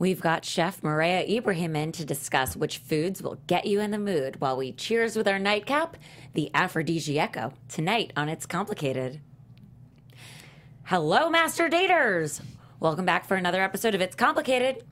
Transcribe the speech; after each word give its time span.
We've 0.00 0.22
got 0.22 0.46
Chef 0.46 0.80
Mareya 0.80 1.28
Ibrahim 1.28 1.76
in 1.76 1.92
to 1.92 2.06
discuss 2.06 2.56
which 2.56 2.78
foods 2.78 3.22
will 3.22 3.38
get 3.46 3.66
you 3.66 3.80
in 3.80 3.90
the 3.90 3.98
mood 3.98 4.40
while 4.40 4.56
we 4.56 4.72
cheers 4.72 5.14
with 5.14 5.28
our 5.28 5.38
nightcap, 5.38 5.98
the 6.32 6.50
Aphrodisiecco, 6.54 7.52
tonight 7.68 8.10
on 8.16 8.30
It's 8.30 8.46
Complicated. 8.46 9.20
Hello, 10.84 11.28
Master 11.28 11.68
Daters! 11.68 12.40
Welcome 12.80 13.04
back 13.04 13.26
for 13.26 13.34
another 13.36 13.62
episode 13.62 13.94
of 13.94 14.00
It's 14.00 14.16
Complicated. 14.16 14.86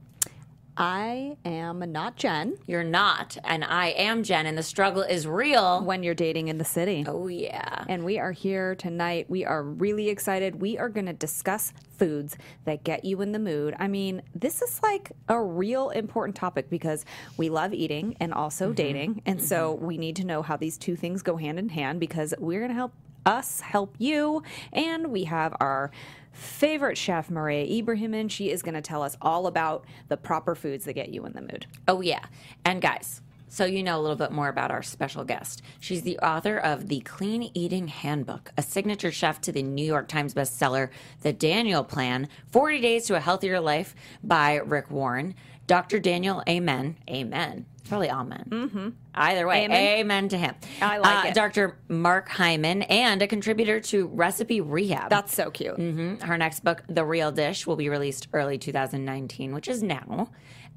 I 0.78 1.36
am 1.44 1.80
not 1.90 2.14
Jen 2.14 2.56
You're 2.68 2.84
not, 2.84 3.36
and 3.42 3.64
I 3.64 3.88
am 3.88 4.22
Jen, 4.22 4.46
and 4.46 4.56
the 4.56 4.62
struggle 4.62 5.02
is 5.02 5.26
real. 5.26 5.82
when 5.82 6.04
you're 6.04 6.14
dating 6.14 6.46
in 6.46 6.58
the 6.58 6.64
city. 6.64 7.04
Oh, 7.06 7.26
yeah. 7.26 7.84
And 7.88 8.04
we 8.04 8.20
are 8.20 8.30
here 8.30 8.76
tonight. 8.76 9.26
We 9.28 9.44
are 9.44 9.64
really 9.64 10.08
excited. 10.08 10.60
We 10.60 10.78
are 10.78 10.88
going 10.88 11.06
to 11.06 11.12
discuss 11.12 11.72
foods 11.98 12.36
that 12.64 12.84
get 12.84 13.04
you 13.04 13.20
in 13.22 13.32
the 13.32 13.40
mood. 13.40 13.74
I 13.80 13.88
mean, 13.88 14.22
this 14.36 14.62
is 14.62 14.80
like 14.80 15.10
a 15.28 15.42
real 15.42 15.90
important 15.90 16.36
topic 16.36 16.70
because 16.70 17.04
we 17.36 17.48
love 17.48 17.74
eating 17.74 18.16
and 18.20 18.32
also 18.32 18.66
mm-hmm. 18.66 18.74
dating. 18.74 19.22
And 19.26 19.42
so 19.42 19.74
mm-hmm. 19.74 19.84
we 19.84 19.98
need 19.98 20.14
to 20.16 20.24
know 20.24 20.42
how 20.42 20.56
these 20.56 20.78
two 20.78 20.94
things 20.94 21.22
go 21.22 21.36
hand 21.36 21.58
in 21.58 21.70
hand 21.70 21.98
because 21.98 22.34
we're 22.38 22.60
going 22.60 22.70
to 22.70 22.76
help 22.76 22.92
us 23.28 23.60
help 23.60 23.94
you. 23.98 24.42
And 24.72 25.08
we 25.08 25.24
have 25.24 25.54
our 25.60 25.90
favorite 26.32 26.96
chef, 26.96 27.28
Mareya 27.28 27.82
Ibrahimin. 27.82 28.30
She 28.30 28.50
is 28.50 28.62
going 28.62 28.74
to 28.74 28.80
tell 28.80 29.02
us 29.02 29.16
all 29.20 29.46
about 29.46 29.84
the 30.08 30.16
proper 30.16 30.54
foods 30.54 30.84
that 30.86 30.94
get 30.94 31.10
you 31.10 31.26
in 31.26 31.32
the 31.34 31.42
mood. 31.42 31.66
Oh, 31.86 32.00
yeah. 32.00 32.24
And 32.64 32.80
guys, 32.80 33.20
so 33.50 33.64
you 33.64 33.82
know 33.82 33.98
a 33.98 34.02
little 34.02 34.16
bit 34.16 34.30
more 34.30 34.48
about 34.48 34.70
our 34.70 34.82
special 34.82 35.24
guest. 35.24 35.62
She's 35.80 36.02
the 36.02 36.18
author 36.18 36.56
of 36.58 36.88
The 36.88 37.00
Clean 37.00 37.50
Eating 37.54 37.88
Handbook, 37.88 38.52
a 38.56 38.62
signature 38.62 39.10
chef 39.10 39.40
to 39.42 39.52
the 39.52 39.62
New 39.62 39.84
York 39.84 40.08
Times 40.08 40.34
bestseller, 40.34 40.90
The 41.22 41.32
Daniel 41.32 41.84
Plan 41.84 42.28
40 42.50 42.80
Days 42.80 43.06
to 43.06 43.16
a 43.16 43.20
Healthier 43.20 43.60
Life 43.60 43.94
by 44.22 44.56
Rick 44.56 44.90
Warren. 44.90 45.34
Dr. 45.68 46.00
Daniel, 46.00 46.42
amen. 46.48 46.96
Amen. 47.08 47.66
Probably 47.88 48.10
amen. 48.10 48.44
Mm-hmm. 48.48 48.88
Either 49.14 49.46
way, 49.46 49.64
amen, 49.64 49.98
Amen. 50.00 50.28
to 50.30 50.36
him. 50.38 50.54
I 50.82 50.98
like 50.98 51.26
it. 51.28 51.34
Dr. 51.34 51.78
Mark 51.88 52.28
Hyman 52.28 52.82
and 52.82 53.22
a 53.22 53.26
contributor 53.26 53.80
to 53.80 54.06
Recipe 54.08 54.60
Rehab. 54.60 55.08
That's 55.10 55.34
so 55.34 55.50
cute. 55.50 55.76
Mhm. 55.76 56.22
Her 56.22 56.36
next 56.36 56.64
book, 56.64 56.82
The 56.88 57.04
Real 57.04 57.30
Dish, 57.32 57.66
will 57.66 57.76
be 57.76 57.88
released 57.88 58.28
early 58.32 58.58
2019, 58.58 59.54
which 59.54 59.68
is 59.68 59.82
now, 59.82 60.28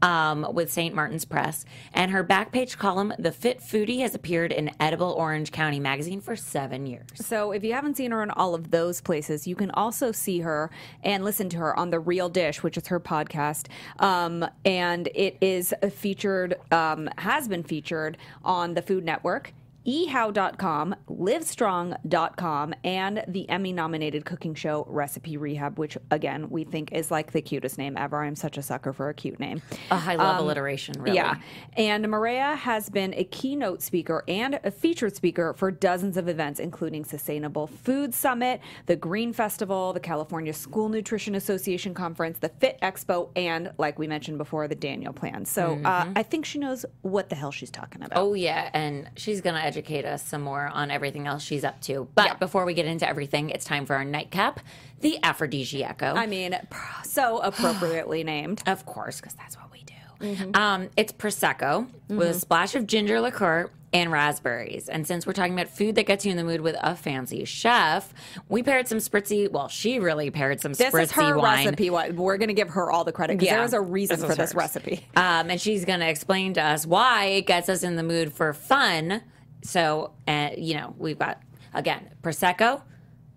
um, 0.01 0.47
with 0.53 0.71
St. 0.71 0.93
Martin's 0.93 1.25
Press. 1.25 1.65
And 1.93 2.11
her 2.11 2.23
back 2.23 2.51
page 2.51 2.77
column, 2.77 3.13
The 3.19 3.31
Fit 3.31 3.59
Foodie, 3.59 3.99
has 4.01 4.15
appeared 4.15 4.51
in 4.51 4.71
Edible 4.79 5.11
Orange 5.11 5.51
County 5.51 5.79
magazine 5.79 6.21
for 6.21 6.35
seven 6.35 6.85
years. 6.85 7.07
So 7.15 7.51
if 7.51 7.63
you 7.63 7.73
haven't 7.73 7.97
seen 7.97 8.11
her 8.11 8.23
in 8.23 8.31
all 8.31 8.55
of 8.55 8.71
those 8.71 9.01
places, 9.01 9.47
you 9.47 9.55
can 9.55 9.71
also 9.71 10.11
see 10.11 10.39
her 10.39 10.69
and 11.03 11.23
listen 11.23 11.49
to 11.49 11.57
her 11.57 11.77
on 11.77 11.89
The 11.89 11.99
Real 11.99 12.29
Dish, 12.29 12.63
which 12.63 12.77
is 12.77 12.87
her 12.87 12.99
podcast. 12.99 13.67
Um, 13.99 14.45
and 14.65 15.09
it 15.13 15.37
is 15.41 15.73
featured, 15.91 16.55
um, 16.71 17.09
has 17.17 17.47
been 17.47 17.63
featured 17.63 18.17
on 18.43 18.73
the 18.73 18.81
Food 18.81 19.05
Network. 19.05 19.53
ehow.com, 19.85 20.95
livestrong.com, 21.09 22.73
and 22.83 23.23
the 23.27 23.49
Emmy 23.49 23.73
nominated 23.73 24.25
cooking 24.25 24.55
show 24.55 24.85
Recipe 24.89 25.37
Rehab, 25.37 25.77
which 25.79 25.97
again 26.09 26.49
we 26.49 26.63
think 26.63 26.91
is 26.91 27.11
like 27.11 27.31
the 27.31 27.41
cutest 27.41 27.77
name 27.77 27.97
ever. 27.97 28.23
I'm 28.23 28.35
such 28.35 28.57
a 28.57 28.61
sucker 28.61 28.93
for 28.93 29.09
a 29.09 29.13
cute 29.13 29.39
name. 29.39 29.61
Oh, 29.89 30.03
I 30.07 30.15
love 30.15 30.39
alliteration, 30.39 31.01
really. 31.01 31.15
Yeah. 31.15 31.35
And 31.73 32.05
Mareya 32.05 32.55
has 32.57 32.89
been 32.89 33.13
a 33.15 33.23
keynote 33.23 33.81
speaker 33.81 34.23
and 34.27 34.59
a 34.63 34.71
featured 34.71 35.15
speaker 35.15 35.53
for 35.53 35.71
dozens 35.71 36.17
of 36.17 36.27
events, 36.27 36.59
including 36.59 37.05
Sustainable 37.05 37.67
Food 37.67 38.13
Summit, 38.13 38.61
the 38.85 38.95
Green 38.95 39.33
Festival, 39.33 39.93
the 39.93 39.99
California 39.99 40.53
School 40.53 40.89
Nutrition 40.89 41.35
Association 41.35 41.93
Conference, 41.93 42.39
the 42.39 42.49
Fit 42.49 42.77
Expo, 42.81 43.29
and, 43.35 43.71
like 43.77 43.97
we 43.97 44.07
mentioned 44.07 44.37
before, 44.37 44.67
the 44.67 44.75
Daniel 44.75 45.13
Plan. 45.13 45.45
So 45.45 45.79
uh, 45.83 46.07
I 46.15 46.23
think 46.23 46.45
she 46.45 46.59
knows 46.59 46.85
what 47.01 47.29
the 47.29 47.35
hell 47.35 47.51
she's 47.51 47.71
talking 47.71 48.03
about. 48.03 48.19
Oh, 48.19 48.33
yeah. 48.33 48.69
And 48.73 49.09
she's 49.15 49.41
going 49.41 49.55
to 49.55 49.61
educate 49.71 50.03
us 50.05 50.21
some 50.27 50.41
more 50.41 50.67
on 50.67 50.91
everything 50.91 51.27
else 51.27 51.41
she's 51.43 51.63
up 51.63 51.79
to. 51.81 52.07
But 52.13 52.25
Yeah. 52.25 52.33
before 52.35 52.65
we 52.65 52.73
get 52.73 52.85
into 52.85 53.07
everything, 53.07 53.49
it's 53.49 53.63
time 53.63 53.85
for 53.85 53.95
our 53.95 54.03
nightcap, 54.03 54.59
the 54.99 55.17
Aphrodisiecco. 55.23 56.13
I 56.15 56.25
mean, 56.25 56.57
so 57.05 57.39
appropriately 57.39 58.23
named. 58.35 58.61
Of 58.67 58.85
course, 58.85 59.21
because 59.21 59.33
that's 59.35 59.55
what 59.55 59.71
we 59.71 59.83
do. 59.83 60.51
Um, 60.53 60.89
it's 60.97 61.13
prosecco 61.13 61.87
with 62.09 62.27
a 62.27 62.33
splash 62.33 62.75
of 62.75 62.85
ginger 62.85 63.19
liqueur 63.21 63.71
and 63.93 64.11
raspberries. 64.11 64.87
And 64.87 65.05
since 65.07 65.25
we're 65.25 65.33
talking 65.33 65.53
about 65.53 65.67
food 65.67 65.95
that 65.95 66.05
gets 66.05 66.25
you 66.25 66.31
in 66.31 66.37
the 66.37 66.43
mood 66.43 66.61
with 66.61 66.75
a 66.81 66.95
fancy 66.95 67.43
chef, 67.43 68.13
we 68.47 68.61
paired 68.61 68.87
some 68.87 68.99
spritzy. 68.99 69.51
Well, 69.51 69.67
she 69.67 69.99
really 69.99 70.29
paired 70.29 70.61
some 70.61 70.73
This 70.73 70.93
spritzy 70.93 71.01
is 71.03 71.11
her 71.13 71.37
wine. 71.37 71.65
recipe. 71.65 71.89
We're 71.89 72.37
going 72.37 72.47
to 72.49 72.53
give 72.53 72.69
her 72.69 72.91
all 72.91 73.03
the 73.03 73.11
credit 73.11 73.33
because 73.39 73.47
Yeah. 73.47 73.55
there 73.57 73.65
is 73.65 73.73
a 73.73 73.81
reason 73.81 74.19
This 74.19 74.29
for 74.29 74.35
this 74.35 74.53
recipe. 74.53 75.05
Um, 75.15 75.49
and 75.49 75.59
she's 75.59 75.83
going 75.85 75.99
to 76.01 76.07
explain 76.07 76.53
to 76.53 76.61
us 76.61 76.85
why 76.85 77.25
it 77.25 77.47
gets 77.47 77.67
us 77.67 77.81
in 77.83 77.95
the 77.95 78.03
mood 78.03 78.31
for 78.31 78.53
fun. 78.53 79.23
So, 79.63 80.11
uh, 80.27 80.49
you 80.57 80.75
know, 80.75 80.95
we've 80.97 81.19
got 81.19 81.41
again 81.73 82.09
prosecco, 82.23 82.81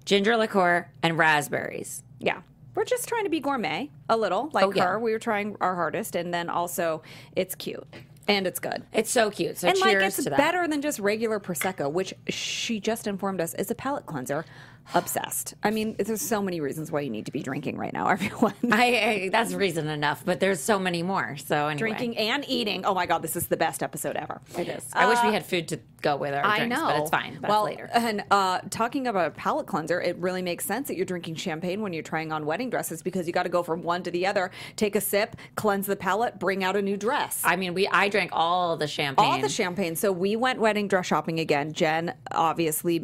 ginger 0.04 0.36
liqueur, 0.36 0.90
and 1.02 1.18
raspberries. 1.18 2.02
Yeah. 2.18 2.40
We're 2.74 2.84
just 2.84 3.08
trying 3.08 3.24
to 3.24 3.30
be 3.30 3.38
gourmet 3.38 3.90
a 4.08 4.16
little, 4.16 4.50
like 4.52 4.64
Oh, 4.64 4.72
yeah. 4.72 4.84
her. 4.84 4.98
We 4.98 5.12
were 5.12 5.18
trying 5.20 5.56
our 5.60 5.76
hardest, 5.76 6.16
and 6.16 6.34
then 6.34 6.48
also 6.48 7.02
it's 7.36 7.54
cute 7.54 7.86
and 8.26 8.46
it's 8.46 8.58
good. 8.58 8.84
It's 8.92 9.10
so 9.10 9.30
cute. 9.30 9.58
So 9.58 9.68
and 9.68 9.78
like 9.78 9.96
it's 9.98 10.28
better 10.28 10.66
than 10.66 10.82
just 10.82 10.98
regular 10.98 11.38
prosecco, 11.38 11.90
which 11.90 12.14
she 12.28 12.80
just 12.80 13.06
informed 13.06 13.40
us 13.40 13.54
is 13.54 13.70
a 13.70 13.74
palate 13.74 14.06
cleanser. 14.06 14.44
Obsessed. 14.92 15.54
I 15.62 15.70
mean, 15.70 15.96
there's 15.98 16.20
so 16.20 16.42
many 16.42 16.60
reasons 16.60 16.92
why 16.92 17.00
you 17.00 17.10
need 17.10 17.26
to 17.26 17.32
be 17.32 17.42
drinking 17.42 17.78
right 17.78 17.92
now, 17.92 18.08
everyone. 18.14 18.54
I, 18.70 18.84
I 19.24 19.28
that's 19.30 19.54
reason 19.54 19.88
enough, 19.88 20.24
but 20.24 20.40
there's 20.40 20.60
so 20.60 20.78
many 20.78 21.02
more. 21.02 21.36
So 21.36 21.68
anyway. 21.68 21.78
Drinking 21.78 22.18
and 22.18 22.44
eating. 22.48 22.84
Oh 22.84 22.94
my 22.94 23.06
god, 23.06 23.22
this 23.22 23.36
is 23.36 23.46
the 23.46 23.56
best 23.56 23.82
episode 23.82 24.16
ever. 24.16 24.40
It 24.58 24.68
is. 24.68 24.84
I 24.92 25.06
wish 25.06 25.18
we 25.24 25.32
had 25.32 25.44
food 25.44 25.68
to 25.68 25.80
go 26.04 26.16
with 26.16 26.34
our 26.34 26.44
I 26.44 26.58
drinks, 26.58 26.76
know, 26.76 26.86
but 26.86 27.00
it's 27.00 27.10
fine. 27.10 27.38
That's 27.40 27.50
well, 27.50 27.64
later. 27.64 27.88
And 27.92 28.24
uh, 28.30 28.60
talking 28.70 29.06
about 29.06 29.28
a 29.28 29.30
palate 29.30 29.66
cleanser, 29.66 30.00
it 30.00 30.16
really 30.18 30.42
makes 30.42 30.64
sense 30.66 30.88
that 30.88 30.96
you're 30.96 31.06
drinking 31.06 31.36
champagne 31.36 31.80
when 31.80 31.92
you're 31.92 32.02
trying 32.02 32.30
on 32.30 32.44
wedding 32.44 32.68
dresses 32.68 33.02
because 33.02 33.26
you 33.26 33.32
got 33.32 33.44
to 33.44 33.48
go 33.48 33.62
from 33.62 33.82
one 33.82 34.02
to 34.02 34.10
the 34.10 34.26
other, 34.26 34.50
take 34.76 34.94
a 34.96 35.00
sip, 35.00 35.36
cleanse 35.56 35.86
the 35.86 35.96
palate, 35.96 36.38
bring 36.38 36.62
out 36.62 36.76
a 36.76 36.82
new 36.82 36.96
dress. 36.96 37.40
I 37.42 37.56
mean, 37.56 37.72
we 37.74 37.88
I 37.88 38.08
drank 38.10 38.30
all 38.34 38.76
the 38.76 38.86
champagne. 38.86 39.24
all 39.24 39.40
the 39.40 39.48
champagne. 39.48 39.96
So 39.96 40.12
we 40.12 40.36
went 40.36 40.60
wedding 40.60 40.88
dress 40.88 41.06
shopping 41.06 41.40
again. 41.40 41.72
Jen 41.72 42.14
obviously 42.32 43.00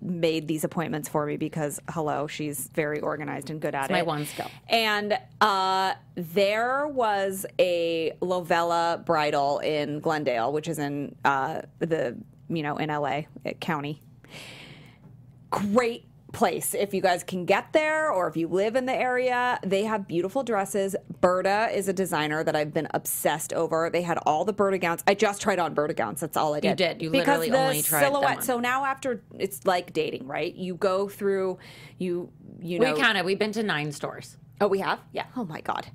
made 0.00 0.46
these 0.46 0.62
appointments 0.64 1.08
for 1.08 1.21
me 1.26 1.36
because 1.36 1.80
hello, 1.90 2.26
she's 2.26 2.68
very 2.74 3.00
organized 3.00 3.50
and 3.50 3.60
good 3.60 3.74
at 3.74 3.90
it. 3.90 3.92
my 3.92 4.02
one 4.02 4.26
skill. 4.26 4.50
And 4.68 5.18
uh, 5.40 5.94
there 6.14 6.86
was 6.86 7.46
a 7.58 8.12
Lovella 8.20 9.02
bridal 9.04 9.58
in 9.60 10.00
Glendale, 10.00 10.52
which 10.52 10.68
is 10.68 10.78
in 10.78 11.14
uh, 11.24 11.62
the 11.78 12.16
you 12.48 12.62
know 12.62 12.76
in 12.76 12.88
LA 12.88 13.22
County. 13.60 14.00
Great 15.50 16.06
place. 16.32 16.74
If 16.74 16.94
you 16.94 17.00
guys 17.00 17.22
can 17.22 17.44
get 17.44 17.72
there 17.72 18.10
or 18.10 18.28
if 18.28 18.36
you 18.36 18.48
live 18.48 18.76
in 18.76 18.86
the 18.86 18.94
area 18.94 19.58
they 19.62 19.84
have 19.84 20.08
beautiful 20.08 20.42
dresses. 20.42 20.96
Berta 21.20 21.68
is 21.72 21.88
a 21.88 21.92
designer 21.92 22.42
that 22.42 22.56
i've 22.56 22.72
been 22.72 22.88
obsessed 22.94 23.52
over. 23.52 23.90
They 23.90 24.02
had 24.02 24.18
all 24.26 24.44
the 24.44 24.52
berta 24.52 24.78
gowns. 24.78 25.02
I 25.06 25.14
just 25.14 25.40
tried 25.42 25.58
on 25.58 25.74
berta 25.74 25.94
gowns. 25.94 26.20
That's 26.20 26.36
all 26.36 26.54
i 26.54 26.60
did 26.60 26.70
You 26.70 26.74
did. 26.74 27.02
You 27.02 27.10
because 27.10 27.40
literally 27.40 27.52
only 27.52 27.82
tried 27.82 28.02
silhouette. 28.02 28.44
so 28.44 28.58
now 28.58 28.84
after 28.84 29.22
it's 29.38 29.66
like 29.66 29.92
dating 29.92 30.26
right? 30.26 30.54
You 30.54 30.74
go 30.74 31.08
through 31.08 31.58
you 31.98 32.30
you 32.60 32.78
know. 32.78 32.92
we 32.92 33.00
counted. 33.00 33.24
We've 33.24 33.38
been 33.38 33.52
to 33.52 33.62
nine 33.62 33.92
stores. 33.92 34.36
Oh, 34.60 34.68
we 34.68 34.78
have? 34.78 35.00
Yeah. 35.12 35.24
Oh 35.36 35.44
my 35.44 35.60
god. 35.60 35.88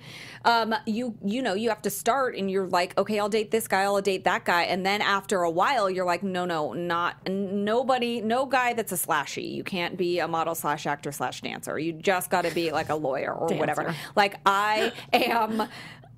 Um, 0.43 0.75
you 0.85 1.15
you 1.23 1.41
know 1.41 1.53
you 1.53 1.69
have 1.69 1.81
to 1.83 1.89
start 1.89 2.35
and 2.35 2.51
you're 2.51 2.67
like, 2.67 2.97
okay, 2.97 3.17
I'll 3.17 3.29
date 3.29 3.49
this 3.49 3.65
guy, 3.67 3.83
I'll 3.83 4.01
date 4.01 4.25
that 4.25 4.43
guy, 4.43 4.63
and 4.63 4.85
then 4.85 5.01
after 5.01 5.43
a 5.43 5.49
while, 5.49 5.89
you're 5.89 6.05
like, 6.05 6.21
no, 6.21 6.43
no, 6.43 6.73
not 6.73 7.15
nobody, 7.29 8.19
no 8.19 8.45
guy 8.45 8.73
that's 8.73 8.91
a 8.91 8.95
slashy. 8.97 9.53
You 9.53 9.63
can't 9.63 9.95
be 9.97 10.19
a 10.19 10.27
model 10.27 10.53
slash 10.53 10.85
actor 10.85 11.13
slash 11.13 11.41
dancer. 11.41 11.79
You 11.79 11.93
just 11.93 12.29
got 12.29 12.43
to 12.43 12.51
be 12.53 12.71
like 12.71 12.89
a 12.89 12.95
lawyer 12.95 13.33
or 13.33 13.47
whatever. 13.55 13.95
Like 14.15 14.35
I 14.45 14.91
am. 15.13 15.67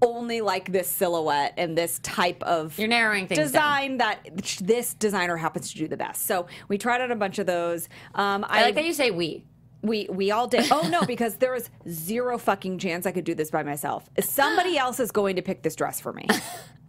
Only 0.01 0.39
like 0.39 0.71
this 0.71 0.87
silhouette 0.87 1.55
and 1.57 1.77
this 1.77 1.99
type 1.99 2.41
of 2.43 2.79
You're 2.79 2.87
narrowing 2.87 3.27
things 3.27 3.37
down. 3.37 3.47
design 3.47 3.97
that 3.97 4.29
this 4.61 4.93
designer 4.93 5.35
happens 5.35 5.73
to 5.73 5.77
do 5.77 5.89
the 5.89 5.97
best. 5.97 6.25
So 6.25 6.47
we 6.69 6.77
tried 6.77 7.01
out 7.01 7.11
a 7.11 7.17
bunch 7.17 7.37
of 7.37 7.45
those. 7.47 7.89
Um, 8.15 8.45
I 8.47 8.61
like 8.61 8.75
that 8.75 8.85
you 8.85 8.93
say 8.93 9.11
we. 9.11 9.43
We 9.81 10.07
we 10.09 10.31
all 10.31 10.47
did. 10.47 10.71
Oh 10.71 10.87
no, 10.89 11.03
because 11.03 11.37
there 11.37 11.53
was 11.53 11.69
zero 11.89 12.37
fucking 12.37 12.79
chance 12.79 13.05
I 13.05 13.11
could 13.11 13.23
do 13.23 13.35
this 13.35 13.49
by 13.51 13.63
myself. 13.63 14.09
Somebody 14.19 14.77
else 14.77 14.99
is 14.99 15.11
going 15.11 15.35
to 15.37 15.41
pick 15.41 15.61
this 15.61 15.75
dress 15.75 15.99
for 15.99 16.13
me. 16.13 16.27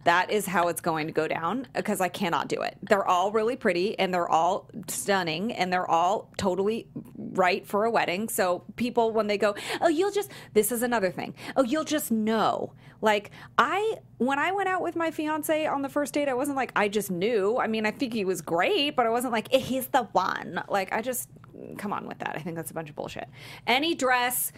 That 0.03 0.31
is 0.31 0.45
how 0.45 0.67
it's 0.67 0.81
going 0.81 1.07
to 1.07 1.13
go 1.13 1.27
down 1.27 1.67
because 1.73 2.01
I 2.01 2.09
cannot 2.09 2.47
do 2.47 2.61
it. 2.61 2.77
They're 2.81 3.07
all 3.07 3.31
really 3.31 3.55
pretty 3.55 3.97
and 3.99 4.13
they're 4.13 4.29
all 4.29 4.69
stunning 4.87 5.53
and 5.53 5.71
they're 5.71 5.89
all 5.89 6.31
totally 6.37 6.87
right 7.17 7.65
for 7.65 7.85
a 7.85 7.91
wedding. 7.91 8.29
So 8.29 8.63
people 8.75 9.11
when 9.11 9.27
they 9.27 9.37
go, 9.37 9.55
"Oh, 9.79 9.89
you'll 9.89 10.11
just 10.11 10.31
this 10.53 10.71
is 10.71 10.81
another 10.83 11.11
thing. 11.11 11.35
Oh, 11.55 11.63
you'll 11.63 11.83
just 11.83 12.11
know." 12.11 12.73
Like 13.01 13.31
I 13.57 13.97
when 14.17 14.39
I 14.39 14.51
went 14.51 14.69
out 14.69 14.81
with 14.81 14.95
my 14.95 15.11
fiance 15.11 15.65
on 15.65 15.81
the 15.81 15.89
first 15.89 16.13
date, 16.13 16.29
I 16.29 16.33
wasn't 16.33 16.57
like 16.57 16.71
I 16.75 16.87
just 16.87 17.11
knew. 17.11 17.57
I 17.57 17.67
mean, 17.67 17.85
I 17.85 17.91
think 17.91 18.13
he 18.13 18.25
was 18.25 18.41
great, 18.41 18.95
but 18.95 19.05
I 19.05 19.09
wasn't 19.09 19.33
like 19.33 19.53
eh, 19.53 19.59
he's 19.59 19.87
the 19.87 20.03
one. 20.03 20.63
Like 20.69 20.93
I 20.93 21.01
just 21.01 21.29
come 21.77 21.93
on 21.93 22.07
with 22.07 22.19
that. 22.19 22.33
I 22.35 22.39
think 22.39 22.55
that's 22.55 22.71
a 22.71 22.73
bunch 22.73 22.89
of 22.89 22.95
bullshit. 22.95 23.27
Any 23.67 23.95
dress 23.95 24.51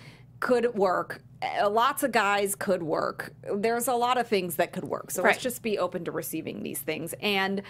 could 0.44 0.76
work. 0.76 1.22
Uh, 1.42 1.70
Lots 1.70 2.04
of 2.04 2.12
guys 2.12 2.54
could 2.54 2.84
work. 2.84 3.34
There's 3.56 3.88
a 3.88 3.94
lot 3.94 4.18
of 4.18 4.28
things 4.28 4.58
that 4.58 4.74
could 4.74 4.84
work. 4.84 5.10
So 5.10 5.24
Right. 5.24 5.30
let's 5.32 5.42
just 5.42 5.62
be 5.62 5.80
open 5.80 6.04
to 6.04 6.12
receiving 6.12 6.64
these 6.64 6.80
things. 6.80 7.16
And 7.22 7.62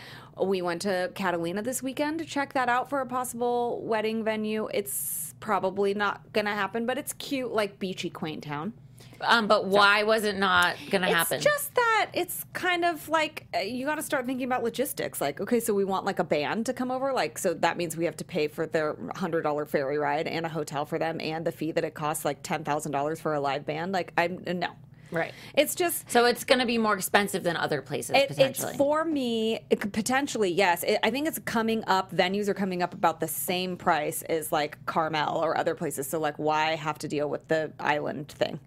we 0.43 0.61
went 0.63 0.81
to 0.81 1.11
Catalina 1.13 1.61
this 1.61 1.83
weekend 1.83 2.17
to 2.19 2.25
check 2.25 2.53
that 2.53 2.69
out 2.69 2.89
for 2.89 2.99
a 2.99 3.05
possible 3.05 3.79
wedding 3.83 4.23
venue. 4.23 4.67
It's 4.73 5.35
probably 5.39 5.93
not 5.93 6.33
going 6.33 6.45
to 6.45 6.51
happen, 6.51 6.87
but 6.87 6.97
it's 6.97 7.13
cute, 7.13 7.51
like 7.53 7.77
beachy, 7.77 8.09
quaint 8.09 8.43
town. 8.43 8.73
Um, 9.21 9.48
but 9.48 9.65
why 9.65 10.04
was 10.04 10.24
it 10.24 10.38
not 10.38 10.75
going 10.89 11.01
to 11.01 11.07
happen? 11.07 11.36
It's 11.38 11.45
just 11.45 11.75
that 11.75 12.10
it's 12.13 12.45
kind 12.54 12.83
of 12.86 13.07
like 13.10 13.48
uh, 13.56 13.60
you 13.60 13.86
got 13.86 13.95
to 13.95 14.04
start 14.04 14.25
thinking 14.25 14.45
about 14.45 14.63
logistics. 14.63 15.19
Like, 15.21 15.39
okay, 15.42 15.60
so 15.60 15.74
we 15.74 15.83
want 15.86 16.06
like 16.06 16.19
a 16.19 16.24
band 16.24 16.65
to 16.68 16.74
come 16.74 16.92
over. 16.92 17.13
Like, 17.13 17.38
so 17.38 17.54
that 17.54 17.77
means 17.77 17.95
we 17.98 18.06
have 18.06 18.18
to 18.18 18.25
pay 18.25 18.48
for 18.48 18.65
their 18.65 18.95
hundred 19.15 19.42
dollar 19.44 19.65
ferry 19.65 19.98
ride 19.98 20.27
and 20.27 20.45
a 20.45 20.50
hotel 20.50 20.86
for 20.86 21.00
them, 21.00 21.19
and 21.21 21.45
the 21.45 21.51
fee 21.51 21.71
that 21.71 21.83
it 21.83 21.94
costs 21.94 22.25
like 22.25 22.44
ten 22.44 22.63
thousand 22.63 22.92
dollars 22.92 23.19
for 23.21 23.33
a 23.33 23.39
live 23.39 23.65
band. 23.65 23.92
Like, 23.92 24.13
I'm 24.18 24.44
no, 24.45 24.69
right. 25.12 25.33
it's 25.56 25.75
just. 25.75 26.10
So 26.10 26.25
it's 26.25 26.44
going 26.44 26.60
to 26.60 26.65
be 26.65 26.77
more 26.77 26.95
expensive 26.95 27.44
than 27.44 27.56
other 27.57 27.81
places 27.81 28.15
It, 28.15 28.27
potentially. 28.27 28.69
it's 28.69 28.77
for 28.77 29.06
me 29.06 29.60
potentially 29.69 30.51
yes 30.51 30.83
it, 30.83 31.00
i 31.04 31.10
think 31.10 31.27
it's 31.27 31.39
coming 31.39 31.83
up 31.88 32.12
venues 32.13 32.48
are 32.48 32.54
coming 32.54 32.81
up 32.83 32.94
about 32.94 33.19
the 33.19 33.27
same 33.27 33.75
price 33.77 34.21
as 34.24 34.51
like 34.51 34.83
carmel 34.86 35.38
or 35.38 35.57
other 35.57 35.75
places 35.75 36.07
so 36.07 36.19
like 36.19 36.38
why 36.38 36.75
have 36.75 37.00
to 37.00 37.07
deal 37.07 37.30
with 37.30 37.48
the 37.48 37.71
island 37.80 38.27
thing 38.30 38.60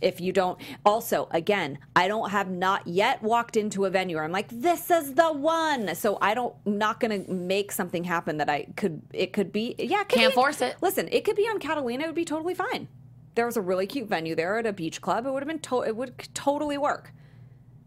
if 0.00 0.20
you 0.20 0.32
don't 0.32 0.58
also 0.84 1.28
again 1.30 1.78
i 1.96 2.08
don't 2.08 2.30
have 2.30 2.48
not 2.50 2.86
yet 2.86 3.22
walked 3.22 3.56
into 3.56 3.84
a 3.84 3.90
venue 3.90 4.16
where 4.16 4.24
i'm 4.24 4.32
like 4.32 4.48
this 4.50 4.90
is 4.90 5.14
the 5.14 5.32
one. 5.32 5.94
So 5.94 6.18
i 6.20 6.34
don't 6.34 6.54
I'm 6.66 6.78
not 6.78 7.00
gonna 7.00 7.20
make 7.28 7.72
something 7.72 8.04
happen 8.04 8.38
that 8.38 8.48
i 8.48 8.66
could 8.76 9.02
it 9.12 9.32
could 9.32 9.52
be 9.52 9.74
yeah 9.78 10.04
could 10.04 10.18
Can't 10.18 10.32
be- 10.32 10.34
force 10.34 10.60
it. 10.60 10.76
listen 10.80 11.08
it 11.12 11.24
could 11.24 11.36
be 11.36 11.44
on 11.44 11.58
catalina 11.58 12.04
it 12.04 12.06
would 12.06 12.14
be 12.14 12.24
totally 12.24 12.54
fine. 12.54 12.88
There 13.36 13.46
was 13.46 13.56
a 13.56 13.60
really 13.60 13.86
cute 13.86 14.08
venue 14.08 14.34
there 14.34 14.58
at 14.58 14.66
a 14.66 14.72
beach 14.72 15.00
club. 15.00 15.24
It 15.24 15.30
would 15.32 15.42
have 15.42 15.48
been 15.48 15.60
to- 15.60 15.82
it 15.82 15.94
would 15.96 16.12
totally 16.34 16.76
work 16.78 17.12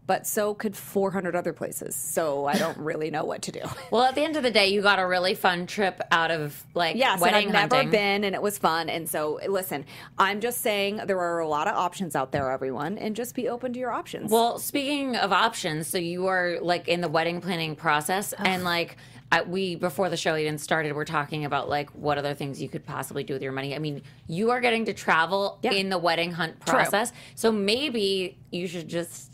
but 0.06 0.26
so 0.26 0.52
could 0.54 0.76
400 0.76 1.34
other 1.34 1.52
places. 1.52 1.94
So 1.94 2.46
I 2.46 2.54
don't 2.58 2.76
really 2.78 3.10
know 3.10 3.24
what 3.24 3.42
to 3.42 3.52
do. 3.52 3.60
well, 3.90 4.02
at 4.02 4.14
the 4.14 4.22
end 4.22 4.36
of 4.36 4.42
the 4.42 4.50
day, 4.50 4.68
you 4.68 4.82
got 4.82 4.98
a 4.98 5.06
really 5.06 5.34
fun 5.34 5.66
trip 5.66 6.00
out 6.10 6.30
of 6.30 6.62
like 6.74 6.96
Yes, 6.96 7.14
and 7.14 7.20
wedding 7.22 7.46
I've 7.48 7.52
never 7.54 7.74
hunting. 7.76 7.90
been, 7.90 8.24
and 8.24 8.34
it 8.34 8.42
was 8.42 8.58
fun. 8.58 8.88
And 8.90 9.08
so, 9.08 9.40
listen, 9.48 9.86
I'm 10.18 10.40
just 10.40 10.60
saying 10.60 11.00
there 11.06 11.18
are 11.18 11.38
a 11.40 11.48
lot 11.48 11.68
of 11.68 11.74
options 11.76 12.14
out 12.14 12.32
there, 12.32 12.50
everyone, 12.50 12.98
and 12.98 13.16
just 13.16 13.34
be 13.34 13.48
open 13.48 13.72
to 13.72 13.78
your 13.78 13.92
options. 13.92 14.30
Well, 14.30 14.58
speaking 14.58 15.16
of 15.16 15.32
options, 15.32 15.86
so 15.86 15.98
you 15.98 16.26
are 16.26 16.58
like 16.60 16.86
in 16.88 17.00
the 17.00 17.08
wedding 17.08 17.40
planning 17.40 17.74
process, 17.74 18.34
and 18.34 18.62
like 18.64 18.96
I, 19.32 19.40
we 19.42 19.74
before 19.74 20.10
the 20.10 20.16
show 20.18 20.36
even 20.36 20.58
started, 20.58 20.94
we're 20.94 21.04
talking 21.06 21.44
about 21.46 21.68
like 21.68 21.88
what 21.90 22.18
other 22.18 22.34
things 22.34 22.60
you 22.60 22.68
could 22.68 22.84
possibly 22.84 23.24
do 23.24 23.32
with 23.32 23.42
your 23.42 23.52
money. 23.52 23.74
I 23.74 23.78
mean, 23.78 24.02
you 24.28 24.50
are 24.50 24.60
getting 24.60 24.84
to 24.84 24.92
travel 24.92 25.58
Yeah. 25.62 25.72
in 25.72 25.88
the 25.88 25.98
wedding 25.98 26.32
hunt 26.32 26.60
process, 26.60 27.10
so 27.34 27.50
maybe 27.50 28.36
you 28.50 28.68
should 28.68 28.86
just 28.86 29.33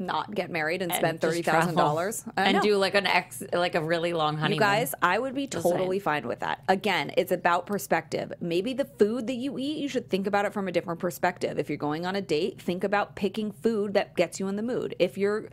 not 0.00 0.34
get 0.34 0.50
married 0.50 0.82
and 0.82 0.90
and 0.90 0.98
spend 0.98 1.20
thirty 1.20 1.42
thousand 1.42 1.74
dollars 1.74 2.24
and 2.36 2.60
do 2.60 2.76
like 2.76 2.94
an 2.94 3.06
ex 3.06 3.42
like 3.52 3.74
a 3.74 3.80
really 3.80 4.12
long 4.12 4.36
honeymoon. 4.36 4.56
You 4.56 4.60
guys, 4.60 4.94
I 5.02 5.18
would 5.18 5.34
be 5.34 5.46
totally 5.46 5.98
fine 5.98 6.26
with 6.26 6.40
that. 6.40 6.62
Again, 6.68 7.12
it's 7.16 7.32
about 7.32 7.66
perspective. 7.66 8.32
Maybe 8.40 8.74
the 8.74 8.84
food 8.84 9.26
that 9.26 9.34
you 9.34 9.58
eat, 9.58 9.78
you 9.78 9.88
should 9.88 10.08
think 10.08 10.26
about 10.26 10.44
it 10.44 10.52
from 10.52 10.68
a 10.68 10.72
different 10.72 11.00
perspective. 11.00 11.58
If 11.58 11.68
you're 11.68 11.78
going 11.78 12.06
on 12.06 12.16
a 12.16 12.20
date, 12.22 12.60
think 12.60 12.84
about 12.84 13.16
picking 13.16 13.52
food 13.52 13.94
that 13.94 14.16
gets 14.16 14.40
you 14.40 14.48
in 14.48 14.56
the 14.56 14.62
mood. 14.62 14.94
If 14.98 15.16
you're 15.16 15.48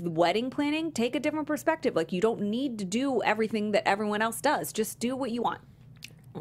wedding 0.00 0.50
planning, 0.50 0.92
take 0.92 1.14
a 1.14 1.20
different 1.20 1.46
perspective. 1.46 1.94
Like 1.94 2.12
you 2.12 2.20
don't 2.20 2.42
need 2.42 2.78
to 2.78 2.84
do 2.84 3.22
everything 3.22 3.72
that 3.72 3.88
everyone 3.88 4.22
else 4.22 4.40
does. 4.40 4.72
Just 4.72 4.98
do 4.98 5.16
what 5.16 5.30
you 5.30 5.42
want 5.42 5.60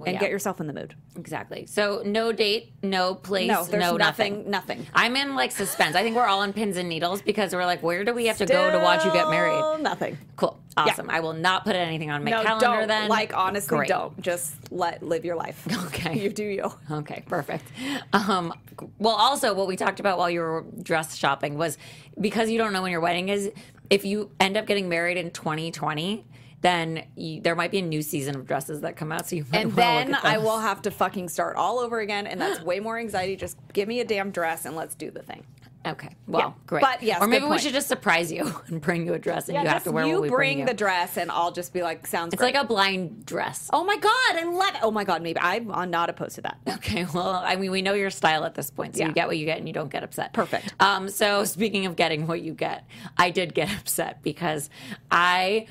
and 0.04 0.14
yeah. 0.14 0.20
get 0.20 0.30
yourself 0.32 0.60
in 0.60 0.68
the 0.68 0.74
mood. 0.74 0.96
exactly. 1.16 1.66
So 1.66 2.02
no 2.06 2.32
date, 2.32 2.74
no 2.84 3.16
place, 3.16 3.48
No, 3.48 3.66
no 3.72 3.98
nothing, 3.98 4.50
nothing. 4.50 4.86
I'm 4.94 5.16
in 5.16 5.36
like 5.36 5.52
suspense. 5.52 5.96
I 5.96 6.04
think 6.04 6.16
we're 6.16 6.26
all 6.26 6.42
on 6.42 6.54
pins 6.54 6.78
and 6.78 6.90
needles 6.90 7.22
because 7.22 7.54
we're 7.54 7.66
like, 7.66 7.82
where 7.84 8.04
do 8.04 8.14
we 8.14 8.26
have 8.28 8.38
to 8.38 8.46
go 8.46 8.72
to 8.72 8.78
watch 8.80 9.06
you 9.06 9.12
get 9.12 9.30
married? 9.30 9.82
Nothing. 9.82 10.18
Cool. 10.36 10.60
Awesome. 10.78 11.10
I 11.10 11.22
will 11.22 11.34
not 11.34 11.64
put 11.64 11.76
anything 11.76 12.12
on 12.12 12.24
my 12.26 12.32
No, 12.32 12.44
calendar 12.44 12.66
don't. 12.80 12.88
then. 12.90 13.10
Like 13.10 13.36
honestly, 13.36 13.78
Great. 13.78 13.90
don't. 13.90 14.20
Just 14.22 14.72
let 14.72 15.02
live 15.02 15.24
your 15.24 15.36
life. 15.36 15.66
Okay. 15.86 16.20
you 16.20 16.30
do 16.30 16.44
you. 16.44 16.72
Okay, 16.92 17.24
perfect. 17.28 17.64
Um, 18.12 18.54
well, 19.00 19.16
also, 19.16 19.54
what 19.54 19.68
we 19.68 19.78
talked 19.78 20.00
about 20.02 20.18
while 20.18 20.30
you 20.30 20.42
were 20.42 20.66
dress 20.84 21.16
shopping 21.16 21.58
was 21.58 21.78
because 22.20 22.50
you 22.50 22.58
don't 22.58 22.74
know 22.74 22.82
when 22.82 22.92
your 22.92 23.00
wedding 23.00 23.30
is, 23.30 23.52
if 23.90 24.04
you 24.04 24.30
end 24.40 24.58
up 24.58 24.66
getting 24.66 24.90
married 24.90 25.16
in 25.18 25.32
2020, 25.32 26.26
then 26.66 27.04
you, 27.16 27.42
there 27.42 27.56
might 27.56 27.70
be 27.70 27.78
a 27.78 27.82
new 27.84 28.02
season 28.02 28.36
of 28.36 28.48
dresses 28.48 28.82
that 28.82 28.96
come 28.98 29.12
out. 29.12 29.28
So 29.30 29.36
you 29.36 29.46
might 29.52 29.62
And 29.62 29.72
then 29.74 30.16
I 30.16 30.40
will 30.40 30.60
have 30.60 30.82
to 30.84 30.92
fucking 30.92 31.30
start 31.30 31.58
all 31.58 31.78
over 31.80 32.00
again, 32.00 32.26
and 32.26 32.42
that's 32.42 32.60
way 32.72 32.80
more 32.80 32.98
anxiety. 32.98 33.36
Just 33.36 33.56
give 33.72 33.88
me 33.88 34.00
a 34.00 34.06
damn 34.06 34.32
dress 34.32 34.66
and 34.66 34.76
let's 34.76 34.96
do 34.96 35.12
the 35.12 35.22
thing. 35.22 35.46
Okay. 35.86 36.10
Well, 36.26 36.42
Yeah. 36.42 36.54
great. 36.66 36.82
But 36.82 37.04
yes, 37.04 37.22
or 37.22 37.28
maybe 37.28 37.46
we 37.46 37.60
should 37.60 37.74
just 37.74 37.88
surprise 37.88 38.32
you 38.32 38.52
and 38.68 38.82
bring 38.82 39.06
you 39.06 39.14
a 39.14 39.20
dress, 39.20 39.48
and 39.48 39.62
you 39.62 39.68
have 39.70 39.84
to 39.84 39.92
wear 39.92 40.08
you 40.08 40.14
what 40.14 40.22
we 40.24 40.30
bring 40.30 40.60
you. 40.62 40.66
the 40.66 40.74
dress, 40.74 41.16
and 41.18 41.30
I'll 41.30 41.52
just 41.52 41.72
be 41.74 41.84
like, 41.84 42.08
sounds 42.08 42.32
good. 42.32 42.34
it's 42.34 42.42
great. 42.42 42.56
like 42.56 42.64
a 42.64 42.68
blind 42.68 43.28
dress. 43.28 43.70
oh 43.72 43.84
my 43.84 43.96
god, 43.98 44.12
I 44.36 44.46
love 44.46 44.74
it. 44.74 44.80
Oh 44.82 44.90
my 44.90 45.04
god, 45.04 45.22
maybe 45.22 45.40
I'm 45.40 45.72
I'm 45.72 45.92
not 45.92 46.10
opposed 46.10 46.36
to 46.36 46.42
that. 46.42 46.58
Okay, 46.78 47.06
well, 47.14 47.30
I 47.30 47.56
mean, 47.56 47.70
we 47.70 47.84
know 47.84 47.94
your 47.94 48.10
style 48.10 48.44
at 48.46 48.56
this 48.56 48.72
point, 48.72 48.96
so 48.96 49.02
Yeah. 49.02 49.08
you 49.10 49.14
get 49.14 49.28
what 49.28 49.38
you 49.38 49.46
get 49.46 49.60
and 49.60 49.68
you 49.68 49.74
don't 49.76 49.92
get 49.92 50.04
upset. 50.04 50.34
Perfect. 50.34 50.74
Um, 50.80 51.08
so, 51.10 51.44
speaking 51.46 51.86
of 51.86 51.96
getting 51.96 52.26
what 52.26 52.42
you 52.42 52.54
get, 52.54 52.86
I 53.18 53.30
did 53.30 53.54
get 53.54 53.70
upset 53.80 54.24
because 54.24 54.72
I 55.12 55.68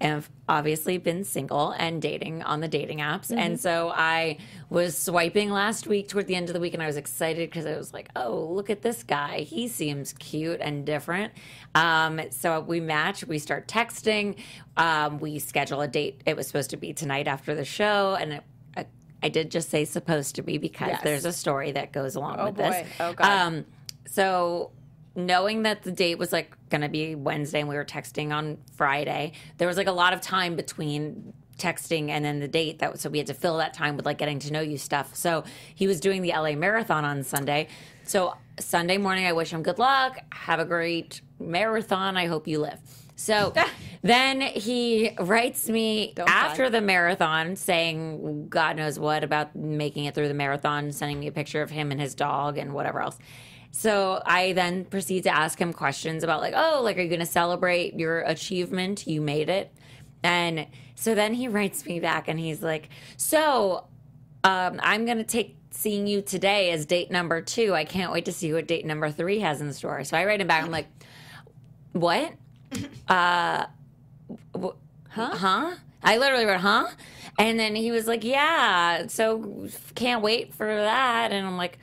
have 0.00 0.30
obviously 0.48 0.98
been 0.98 1.24
single 1.24 1.70
and 1.72 2.00
dating 2.00 2.42
on 2.42 2.60
the 2.60 2.68
dating 2.68 2.98
apps. 2.98 3.28
Mm-hmm. 3.28 3.38
And 3.38 3.60
so 3.60 3.90
I 3.94 4.38
was 4.70 4.96
swiping 4.96 5.50
last 5.50 5.86
week 5.86 6.08
toward 6.08 6.26
the 6.26 6.34
end 6.34 6.48
of 6.48 6.54
the 6.54 6.60
week 6.60 6.74
and 6.74 6.82
I 6.82 6.86
was 6.86 6.96
excited 6.96 7.50
because 7.50 7.66
I 7.66 7.76
was 7.76 7.92
like, 7.92 8.08
oh, 8.16 8.44
look 8.50 8.70
at 8.70 8.82
this 8.82 9.02
guy. 9.02 9.40
He 9.40 9.68
seems 9.68 10.12
cute 10.14 10.60
and 10.60 10.84
different. 10.84 11.32
Um, 11.74 12.20
so 12.30 12.60
we 12.60 12.80
match, 12.80 13.24
we 13.26 13.38
start 13.38 13.68
texting, 13.68 14.36
um, 14.76 15.18
we 15.18 15.38
schedule 15.38 15.80
a 15.80 15.88
date. 15.88 16.22
It 16.26 16.36
was 16.36 16.46
supposed 16.46 16.70
to 16.70 16.76
be 16.76 16.92
tonight 16.92 17.26
after 17.28 17.54
the 17.54 17.64
show. 17.64 18.16
And 18.20 18.32
it, 18.34 18.42
I, 18.76 18.86
I 19.22 19.28
did 19.28 19.50
just 19.50 19.68
say 19.70 19.84
supposed 19.84 20.34
to 20.36 20.42
be 20.42 20.58
because 20.58 20.88
Yes. 20.88 21.00
there's 21.02 21.24
a 21.24 21.32
story 21.32 21.72
that 21.72 21.92
goes 21.92 22.14
along 22.14 22.36
Oh, 22.38 22.46
with 22.46 22.56
boy. 22.56 22.62
this. 22.70 22.88
Oh, 23.00 23.12
God. 23.12 23.26
Um, 23.26 23.64
so 24.06 24.70
knowing 25.18 25.64
that 25.64 25.82
the 25.82 25.90
date 25.90 26.16
was 26.16 26.32
like 26.32 26.56
going 26.70 26.80
to 26.80 26.88
be 26.88 27.14
Wednesday 27.14 27.60
and 27.60 27.68
we 27.68 27.74
were 27.74 27.84
texting 27.84 28.32
on 28.32 28.56
Friday, 28.76 29.32
there 29.58 29.66
was 29.66 29.76
like 29.76 29.88
a 29.88 29.92
lot 29.92 30.12
of 30.12 30.20
time 30.20 30.54
between 30.54 31.34
texting 31.58 32.08
and 32.08 32.24
then 32.24 32.38
the 32.38 32.46
date 32.46 32.78
that 32.78 33.00
so 33.00 33.10
we 33.10 33.18
had 33.18 33.26
to 33.26 33.34
fill 33.34 33.58
that 33.58 33.74
time 33.74 33.96
with 33.96 34.06
like 34.06 34.16
getting 34.16 34.38
to 34.38 34.52
know 34.52 34.60
you 34.60 34.78
stuff. 34.78 35.14
So 35.16 35.42
he 35.74 35.88
was 35.88 35.98
doing 35.98 36.22
the 36.22 36.30
LA 36.30 36.52
marathon 36.52 37.04
on 37.04 37.24
Sunday. 37.24 37.66
So 38.04 38.36
Sunday 38.60 38.96
morning 38.96 39.26
I 39.26 39.32
wish 39.32 39.52
him 39.52 39.64
good 39.64 39.78
luck. 39.78 40.20
Have 40.32 40.60
a 40.60 40.64
great 40.64 41.20
marathon. 41.40 42.16
I 42.16 42.26
hope 42.26 42.46
you 42.46 42.60
live. 42.60 42.78
So 43.16 43.52
then 44.02 44.40
he 44.40 45.10
writes 45.18 45.68
me 45.68 46.12
Don't 46.14 46.30
after 46.30 46.70
the 46.70 46.80
marathon 46.80 47.56
saying 47.56 48.48
God 48.48 48.76
knows 48.76 49.00
what 49.00 49.24
about 49.24 49.56
making 49.56 50.04
it 50.04 50.14
through 50.14 50.28
the 50.28 50.34
marathon, 50.34 50.92
sending 50.92 51.18
me 51.18 51.26
a 51.26 51.32
picture 51.32 51.60
of 51.60 51.70
him 51.70 51.90
and 51.90 52.00
his 52.00 52.14
dog 52.14 52.56
and 52.56 52.72
whatever 52.72 53.00
else. 53.00 53.18
So 53.70 54.22
I 54.24 54.52
then 54.54 54.84
proceed 54.84 55.24
to 55.24 55.34
ask 55.34 55.60
him 55.60 55.72
questions 55.72 56.24
about 56.24 56.40
like, 56.40 56.54
oh, 56.56 56.80
like, 56.82 56.98
are 56.98 57.02
you 57.02 57.08
going 57.08 57.20
to 57.20 57.26
celebrate 57.26 57.94
your 57.94 58.20
achievement? 58.20 59.06
You 59.06 59.20
made 59.20 59.48
it. 59.48 59.72
And 60.22 60.66
so 60.94 61.14
then 61.14 61.34
he 61.34 61.48
writes 61.48 61.86
me 61.86 62.00
back 62.00 62.28
and 62.28 62.40
he's 62.40 62.62
like, 62.62 62.88
so 63.16 63.86
um, 64.42 64.80
I'm 64.82 65.04
going 65.04 65.18
to 65.18 65.24
take 65.24 65.56
seeing 65.70 66.06
you 66.06 66.22
today 66.22 66.70
as 66.72 66.86
date 66.86 67.10
number 67.10 67.40
two. 67.40 67.74
I 67.74 67.84
can't 67.84 68.12
wait 68.12 68.24
to 68.24 68.32
see 68.32 68.52
what 68.52 68.66
date 68.66 68.84
number 68.84 69.10
three 69.10 69.38
has 69.40 69.60
in 69.60 69.72
store. 69.72 70.02
So 70.02 70.16
I 70.16 70.24
write 70.24 70.40
him 70.40 70.48
back. 70.48 70.64
I'm 70.64 70.70
like, 70.70 70.88
what? 71.92 72.32
Uh, 73.08 73.64
wh- 74.60 74.76
huh? 75.08 75.34
Huh? 75.34 75.74
I 76.02 76.18
literally 76.18 76.44
wrote, 76.44 76.60
huh? 76.60 76.88
And 77.38 77.58
then 77.58 77.74
he 77.74 77.90
was 77.90 78.06
like, 78.06 78.22
yeah, 78.22 79.06
so 79.06 79.68
can't 79.94 80.20
wait 80.22 80.52
for 80.52 80.66
that. 80.66 81.32
And 81.32 81.46
I'm 81.46 81.56
like, 81.56 81.78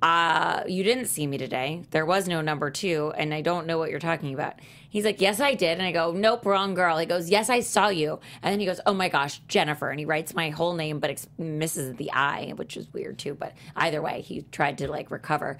uh, 0.00 0.62
you 0.68 0.84
didn't 0.84 1.06
see 1.06 1.26
me 1.26 1.38
today. 1.38 1.82
There 1.90 2.06
was 2.06 2.28
no 2.28 2.40
number 2.40 2.70
two, 2.70 3.12
and 3.16 3.34
I 3.34 3.40
don't 3.40 3.66
know 3.66 3.78
what 3.78 3.90
you're 3.90 3.98
talking 3.98 4.32
about. 4.32 4.60
He's 4.88 5.04
like, 5.04 5.20
yes, 5.20 5.40
I 5.40 5.54
did. 5.54 5.78
And 5.78 5.82
I 5.82 5.92
go, 5.92 6.12
nope, 6.12 6.46
wrong 6.46 6.74
girl. 6.74 6.98
He 6.98 7.06
goes, 7.06 7.28
yes, 7.28 7.50
I 7.50 7.60
saw 7.60 7.88
you. 7.88 8.20
And 8.42 8.52
then 8.52 8.60
he 8.60 8.66
goes, 8.66 8.80
oh 8.86 8.94
my 8.94 9.08
gosh, 9.08 9.40
Jennifer. 9.48 9.90
And 9.90 9.98
he 9.98 10.06
writes 10.06 10.34
my 10.34 10.50
whole 10.50 10.74
name, 10.74 11.00
but 11.00 11.10
ex- 11.10 11.26
misses 11.36 11.96
the 11.96 12.12
I, 12.12 12.52
which 12.56 12.76
is 12.76 12.92
weird 12.92 13.18
too. 13.18 13.34
But 13.34 13.54
either 13.76 14.00
way, 14.00 14.22
he 14.22 14.42
tried 14.52 14.78
to 14.78 14.88
like 14.88 15.10
recover. 15.10 15.58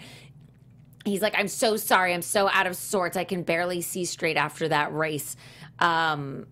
He's 1.04 1.20
like, 1.20 1.34
I'm 1.36 1.48
so 1.48 1.76
sorry. 1.76 2.14
I'm 2.14 2.22
so 2.22 2.48
out 2.48 2.66
of 2.66 2.76
sorts. 2.76 3.16
I 3.16 3.24
can 3.24 3.42
barely 3.42 3.80
see 3.80 4.04
straight 4.04 4.36
after 4.36 4.68
that 4.68 4.94
race. 4.94 5.36
Um, 5.78 6.46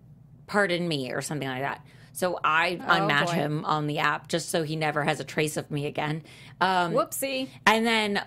pardon 0.45 0.87
me, 0.87 1.11
or 1.11 1.21
something 1.21 1.47
like 1.47 1.61
that. 1.61 1.85
So 2.17 2.39
I 2.43 2.77
unmatch 2.81 3.27
boy. 3.27 3.33
him 3.33 3.63
on 3.63 3.85
the 3.85 3.99
app 3.99 4.27
just 4.27 4.49
so 4.49 4.63
he 4.63 4.75
never 4.75 5.03
has 5.03 5.19
a 5.19 5.23
trace 5.23 5.55
of 5.55 5.69
me 5.69 5.85
again. 5.85 6.23
Um, 6.59 6.93
Whoopsie. 6.93 7.47
and 7.67 7.85
then 7.85 8.23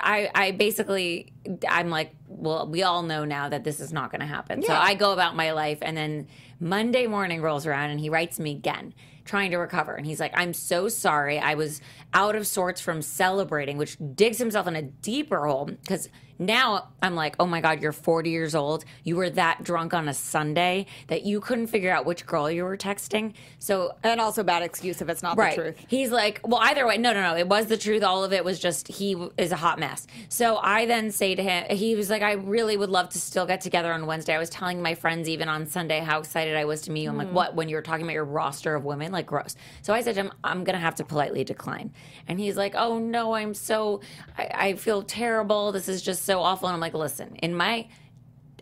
I, 0.00 0.30
I 0.32 0.50
basically, 0.52 1.32
I'm 1.68 1.90
like, 1.90 2.14
well, 2.28 2.68
we 2.68 2.84
all 2.84 3.02
know 3.02 3.24
now 3.24 3.48
that 3.48 3.64
this 3.64 3.80
is 3.80 3.92
not 3.92 4.12
going 4.12 4.20
to 4.20 4.26
happen. 4.26 4.62
So 4.62 4.72
I 4.72 4.94
go 4.94 5.12
about 5.12 5.34
my 5.34 5.50
life, 5.50 5.78
and 5.82 5.96
then 5.96 6.28
Monday 6.60 7.08
morning 7.08 7.42
rolls 7.42 7.66
around, 7.66 7.90
and 7.90 7.98
he 7.98 8.08
writes 8.08 8.38
me 8.38 8.52
again. 8.52 8.94
Trying 9.24 9.50
to 9.50 9.56
recover. 9.58 9.94
And 9.94 10.06
he's 10.06 10.20
like, 10.20 10.32
I'm 10.34 10.52
so 10.52 10.88
sorry. 10.88 11.38
I 11.38 11.54
was 11.54 11.80
out 12.12 12.36
of 12.36 12.46
sorts 12.46 12.80
from 12.80 13.02
celebrating, 13.02 13.78
which 13.78 13.96
digs 14.14 14.38
himself 14.38 14.66
in 14.66 14.76
a 14.76 14.82
deeper 14.82 15.46
hole 15.46 15.64
because 15.66 16.08
now 16.38 16.88
I'm 17.02 17.14
like, 17.14 17.36
oh 17.38 17.46
my 17.46 17.60
God, 17.60 17.80
you're 17.80 17.92
40 17.92 18.30
years 18.30 18.54
old. 18.54 18.84
You 19.04 19.16
were 19.16 19.30
that 19.30 19.62
drunk 19.62 19.94
on 19.94 20.08
a 20.08 20.14
Sunday 20.14 20.86
that 21.08 21.22
you 21.24 21.40
couldn't 21.40 21.68
figure 21.68 21.92
out 21.92 22.06
which 22.06 22.26
girl 22.26 22.50
you 22.50 22.64
were 22.64 22.76
texting. 22.76 23.34
So 23.58 23.94
And 24.02 24.20
also 24.20 24.42
bad 24.42 24.62
excuse 24.62 25.00
if 25.00 25.08
it's 25.08 25.22
not 25.22 25.36
Right. 25.36 25.56
the 25.56 25.62
truth. 25.62 25.76
He's 25.88 26.10
like, 26.10 26.40
well, 26.44 26.60
either 26.62 26.86
way, 26.86 26.98
no, 26.98 27.12
no, 27.12 27.22
no. 27.22 27.36
It 27.36 27.48
was 27.48 27.66
the 27.66 27.76
truth. 27.76 28.02
All 28.02 28.24
of 28.24 28.32
it 28.32 28.44
was 28.44 28.58
just 28.58 28.88
he 28.88 29.16
is 29.38 29.52
a 29.52 29.56
hot 29.56 29.78
mess. 29.78 30.06
So 30.28 30.56
I 30.56 30.86
then 30.86 31.10
say 31.10 31.34
to 31.34 31.42
him, 31.42 31.64
he 31.70 31.94
was 31.94 32.10
like, 32.10 32.22
I 32.22 32.32
really 32.32 32.76
would 32.76 32.90
love 32.90 33.10
to 33.10 33.20
still 33.20 33.46
get 33.46 33.60
together 33.60 33.92
on 33.92 34.06
Wednesday. 34.06 34.34
I 34.34 34.38
was 34.38 34.50
telling 34.50 34.82
my 34.82 34.94
friends 34.94 35.28
even 35.28 35.48
on 35.48 35.66
Sunday 35.66 36.00
how 36.00 36.18
excited 36.18 36.56
I 36.56 36.64
was 36.64 36.82
to 36.82 36.90
meet 36.90 37.02
you. 37.02 37.10
I'm 37.10 37.16
like, 37.16 37.28
hmm. 37.28 37.34
what? 37.34 37.54
When 37.54 37.68
you 37.68 37.76
were 37.76 37.82
talking 37.82 38.04
about 38.04 38.14
your 38.14 38.24
roster 38.24 38.74
of 38.74 38.84
women, 38.84 39.12
like 39.14 39.26
gross. 39.26 39.56
So 39.82 39.94
I 39.94 40.02
said 40.02 40.14
to 40.16 40.20
him, 40.22 40.32
I'm 40.44 40.64
gonna 40.64 40.78
have 40.78 40.96
to 40.96 41.04
politely 41.04 41.42
decline. 41.44 41.92
And 42.28 42.38
he's 42.38 42.56
like, 42.56 42.74
oh 42.76 42.98
no, 42.98 43.34
I'm 43.34 43.54
so, 43.54 44.00
I, 44.36 44.50
I 44.54 44.72
feel 44.74 45.02
terrible. 45.02 45.72
This 45.72 45.88
is 45.88 46.02
just 46.02 46.24
so 46.24 46.40
awful. 46.40 46.68
And 46.68 46.74
I'm 46.74 46.80
like, 46.80 46.94
listen, 46.94 47.36
in 47.36 47.54
my 47.54 47.88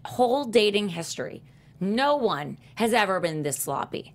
whole 0.05 0.45
dating 0.45 0.89
history, 0.91 1.43
no 1.81 2.17
one 2.17 2.59
has 2.77 2.93
ever 2.93 3.19
been 3.21 3.43
this 3.43 3.57
sloppy. 3.57 4.15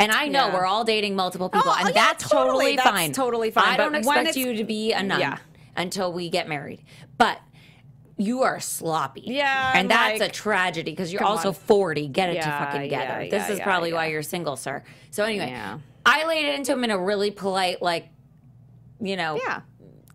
And 0.00 0.12
I 0.12 0.28
know 0.28 0.46
Yeah. 0.48 0.54
we're 0.54 0.66
all 0.66 0.84
dating 0.84 1.16
multiple 1.16 1.48
people, 1.48 1.70
Oh, 1.72 1.76
and 1.78 1.88
yeah, 1.88 1.92
that's 1.92 2.28
totally. 2.28 2.46
totally, 2.46 2.76
That's 2.76 2.88
fine. 2.90 3.12
totally 3.12 3.50
fine. 3.50 3.64
I 3.68 3.76
don't 3.76 3.94
expect 3.96 4.36
you 4.36 4.54
to 4.54 4.64
be 4.64 4.92
a 4.92 5.02
nun 5.02 5.18
Yeah. 5.20 5.38
until 5.76 6.12
we 6.12 6.30
get 6.30 6.48
married, 6.48 6.84
but 7.16 7.40
you 8.18 8.42
are 8.42 8.60
sloppy. 8.60 9.22
Yeah, 9.24 9.72
and 9.74 9.90
that's 9.90 10.20
like- 10.20 10.30
a 10.30 10.32
tragedy 10.32 10.90
because 10.90 11.12
you're 11.12 11.24
also 11.24 11.48
on. 11.48 11.54
40. 11.54 12.08
Get 12.08 12.28
it 12.30 12.34
Yeah, 12.36 12.44
to 12.58 12.64
fucking 12.66 12.80
together. 12.82 13.22
yeah, 13.22 13.30
this 13.30 13.48
yeah, 13.48 13.54
is 13.54 13.60
probably 13.60 13.92
why 13.92 14.06
you're 14.08 14.22
single, 14.22 14.56
sir. 14.56 14.82
So 15.10 15.24
anyway. 15.24 15.56
I 16.04 16.26
laid 16.26 16.46
it 16.46 16.54
into 16.56 16.72
him 16.72 16.84
in 16.84 16.90
a 16.90 16.98
really 16.98 17.30
polite, 17.30 17.80
like, 17.80 18.08
you 19.00 19.16
know, 19.16 19.36
Yeah. 19.42 19.60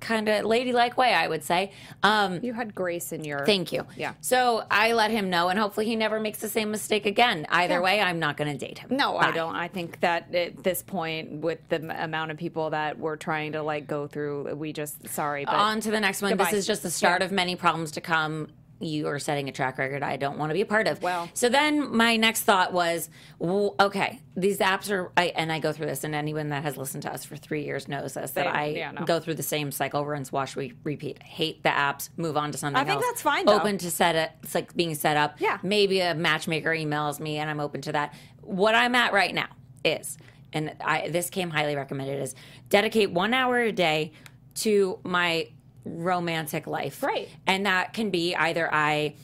Kind 0.04 0.30
of 0.30 0.46
ladylike 0.46 0.98
way, 0.98 1.14
I 1.14 1.28
would 1.28 1.44
say. 1.44 1.72
Um, 2.04 2.40
You 2.44 2.54
had 2.54 2.76
grace 2.76 3.12
in 3.12 3.24
your. 3.24 3.46
Thank 3.46 3.72
you. 3.72 3.86
Yeah. 3.98 4.14
So 4.22 4.64
I 4.70 4.94
let 4.94 5.10
him 5.10 5.30
know, 5.30 5.50
and 5.50 5.58
hopefully 5.58 5.86
he 5.88 5.96
never 5.96 6.20
makes 6.20 6.40
the 6.40 6.50
same 6.50 6.70
mistake 6.70 7.06
again. 7.06 7.48
Either 7.50 7.82
way, 7.82 8.00
I'm 8.02 8.20
not 8.20 8.38
going 8.38 8.52
to 8.56 8.58
date 8.66 8.80
him. 8.80 8.90
No, 8.96 9.18
I 9.18 9.32
don't. 9.32 9.56
I 9.56 9.68
think 9.68 10.00
that 10.02 10.34
at 10.36 10.64
this 10.64 10.84
point, 10.84 11.32
with 11.42 11.60
the 11.70 12.04
amount 12.04 12.32
of 12.32 12.38
people 12.38 12.70
that 12.72 13.00
we're 13.00 13.16
trying 13.16 13.54
to 13.54 13.64
like 13.64 13.88
go 13.88 14.06
through, 14.08 14.54
we 14.56 14.74
just 14.74 15.08
sorry. 15.10 15.46
But 15.46 15.56
On 15.56 15.80
to 15.82 15.90
the 15.92 16.00
next 16.00 16.22
one. 16.22 16.32
Goodbye. 16.32 16.46
This 16.52 16.54
is 16.60 16.68
just 16.68 16.84
the 16.84 16.92
start 16.92 17.22
Yeah. 17.22 17.26
of 17.26 17.32
many 17.32 17.56
problems 17.56 17.92
to 17.94 18.02
come. 18.02 18.50
You 18.80 19.08
are 19.08 19.20
setting 19.20 19.48
a 19.48 19.52
track 19.54 19.78
record 19.78 20.04
I 20.04 20.18
don't 20.18 20.38
want 20.38 20.50
to 20.50 20.54
be 20.54 20.62
a 20.62 20.66
part 20.66 20.88
of. 20.88 21.02
Well. 21.02 21.30
so 21.34 21.48
then 21.48 21.96
my 21.96 22.18
next 22.18 22.42
thought 22.42 22.74
was, 22.74 23.10
w- 23.40 23.74
okay, 23.80 24.20
these 24.36 24.58
apps 24.58 24.92
are, 24.92 25.10
I, 25.16 25.28
and 25.36 25.52
I 25.54 25.60
go 25.60 25.72
through 25.72 25.86
this, 25.86 26.04
and 26.04 26.14
anyone 26.14 26.50
that 26.50 26.64
has 26.64 26.76
listened 26.76 27.04
to 27.04 27.14
us 27.14 27.24
for 27.24 27.38
three 27.38 27.64
years 27.64 27.88
knows 27.88 28.16
this 28.16 28.32
that 28.32 28.48
I 28.48 28.66
Yeah, 28.66 28.92
no. 28.92 29.06
go 29.06 29.20
through 29.22 29.36
the 29.36 29.44
same 29.44 29.72
cycle, 29.72 30.06
rinse, 30.06 30.32
wash, 30.34 30.58
re- 30.58 30.74
repeat. 30.84 31.24
Hate 31.24 31.64
the 31.64 31.70
apps, 31.70 32.10
move 32.18 32.36
on 32.36 32.52
to 32.52 32.58
something 32.58 32.76
I 32.82 32.84
think 32.84 32.98
else. 32.98 33.06
that's 33.06 33.22
fine, 33.22 33.46
though. 33.46 33.54
Open 33.56 33.78
to 33.78 33.90
set 33.92 34.16
it, 34.16 34.32
it's 34.44 34.54
like 34.56 34.76
being 34.76 34.96
set 34.96 35.16
up. 35.16 35.40
Yeah. 35.40 35.60
maybe 35.64 36.02
a 36.02 36.14
matchmaker 36.14 36.72
emails 36.72 37.20
me, 37.22 37.38
and 37.38 37.50
I'm 37.50 37.62
open 37.62 37.80
to 37.84 37.92
that. 37.94 38.14
What 38.42 38.76
I'm 38.76 38.96
at 38.96 39.14
right 39.14 39.34
now 39.34 39.48
is, 39.86 40.18
and 40.52 40.76
I 40.84 41.08
this 41.10 41.30
came 41.30 41.50
highly 41.52 41.76
recommended, 41.76 42.22
is 42.22 42.36
dedicate 42.70 43.12
one 43.12 43.34
hour 43.34 43.60
a 43.60 43.72
day 43.72 44.12
to 44.56 45.00
my 45.04 45.48
romantic 45.86 46.68
life. 46.68 47.04
Right. 47.04 47.30
And 47.48 47.66
that 47.66 47.94
can 47.94 48.10
be 48.10 48.36
either 48.36 48.72
I 48.74 49.16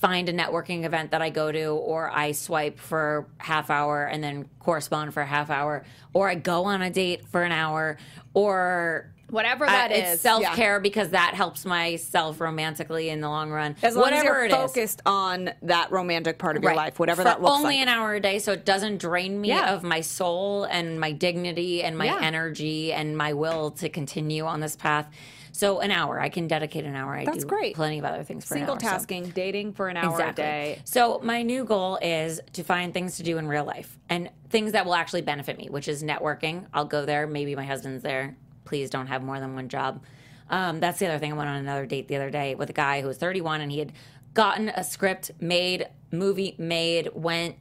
find 0.00 0.28
a 0.28 0.32
networking 0.32 0.84
event 0.84 1.12
that 1.12 1.22
I 1.22 1.30
go 1.30 1.50
to, 1.50 1.66
or 1.68 2.10
I 2.10 2.32
swipe 2.32 2.78
for 2.78 3.26
half 3.38 3.70
hour 3.70 4.04
and 4.04 4.22
then 4.22 4.48
correspond 4.58 5.14
for 5.14 5.22
a 5.22 5.26
half 5.26 5.48
hour, 5.50 5.84
or 6.12 6.28
I 6.28 6.34
go 6.34 6.64
on 6.64 6.82
a 6.82 6.90
date 6.90 7.26
for 7.26 7.42
an 7.42 7.52
hour, 7.52 7.96
or 8.34 9.10
Whatever 9.30 9.64
uh, 9.64 9.68
that 9.70 9.90
it's 9.90 10.14
is, 10.14 10.20
self 10.20 10.44
care 10.54 10.78
because 10.80 11.08
that 11.10 11.32
helps 11.34 11.64
myself 11.64 12.38
romantically 12.40 13.08
in 13.08 13.22
the 13.22 13.28
long 13.28 13.50
run. 13.50 13.74
as 13.82 13.94
long 13.96 14.02
Whatever 14.04 14.44
as 14.44 14.50
you're 14.50 14.60
is. 14.60 14.66
focused 14.66 15.00
on 15.06 15.50
that 15.62 15.90
romantic 15.90 16.38
part 16.38 16.58
of 16.58 16.62
your 16.62 16.70
Right. 16.72 16.76
life, 16.76 16.98
whatever 16.98 17.22
For 17.22 17.24
that 17.24 17.40
looks 17.40 17.50
like 17.52 17.60
only 17.60 17.74
like. 17.76 17.82
an 17.82 17.88
hour 17.88 18.14
a 18.14 18.20
day, 18.20 18.38
so 18.38 18.52
it 18.52 18.66
doesn't 18.66 18.98
drain 18.98 19.40
me 19.40 19.48
Yeah. 19.48 19.72
of 19.72 19.82
my 19.82 20.02
soul 20.02 20.64
and 20.64 21.00
my 21.00 21.12
dignity 21.12 21.82
and 21.82 21.96
my 21.96 22.04
Yeah. 22.04 22.18
energy 22.20 22.92
and 22.92 23.16
my 23.16 23.32
will 23.32 23.70
to 23.72 23.88
continue 23.88 24.44
on 24.44 24.60
this 24.60 24.76
path. 24.76 25.08
So 25.56 25.78
an 25.78 25.92
hour, 25.92 26.20
I 26.20 26.30
can 26.30 26.48
dedicate 26.48 26.84
an 26.84 26.96
hour. 26.96 27.14
I 27.14 27.24
That's 27.24 27.44
do 27.44 27.48
great. 27.48 27.76
Plenty 27.76 28.00
of 28.00 28.04
other 28.04 28.24
things 28.24 28.44
for 28.44 28.54
Single 28.54 28.74
hour. 28.74 28.80
so- 28.80 28.88
tasking, 28.88 29.28
dating 29.30 29.74
for 29.74 29.88
an 29.88 29.96
hour 29.96 30.10
Exactly. 30.10 30.42
a 30.42 30.46
day. 30.46 30.78
So 30.84 31.20
my 31.22 31.42
new 31.42 31.64
goal 31.64 31.96
is 32.02 32.40
to 32.54 32.64
find 32.64 32.92
things 32.92 33.18
to 33.18 33.22
do 33.22 33.38
in 33.38 33.46
real 33.46 33.64
life 33.64 33.96
and 34.08 34.30
things 34.50 34.72
that 34.72 34.84
will 34.84 34.96
actually 34.96 35.22
benefit 35.22 35.56
me, 35.56 35.68
which 35.70 35.86
is 35.86 36.02
networking. 36.02 36.66
I'll 36.74 36.84
go 36.86 37.06
there. 37.06 37.28
Maybe 37.28 37.54
my 37.54 37.64
husband's 37.64 38.02
there. 38.02 38.36
Please 38.64 38.90
don't 38.90 39.06
have 39.06 39.22
more 39.22 39.38
than 39.38 39.54
one 39.54 39.68
job. 39.68 40.02
Um, 40.50 40.80
that's 40.80 40.98
the 40.98 41.06
other 41.06 41.20
thing. 41.20 41.32
I 41.32 41.36
went 41.36 41.48
on 41.48 41.56
another 41.56 41.86
date 41.86 42.08
the 42.08 42.16
other 42.16 42.30
day 42.30 42.56
with 42.56 42.68
a 42.70 42.74
guy 42.74 43.00
who 43.00 43.06
was 43.06 43.18
31 43.18 43.60
and 43.60 43.70
he 43.70 43.78
had 43.78 43.92
gotten 44.34 44.70
a 44.70 44.82
script 44.82 45.30
made, 45.38 45.86
movie 46.10 46.56
made, 46.58 47.10
went. 47.14 47.54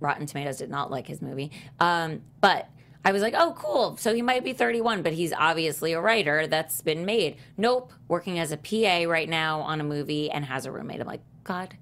Rotten 0.00 0.26
Tomatoes 0.26 0.58
did 0.58 0.68
not 0.68 0.90
like 0.90 1.06
his 1.06 1.22
movie. 1.22 1.52
Um, 1.78 2.22
but 2.40 2.68
I 3.06 3.12
was 3.12 3.22
like, 3.22 3.34
oh, 3.38 3.54
cool. 3.56 3.96
So 3.98 4.12
he 4.12 4.20
might 4.20 4.42
be 4.42 4.52
31, 4.52 5.02
but 5.02 5.12
he's 5.12 5.32
obviously 5.32 5.92
a 5.92 6.00
writer 6.00 6.48
that's 6.48 6.80
been 6.80 7.04
made. 7.04 7.36
Nope. 7.56 7.92
Working 8.08 8.40
as 8.40 8.50
a 8.50 8.56
PA 8.56 9.08
right 9.08 9.28
now 9.28 9.60
on 9.60 9.80
a 9.80 9.84
movie 9.84 10.28
and 10.28 10.44
has 10.44 10.66
a 10.66 10.72
roommate. 10.72 11.00
I'm 11.00 11.06
like, 11.06 11.20
God, 11.44 11.76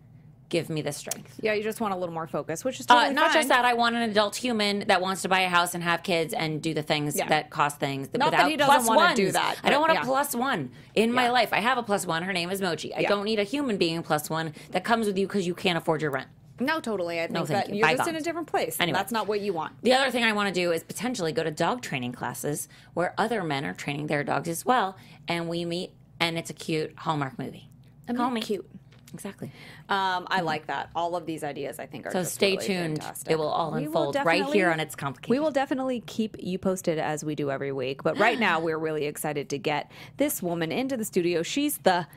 give 0.50 0.68
me 0.68 0.82
the 0.82 0.92
strength. 0.92 1.40
Yeah, 1.40 1.54
you 1.54 1.62
just 1.62 1.80
want 1.80 1.94
a 1.94 1.96
little 1.96 2.12
more 2.12 2.26
focus, 2.26 2.62
which 2.62 2.78
is 2.78 2.84
Uh, 2.90 3.08
not 3.10 3.28
fine. 3.28 3.32
just 3.32 3.48
that, 3.48 3.64
I 3.64 3.72
want 3.72 3.96
an 3.96 4.02
adult 4.02 4.36
human 4.36 4.80
that 4.88 5.00
wants 5.00 5.22
to 5.22 5.30
buy 5.30 5.40
a 5.40 5.48
house 5.48 5.74
and 5.74 5.82
have 5.82 6.02
kids 6.02 6.34
and 6.34 6.60
do 6.60 6.74
the 6.74 6.82
things 6.82 7.16
Yeah. 7.16 7.26
that 7.28 7.48
cost 7.48 7.80
things. 7.80 8.08
Not 8.12 8.30
that 8.32 8.44
without 8.44 8.50
he 8.50 8.56
doesn't 8.58 8.94
wanna 8.94 9.14
do 9.16 9.32
that, 9.32 9.56
I 9.64 9.70
don't 9.70 9.80
want 9.80 9.94
yeah. 9.94 10.02
a 10.02 10.04
plus 10.04 10.36
one 10.36 10.72
in 10.94 11.10
my 11.10 11.30
life. 11.30 11.54
I 11.54 11.60
have 11.60 11.78
a 11.78 11.82
plus 11.82 12.06
one. 12.06 12.22
Her 12.24 12.34
name 12.34 12.50
is 12.50 12.60
Mochi. 12.60 12.94
I 12.94 13.00
Yeah. 13.00 13.08
don't 13.08 13.24
need 13.24 13.38
a 13.38 13.44
human 13.44 13.78
being 13.78 14.02
plus 14.02 14.28
one 14.28 14.52
that 14.72 14.84
comes 14.84 15.06
with 15.06 15.16
you 15.16 15.26
because 15.26 15.46
you 15.46 15.54
can't 15.54 15.78
afford 15.78 16.02
your 16.02 16.10
rent. 16.10 16.28
No, 16.60 16.80
totally. 16.80 17.20
I 17.20 17.26
think 17.26 17.36
thank 17.46 17.48
that 17.48 17.68
you. 17.70 17.76
you're 17.76 17.88
Bye, 17.88 17.96
just 17.96 18.08
in 18.08 18.16
a 18.16 18.20
different 18.20 18.46
place. 18.46 18.76
Anyway. 18.78 18.96
that's 18.96 19.10
not 19.12 19.26
what 19.26 19.40
you 19.40 19.52
want. 19.52 19.74
The 19.82 19.92
other 19.92 20.10
thing 20.10 20.22
I 20.24 20.32
want 20.32 20.54
to 20.54 20.54
do 20.54 20.72
is 20.72 20.84
potentially 20.84 21.32
go 21.32 21.42
to 21.42 21.50
dog 21.50 21.82
training 21.82 22.12
classes 22.12 22.68
where 22.94 23.12
other 23.18 23.42
men 23.42 23.64
are 23.64 23.74
training 23.74 24.06
their 24.06 24.22
dogs 24.22 24.48
as 24.48 24.64
well, 24.64 24.96
and 25.26 25.48
we 25.48 25.64
meet, 25.64 25.92
and 26.20 26.38
it's 26.38 26.50
a 26.50 26.54
cute 26.54 26.92
Hallmark 26.96 27.38
movie. 27.38 27.68
Call 28.16 28.30
me 28.30 28.40
cute. 28.40 28.68
Exactly. 29.14 29.52
Um, 29.88 30.26
I 30.28 30.40
like 30.40 30.66
that. 30.66 30.90
All 30.94 31.14
of 31.14 31.24
these 31.24 31.44
ideas, 31.44 31.78
I 31.78 31.86
think, 31.86 32.06
are 32.06 32.10
So 32.10 32.24
stay 32.24 32.52
really 32.56 32.66
tuned. 32.66 32.98
fantastic. 32.98 33.30
It 33.30 33.38
will 33.38 33.48
all 33.48 33.74
unfold 33.74 34.16
right 34.24 34.44
here 34.46 34.70
on 34.70 34.80
It's 34.80 34.96
Complicated. 34.96 35.30
We 35.30 35.38
will 35.38 35.52
definitely 35.52 36.00
keep 36.06 36.36
you 36.40 36.58
posted 36.58 36.98
as 36.98 37.24
we 37.24 37.36
do 37.36 37.50
every 37.50 37.70
week. 37.70 38.02
But 38.02 38.18
right 38.18 38.38
now, 38.40 38.58
we're 38.58 38.78
really 38.78 39.06
excited 39.06 39.48
to 39.50 39.58
get 39.58 39.90
this 40.16 40.42
woman 40.42 40.72
into 40.72 40.96
the 40.96 41.04
studio. 41.04 41.42
She's 41.44 41.78
the 41.78 42.08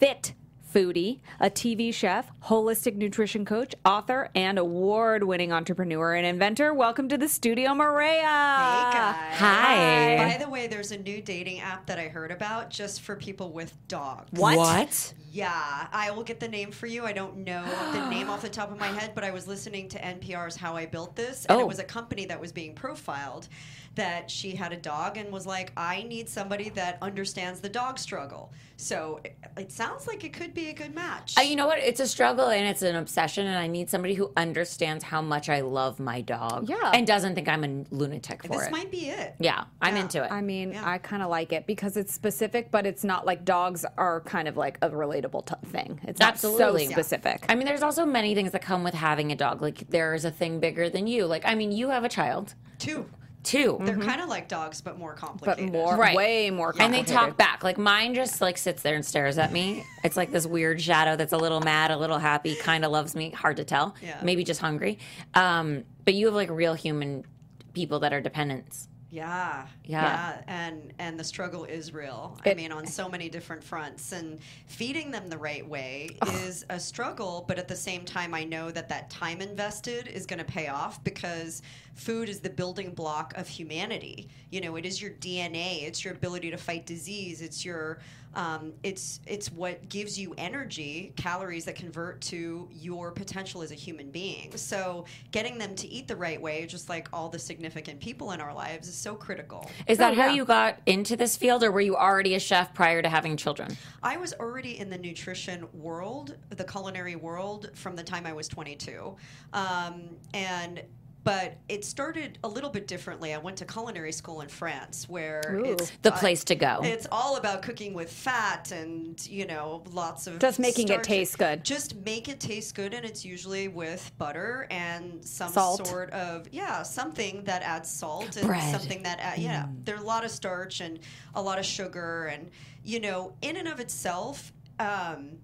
fit 0.00 0.32
foodie, 0.76 1.20
a 1.40 1.48
TV 1.48 1.92
chef, 1.92 2.30
holistic 2.44 2.96
nutrition 2.96 3.46
coach, 3.46 3.74
author, 3.86 4.28
and 4.34 4.58
award-winning 4.58 5.50
entrepreneur 5.50 6.14
and 6.14 6.26
inventor. 6.26 6.74
Welcome 6.74 7.08
to 7.08 7.16
the 7.16 7.28
studio, 7.28 7.70
Mareya. 7.70 8.18
Hey 8.18 8.92
guys. 8.92 9.38
Hi. 9.38 10.16
By 10.18 10.44
the 10.44 10.50
way, 10.50 10.66
there's 10.66 10.92
a 10.92 10.98
new 10.98 11.22
dating 11.22 11.60
app 11.60 11.86
that 11.86 11.98
I 11.98 12.08
heard 12.08 12.30
about 12.30 12.68
just 12.68 13.00
for 13.00 13.16
people 13.16 13.52
with 13.52 13.74
dogs. 13.88 14.28
What? 14.32 14.58
What? 14.58 15.14
Yeah, 15.36 15.86
I 15.92 16.10
will 16.12 16.22
get 16.22 16.40
the 16.40 16.48
name 16.48 16.70
for 16.70 16.86
you. 16.86 17.04
I 17.04 17.12
don't 17.12 17.36
know 17.38 17.62
the 17.92 18.08
name 18.10 18.30
off 18.30 18.40
the 18.40 18.48
top 18.48 18.72
of 18.72 18.78
my 18.78 18.86
head, 18.86 19.12
but 19.14 19.22
I 19.22 19.30
was 19.32 19.46
listening 19.46 19.86
to 19.90 19.98
NPR's 20.00 20.56
How 20.56 20.74
I 20.74 20.86
Built 20.86 21.14
This, 21.14 21.44
and 21.44 21.58
Oh. 21.58 21.60
it 21.60 21.68
was 21.68 21.78
a 21.78 21.84
company 21.84 22.24
that 22.24 22.40
was 22.40 22.52
being 22.52 22.74
profiled 22.74 23.48
that 23.96 24.30
she 24.30 24.54
had 24.54 24.72
a 24.74 24.76
dog 24.76 25.16
and 25.16 25.32
was 25.32 25.46
like, 25.46 25.72
I 25.74 26.02
need 26.02 26.28
somebody 26.28 26.68
that 26.70 26.98
understands 27.00 27.60
the 27.62 27.68
dog 27.70 27.98
struggle. 27.98 28.52
So 28.76 29.20
it, 29.24 29.38
it 29.56 29.72
sounds 29.72 30.06
like 30.06 30.22
it 30.22 30.34
could 30.34 30.52
be 30.52 30.68
a 30.68 30.74
good 30.74 30.94
match. 30.94 31.32
Uh, 31.38 31.40
you 31.40 31.56
know 31.56 31.66
what? 31.66 31.78
It's 31.78 31.98
a 32.00 32.06
struggle 32.06 32.48
and 32.48 32.66
it's 32.68 32.82
an 32.82 32.96
obsession, 32.96 33.46
and 33.46 33.56
I 33.56 33.66
need 33.66 33.88
somebody 33.88 34.12
who 34.12 34.32
understands 34.36 35.02
how 35.04 35.22
much 35.22 35.48
I 35.48 35.60
love 35.62 35.98
my 35.98 36.20
dog. 36.20 36.68
Yeah. 36.68 36.90
And 36.92 37.06
doesn't 37.06 37.34
think 37.36 37.48
I'm 37.48 37.64
a 37.64 37.84
lunatic 37.94 38.42
for 38.42 38.48
this 38.48 38.56
it. 38.58 38.60
This 38.64 38.70
might 38.70 38.90
be 38.90 39.08
it. 39.08 39.34
yeah, 39.38 39.64
I'm 39.80 39.96
Yeah. 39.96 40.02
into 40.02 40.24
it. 40.24 40.30
I 40.30 40.40
mean, 40.42 40.72
Yeah. 40.72 40.86
I 40.86 40.98
kind 40.98 41.22
of 41.22 41.30
like 41.30 41.52
it 41.54 41.66
because 41.66 41.96
it's 41.96 42.12
specific, 42.12 42.70
but 42.70 42.84
it's 42.86 43.02
not 43.04 43.24
like 43.24 43.44
dogs 43.46 43.86
are 43.96 44.20
kind 44.22 44.46
of 44.46 44.58
like 44.58 44.76
a 44.82 44.90
relatable 44.90 45.25
t- 45.42 45.54
thing. 45.66 46.00
It's 46.04 46.20
not 46.20 46.34
Absolutely. 46.34 46.86
so 46.86 46.92
specific. 46.92 47.44
I 47.48 47.54
mean, 47.54 47.66
there's 47.66 47.82
also 47.82 48.04
many 48.04 48.34
things 48.34 48.52
that 48.52 48.62
come 48.62 48.82
with 48.84 48.94
having 48.94 49.32
a 49.32 49.36
dog. 49.36 49.62
Like, 49.62 49.88
there 49.90 50.14
is 50.14 50.24
a 50.24 50.30
thing 50.30 50.60
bigger 50.60 50.88
than 50.90 51.06
you. 51.06 51.26
Like, 51.26 51.42
I 51.46 51.54
mean, 51.54 51.72
you 51.72 51.88
have 51.90 52.04
a 52.04 52.08
child, 52.08 52.54
Two. 52.78 53.06
2 53.44 53.78
They're 53.84 53.96
kind 53.96 54.20
of 54.20 54.28
like 54.28 54.48
dogs, 54.48 54.80
but 54.80 54.98
more 54.98 55.14
complicated. 55.14 55.70
but 55.70 55.72
complicated. 55.72 55.72
more, 55.72 55.96
Right. 55.96 56.16
way 56.16 56.50
more 56.50 56.70
And 56.80 56.92
they 56.92 56.98
complicated. 57.04 57.14
talk 57.14 57.36
back. 57.36 57.62
Like 57.62 57.78
mine 57.78 58.12
just 58.12 58.40
like 58.40 58.58
sits 58.58 58.82
there 58.82 58.96
and 58.96 59.04
stares 59.06 59.38
at 59.38 59.52
me. 59.52 59.84
It's 60.02 60.16
like 60.16 60.32
this 60.32 60.46
weird 60.48 60.80
shadow 60.82 61.14
that's 61.14 61.32
a 61.32 61.36
little 61.36 61.60
mad, 61.60 61.92
a 61.92 61.96
little 61.96 62.18
happy, 62.18 62.56
kind 62.56 62.84
of 62.84 62.90
loves 62.90 63.14
me. 63.14 63.30
Hard 63.30 63.58
to 63.58 63.64
tell. 63.64 63.94
Yeah. 64.02 64.18
Maybe 64.20 64.42
just 64.42 64.60
hungry. 64.60 64.98
Um, 65.34 65.84
but 66.04 66.14
you 66.14 66.26
have 66.26 66.34
like 66.34 66.50
real 66.50 66.74
human 66.74 67.24
people 67.72 68.00
that 68.00 68.12
are 68.12 68.20
dependents 68.20 68.88
Yeah, 69.08 69.66
Yeah. 69.84 70.02
yeah, 70.02 70.42
and 70.48 70.92
and 70.98 71.18
the 71.18 71.22
struggle 71.24 71.64
is 71.64 71.92
real. 71.94 72.36
I 72.44 72.54
mean, 72.54 72.72
on 72.72 72.86
so 72.86 73.08
many 73.08 73.28
different 73.28 73.62
fronts, 73.62 74.10
and 74.10 74.40
feeding 74.66 75.12
them 75.12 75.28
the 75.28 75.38
right 75.38 75.66
way 75.66 76.10
is 76.26 76.64
a 76.70 76.80
struggle. 76.80 77.44
But 77.46 77.58
at 77.58 77.68
the 77.68 77.76
same 77.76 78.04
time, 78.04 78.34
I 78.34 78.42
know 78.42 78.70
that 78.72 78.88
that 78.88 79.08
time 79.08 79.40
invested 79.40 80.08
is 80.08 80.26
going 80.26 80.40
to 80.40 80.44
pay 80.44 80.66
off 80.68 81.02
because 81.04 81.62
food 81.94 82.28
is 82.28 82.40
the 82.40 82.50
building 82.50 82.90
block 82.94 83.32
of 83.36 83.46
humanity. 83.46 84.28
You 84.50 84.60
know, 84.60 84.74
it 84.76 84.84
is 84.84 85.00
your 85.00 85.12
DNA. 85.12 85.84
It's 85.84 86.04
your 86.04 86.12
ability 86.12 86.50
to 86.50 86.56
fight 86.58 86.84
disease. 86.84 87.42
It's 87.42 87.64
your 87.64 88.00
um, 88.36 88.74
it's 88.82 89.20
it's 89.26 89.50
what 89.50 89.88
gives 89.88 90.18
you 90.18 90.34
energy, 90.36 91.12
calories 91.16 91.64
that 91.64 91.74
convert 91.74 92.20
to 92.20 92.68
your 92.70 93.10
potential 93.10 93.62
as 93.62 93.72
a 93.72 93.74
human 93.74 94.10
being. 94.10 94.54
So 94.56 95.06
getting 95.32 95.56
them 95.56 95.74
to 95.76 95.88
eat 95.88 96.06
the 96.06 96.16
right 96.16 96.40
way, 96.40 96.66
just 96.66 96.90
like 96.90 97.08
all 97.14 97.30
the 97.30 97.38
significant 97.38 97.98
people 97.98 98.32
in 98.32 98.40
our 98.42 98.54
lives, 98.54 98.88
is 98.88 98.94
so 98.94 99.14
critical. 99.14 99.68
Is 99.88 99.98
that 99.98 100.12
Oh, 100.12 100.16
how 100.16 100.26
yeah. 100.26 100.34
you 100.34 100.44
got 100.44 100.78
into 100.84 101.16
this 101.16 101.36
field, 101.36 101.64
or 101.64 101.72
were 101.72 101.80
you 101.80 101.96
already 101.96 102.34
a 102.34 102.40
chef 102.40 102.74
prior 102.74 103.00
to 103.00 103.08
having 103.08 103.36
children? 103.38 103.76
I 104.02 104.18
was 104.18 104.34
already 104.34 104.78
in 104.78 104.90
the 104.90 104.98
nutrition 104.98 105.66
world, 105.72 106.36
the 106.50 106.64
culinary 106.64 107.16
world, 107.16 107.70
from 107.74 107.96
the 107.96 108.04
time 108.04 108.26
I 108.26 108.34
was 108.34 108.48
22, 108.48 109.16
um, 109.54 110.02
and. 110.34 110.82
But 111.26 111.56
it 111.68 111.84
started 111.84 112.38
a 112.44 112.48
little 112.48 112.70
bit 112.70 112.86
differently. 112.86 113.34
I 113.34 113.38
went 113.38 113.56
to 113.56 113.64
culinary 113.64 114.12
school 114.12 114.42
in 114.42 114.48
France, 114.48 115.08
where 115.08 115.42
Ooh. 115.56 115.72
it's 115.72 115.90
The 116.02 116.14
uh, 116.14 116.18
place 116.18 116.44
to 116.44 116.54
go. 116.54 116.78
It's 116.84 117.08
all 117.10 117.36
about 117.36 117.62
cooking 117.62 117.94
with 117.94 118.12
fat 118.12 118.70
and 118.70 119.26
you 119.26 119.44
know 119.44 119.82
lots 119.90 120.28
of 120.28 120.38
Just 120.38 120.60
making 120.60 120.88
it 120.88 121.02
taste 121.02 121.36
good. 121.36 121.64
Just 121.64 121.96
make 122.04 122.28
it 122.28 122.38
taste 122.38 122.76
good, 122.76 122.94
and 122.94 123.04
it's 123.04 123.24
usually 123.24 123.66
with 123.66 124.08
butter 124.18 124.68
and 124.70 125.24
some 125.24 125.50
Salt. 125.50 125.84
sort 125.88 126.10
of 126.10 126.46
yeah 126.52 126.84
something 126.84 127.42
that 127.42 127.62
adds 127.62 127.90
salt 127.90 128.36
and 128.36 128.46
Bread. 128.46 128.70
something 128.70 129.02
that 129.02 129.18
add, 129.18 129.40
yeah. 129.40 129.66
There's 129.82 130.02
a 130.02 130.06
lot 130.06 130.24
of 130.24 130.30
starch 130.30 130.80
and 130.80 131.00
a 131.34 131.42
lot 131.42 131.58
of 131.58 131.64
sugar, 131.64 132.26
and 132.26 132.52
you 132.84 133.00
know 133.00 133.34
in 133.42 133.56
and 133.56 133.66
of 133.66 133.80
itself. 133.80 134.52
Um, 134.78 135.38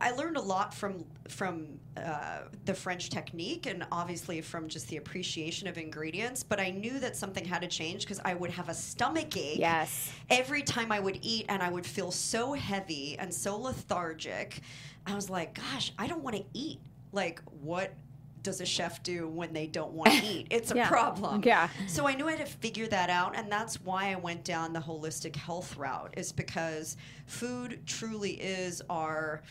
I, 0.00 0.12
learned 0.12 0.36
a 0.36 0.40
lot 0.40 0.72
from 0.72 1.04
from 1.28 1.80
uh, 1.96 2.40
the 2.64 2.74
French 2.74 3.10
technique, 3.10 3.66
and 3.66 3.86
obviously 3.90 4.40
from 4.40 4.68
just 4.68 4.88
the 4.88 4.96
appreciation 4.98 5.66
of 5.66 5.78
ingredients. 5.78 6.42
But 6.42 6.60
I 6.60 6.70
knew 6.70 6.98
that 7.00 7.16
something 7.16 7.44
had 7.44 7.62
to 7.62 7.68
change 7.68 8.02
because 8.04 8.20
I 8.24 8.34
would 8.34 8.50
have 8.50 8.68
a 8.68 8.74
stomach 8.74 9.36
ache 9.36 9.58
Yes. 9.58 10.10
every 10.30 10.62
time 10.62 10.92
I 10.92 11.00
would 11.00 11.18
eat, 11.22 11.46
and 11.48 11.62
I 11.62 11.70
would 11.70 11.86
feel 11.86 12.10
so 12.10 12.52
heavy 12.52 13.16
and 13.18 13.32
so 13.32 13.58
lethargic. 13.58 14.60
I 15.06 15.14
was 15.14 15.28
like, 15.28 15.54
gosh, 15.54 15.92
I 15.98 16.06
don't 16.06 16.22
want 16.22 16.36
to 16.36 16.44
eat. 16.52 16.78
Like, 17.12 17.40
what 17.62 17.92
does 18.42 18.60
a 18.60 18.66
chef 18.66 19.02
do 19.02 19.28
when 19.28 19.52
they 19.52 19.66
don't 19.66 19.92
want 19.92 20.10
to 20.12 20.24
eat? 20.24 20.46
It's 20.50 20.70
a 20.70 20.76
Yeah. 20.76 20.88
problem. 20.88 21.42
Yeah. 21.44 21.68
So 21.86 22.06
I 22.06 22.14
knew 22.14 22.28
I 22.28 22.32
had 22.36 22.46
to 22.46 22.52
figure 22.52 22.86
that 22.88 23.10
out, 23.10 23.36
and 23.36 23.50
that's 23.50 23.80
why 23.82 24.12
I 24.12 24.16
went 24.16 24.44
down 24.44 24.72
the 24.72 24.80
holistic 24.80 25.36
health 25.36 25.76
route. 25.76 26.14
Is 26.16 26.32
because 26.32 26.96
food 27.26 27.80
truly 27.86 28.32
is 28.32 28.82
our 28.90 29.42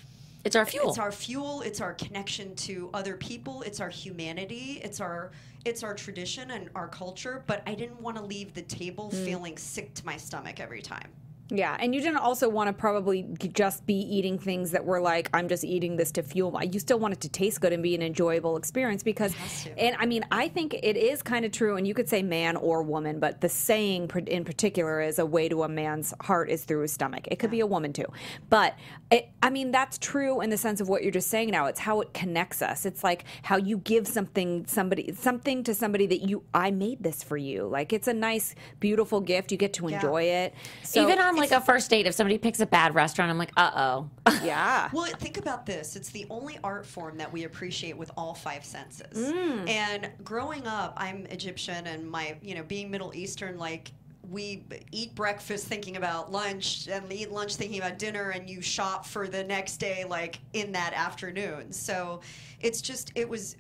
It's 0.46 0.56
our 0.56 0.66
fuel. 0.66 0.90
it's 0.90 0.98
our 1.00 1.12
fuel. 1.12 1.62
It's 1.62 1.82
our 1.82 1.94
connection 1.94 2.56
to 2.56 2.90
other 2.94 3.18
people. 3.18 3.62
It's 3.64 3.80
our 3.80 3.90
humanity. 3.90 4.82
It's 4.84 5.00
our 5.00 5.32
it's 5.66 5.84
our 5.84 5.94
tradition 5.94 6.52
and 6.52 6.70
our 6.76 6.88
culture. 6.88 7.44
But 7.46 7.62
I 7.68 7.76
didn't 7.76 8.00
want 8.02 8.16
to 8.18 8.24
leave 8.24 8.54
the 8.54 8.62
table 8.62 9.10
Hmm. 9.10 9.26
feeling 9.26 9.58
sick 9.58 9.94
to 9.96 10.06
my 10.06 10.16
stomach 10.16 10.60
every 10.62 10.82
time. 10.82 11.12
Yeah, 11.50 11.78
and 11.80 11.96
you 11.96 12.02
didn't 12.02 12.18
also 12.18 12.50
want 12.50 12.68
to 12.68 12.74
probably 12.74 13.26
just 13.54 13.86
be 13.86 13.94
eating 13.96 14.38
things 14.38 14.72
that 14.72 14.84
were 14.84 15.00
like, 15.00 15.30
I'm 15.34 15.48
just 15.48 15.64
eating 15.64 15.96
this 15.96 16.12
to 16.14 16.24
fuel 16.24 16.52
my. 16.52 16.64
You 16.64 16.80
still 16.80 17.00
want 17.00 17.14
it 17.14 17.22
to 17.22 17.30
taste 17.30 17.62
good 17.62 17.72
and 17.72 17.82
be 17.82 17.96
an 17.96 18.02
enjoyable 18.02 18.58
experience 18.58 19.02
because, 19.02 19.34
and 19.78 19.96
I 20.00 20.06
mean, 20.06 20.26
I 20.32 20.50
think 20.50 20.74
it 20.74 20.98
is 20.98 21.22
kind 21.22 21.46
of 21.46 21.52
true, 21.52 21.78
and 21.78 21.88
you 21.88 21.94
could 21.94 22.10
say 22.10 22.22
man 22.22 22.58
or 22.58 22.84
woman, 22.84 23.20
but 23.20 23.40
the 23.42 23.50
saying 23.50 24.12
in 24.28 24.44
particular 24.44 25.02
is 25.02 25.20
a 25.20 25.26
way 25.26 25.48
to 25.48 25.64
a 25.64 25.70
man's 25.70 26.14
heart 26.22 26.50
is 26.50 26.66
through 26.66 26.82
his 26.82 26.92
stomach. 26.92 27.28
It 27.32 27.38
could 27.40 27.52
be 27.52 27.62
a 27.62 27.68
woman 27.68 27.94
too, 27.94 28.08
but 28.50 28.76
it, 29.10 29.30
I 29.42 29.50
mean, 29.50 29.72
that's 29.72 29.98
true 29.98 30.42
in 30.42 30.50
the 30.50 30.58
sense 30.58 30.82
of 30.82 30.90
what 30.90 31.02
you're 31.04 31.12
just 31.12 31.30
saying 31.30 31.52
now. 31.52 31.68
It's 31.68 31.80
how 31.80 32.02
it 32.02 32.14
connects 32.14 32.62
us. 32.62 32.86
It's 32.86 33.04
like 33.04 33.24
how 33.44 33.56
you 33.56 33.78
give 33.78 34.06
something 34.08 34.66
somebody 34.68 35.14
something 35.14 35.64
to 35.64 35.74
somebody 35.74 36.08
that 36.08 36.28
you 36.28 36.44
I 36.54 36.72
made 36.72 37.04
this 37.04 37.24
for 37.24 37.38
you. 37.38 37.68
Like 37.68 37.94
it's 37.94 38.08
a 38.08 38.14
nice, 38.14 38.54
beautiful 38.82 39.22
gift. 39.22 39.52
You 39.52 39.58
get 39.58 39.74
to 39.74 39.88
Yeah. 39.88 39.96
enjoy 39.96 40.24
it. 40.24 40.54
So 40.84 41.02
Even 41.04 41.20
on 41.20 41.37
like 41.38 41.52
a 41.52 41.62
first 41.62 41.90
date, 41.90 42.06
if 42.06 42.14
somebody 42.14 42.38
picks 42.38 42.60
a 42.60 42.66
bad 42.66 42.96
restaurant, 42.96 43.32
I'm 43.32 43.38
like, 43.38 43.52
uh 43.58 43.72
oh. 43.76 44.10
Yeah. 44.44 44.90
Well, 44.98 45.06
think 45.20 45.38
about 45.38 45.66
this. 45.66 45.96
It's 45.96 46.10
the 46.10 46.26
only 46.30 46.58
art 46.64 46.86
form 46.86 47.18
that 47.18 47.32
we 47.32 47.44
appreciate 47.44 47.98
with 47.98 48.10
all 48.18 48.34
five 48.34 48.66
senses. 48.66 49.32
Mm. 49.32 49.70
And 49.70 50.10
growing 50.24 50.66
up, 50.66 50.94
I'm 50.98 51.26
Egyptian 51.28 51.88
and 51.88 52.10
my, 52.10 52.38
you 52.42 52.56
know, 52.56 52.64
being 52.64 52.90
Middle 52.90 53.14
Eastern, 53.14 53.58
like, 53.58 53.92
we 54.30 54.66
eat 54.92 55.16
breakfast 55.16 55.68
thinking 55.68 55.98
about 55.98 56.32
lunch 56.32 56.88
and 56.88 57.12
eat 57.12 57.32
lunch 57.32 57.56
thinking 57.56 57.80
about 57.80 57.98
dinner 57.98 58.32
and 58.32 58.50
you 58.50 58.62
shop 58.62 59.06
for 59.06 59.28
the 59.28 59.44
next 59.44 59.78
day 59.78 60.04
like 60.04 60.40
in 60.54 60.72
that 60.74 60.94
afternoon 60.94 61.72
so 61.72 62.20
it's 62.60 62.82
just 62.82 63.12
it 63.16 63.28
was 63.28 63.56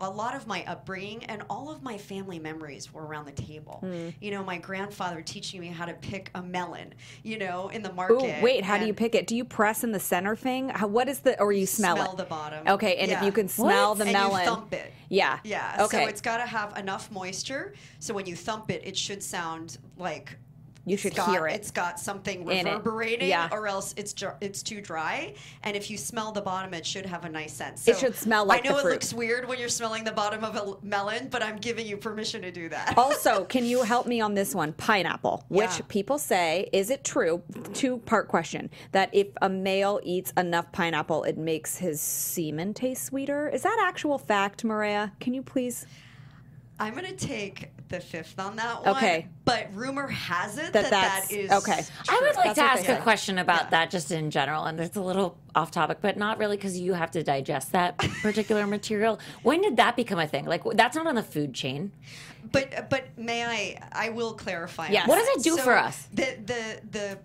a- 0.00 0.10
lot 0.10 0.34
of 0.34 0.46
my 0.46 0.64
upbringing 0.66 1.24
and 1.24 1.42
all 1.50 1.70
of 1.70 1.82
my 1.82 1.96
family 1.98 2.38
memories 2.38 2.92
were 2.92 3.06
around 3.06 3.24
the 3.26 3.32
table 3.32 3.78
Hmm. 3.80 4.10
you 4.20 4.30
know 4.30 4.42
my 4.44 4.58
grandfather 4.58 5.22
teaching 5.22 5.60
me 5.60 5.68
how 5.68 5.84
to 5.86 5.94
pick 5.94 6.30
a 6.34 6.42
melon 6.42 6.94
you 7.22 7.38
know 7.38 7.68
in 7.68 7.82
the 7.82 7.92
market. 7.92 8.14
Ooh, 8.40 8.42
wait, 8.42 8.64
how 8.64 8.78
do 8.78 8.86
you 8.86 8.94
pick 8.94 9.14
it? 9.14 9.26
Do 9.26 9.36
you 9.36 9.44
press 9.44 9.84
in 9.84 9.92
the 9.92 10.00
center 10.00 10.34
thing? 10.36 10.68
How, 10.68 10.86
what 10.86 11.08
is 11.08 11.20
the, 11.20 11.40
or 11.40 11.52
you 11.52 11.66
smell, 11.66 11.96
it? 11.96 12.00
smell 12.00 12.12
it? 12.12 12.16
the 12.18 12.24
bottom. 12.24 12.66
Okay, 12.68 12.96
and 12.96 13.10
if 13.10 13.22
you 13.22 13.32
can 13.32 13.48
smell 13.48 13.90
What? 13.90 13.98
the 13.98 14.04
and 14.04 14.12
melon. 14.12 14.40
you 14.40 14.46
thump 14.46 14.72
it. 14.72 14.92
Yeah. 15.08 15.38
Yeah. 15.44 15.76
Okay. 15.84 16.02
So 16.04 16.08
it's 16.08 16.20
got 16.20 16.38
to 16.38 16.46
have 16.46 16.76
enough 16.76 17.10
moisture. 17.10 17.74
So 18.00 18.14
when 18.14 18.26
you 18.26 18.34
thump 18.36 18.70
it, 18.70 18.82
it 18.84 18.96
should 18.96 19.22
sound 19.22 19.78
like 19.96 20.36
You 20.86 20.96
should 20.98 21.12
it's 21.12 21.16
got, 21.16 21.30
hear 21.30 21.46
it. 21.46 21.54
It's 21.54 21.70
got 21.70 21.98
something 21.98 22.44
reverberating, 22.44 23.28
Yeah. 23.28 23.48
or 23.50 23.66
else 23.66 23.94
it's 23.96 24.14
it's 24.40 24.62
too 24.62 24.80
dry. 24.82 25.34
And 25.62 25.76
if 25.76 25.90
you 25.90 25.96
smell 25.96 26.30
the 26.32 26.42
bottom, 26.42 26.74
it 26.74 26.84
should 26.84 27.06
have 27.06 27.24
a 27.24 27.28
nice 27.28 27.54
scent. 27.54 27.80
It 27.86 27.98
should 27.98 28.14
smell 28.14 28.44
like 28.44 28.66
I 28.66 28.68
know 28.68 28.78
it 28.78 28.84
looks 28.84 29.14
weird 29.14 29.48
when 29.48 29.58
you're 29.58 29.68
smelling 29.68 30.04
the 30.04 30.12
bottom 30.12 30.44
of 30.44 30.56
a 30.56 30.76
melon, 30.86 31.28
but 31.30 31.42
I'm 31.42 31.56
giving 31.56 31.86
you 31.86 31.96
permission 31.96 32.42
to 32.42 32.50
do 32.50 32.68
that. 32.68 32.98
also, 32.98 33.44
can 33.44 33.64
you 33.64 33.82
help 33.82 34.06
me 34.06 34.20
on 34.20 34.34
this 34.34 34.54
one? 34.54 34.72
Pineapple, 34.74 35.44
which 35.48 35.78
Yeah. 35.78 35.86
people 35.88 36.18
say, 36.18 36.68
is 36.72 36.90
it 36.90 37.02
true? 37.02 37.42
Two 37.72 37.98
part 37.98 38.28
question 38.28 38.70
that 38.92 39.08
if 39.12 39.28
a 39.40 39.48
male 39.48 40.00
eats 40.02 40.32
enough 40.36 40.70
pineapple, 40.72 41.24
it 41.24 41.38
makes 41.38 41.78
his 41.78 42.00
semen 42.00 42.74
taste 42.74 43.04
sweeter. 43.04 43.48
Is 43.48 43.62
that 43.62 43.78
actual 43.80 44.18
fact, 44.18 44.62
Mareya? 44.64 45.12
Can 45.20 45.32
you 45.32 45.42
please? 45.42 45.86
I'm 46.78 46.94
going 46.94 47.06
to 47.06 47.26
take 47.26 47.70
the 47.88 48.00
fifth 48.00 48.38
on 48.38 48.56
that 48.56 48.82
one. 48.84 48.96
Okay. 48.96 49.26
But 49.44 49.68
rumor 49.74 50.08
has 50.08 50.56
it 50.58 50.72
That 50.72 50.84
that 50.84 50.90
that's- 50.90 51.28
that 51.28 51.34
is 51.36 51.50
okay. 51.52 51.84
I 52.08 52.20
would 52.22 52.36
like 52.36 52.54
That's 52.54 52.82
to 52.84 52.90
ask 52.92 53.00
a 53.00 53.02
question 53.02 53.38
about 53.38 53.64
Yeah. 53.64 53.70
that 53.70 53.90
just 53.90 54.10
in 54.10 54.30
general, 54.30 54.64
and 54.64 54.80
it's 54.80 54.96
a 54.96 55.00
little 55.02 55.36
off 55.54 55.70
topic, 55.70 55.98
but 56.00 56.16
not 56.16 56.38
really 56.38 56.56
because 56.56 56.78
you 56.78 56.94
have 56.94 57.10
to 57.12 57.22
digest 57.22 57.72
that 57.72 57.98
particular 58.22 58.66
material. 58.66 59.20
When 59.42 59.60
did 59.60 59.76
that 59.76 59.96
become 59.96 60.18
a 60.18 60.26
thing? 60.26 60.46
Like 60.46 60.62
that's 60.72 60.96
not 60.96 61.06
on 61.06 61.14
the 61.14 61.22
food 61.22 61.54
chain. 61.54 61.92
But 62.52 62.88
but 62.90 63.06
may 63.16 63.44
I? 63.44 63.78
I 63.92 64.08
will 64.10 64.34
clarify. 64.34 64.86
on 64.86 64.92
Yes. 64.92 65.08
What 65.08 65.16
does 65.16 65.28
it 65.36 65.42
do 65.44 65.56
So 65.56 65.62
for 65.62 65.76
us? 65.76 66.06
The 66.12 66.36
the 66.44 66.80
the. 66.90 67.18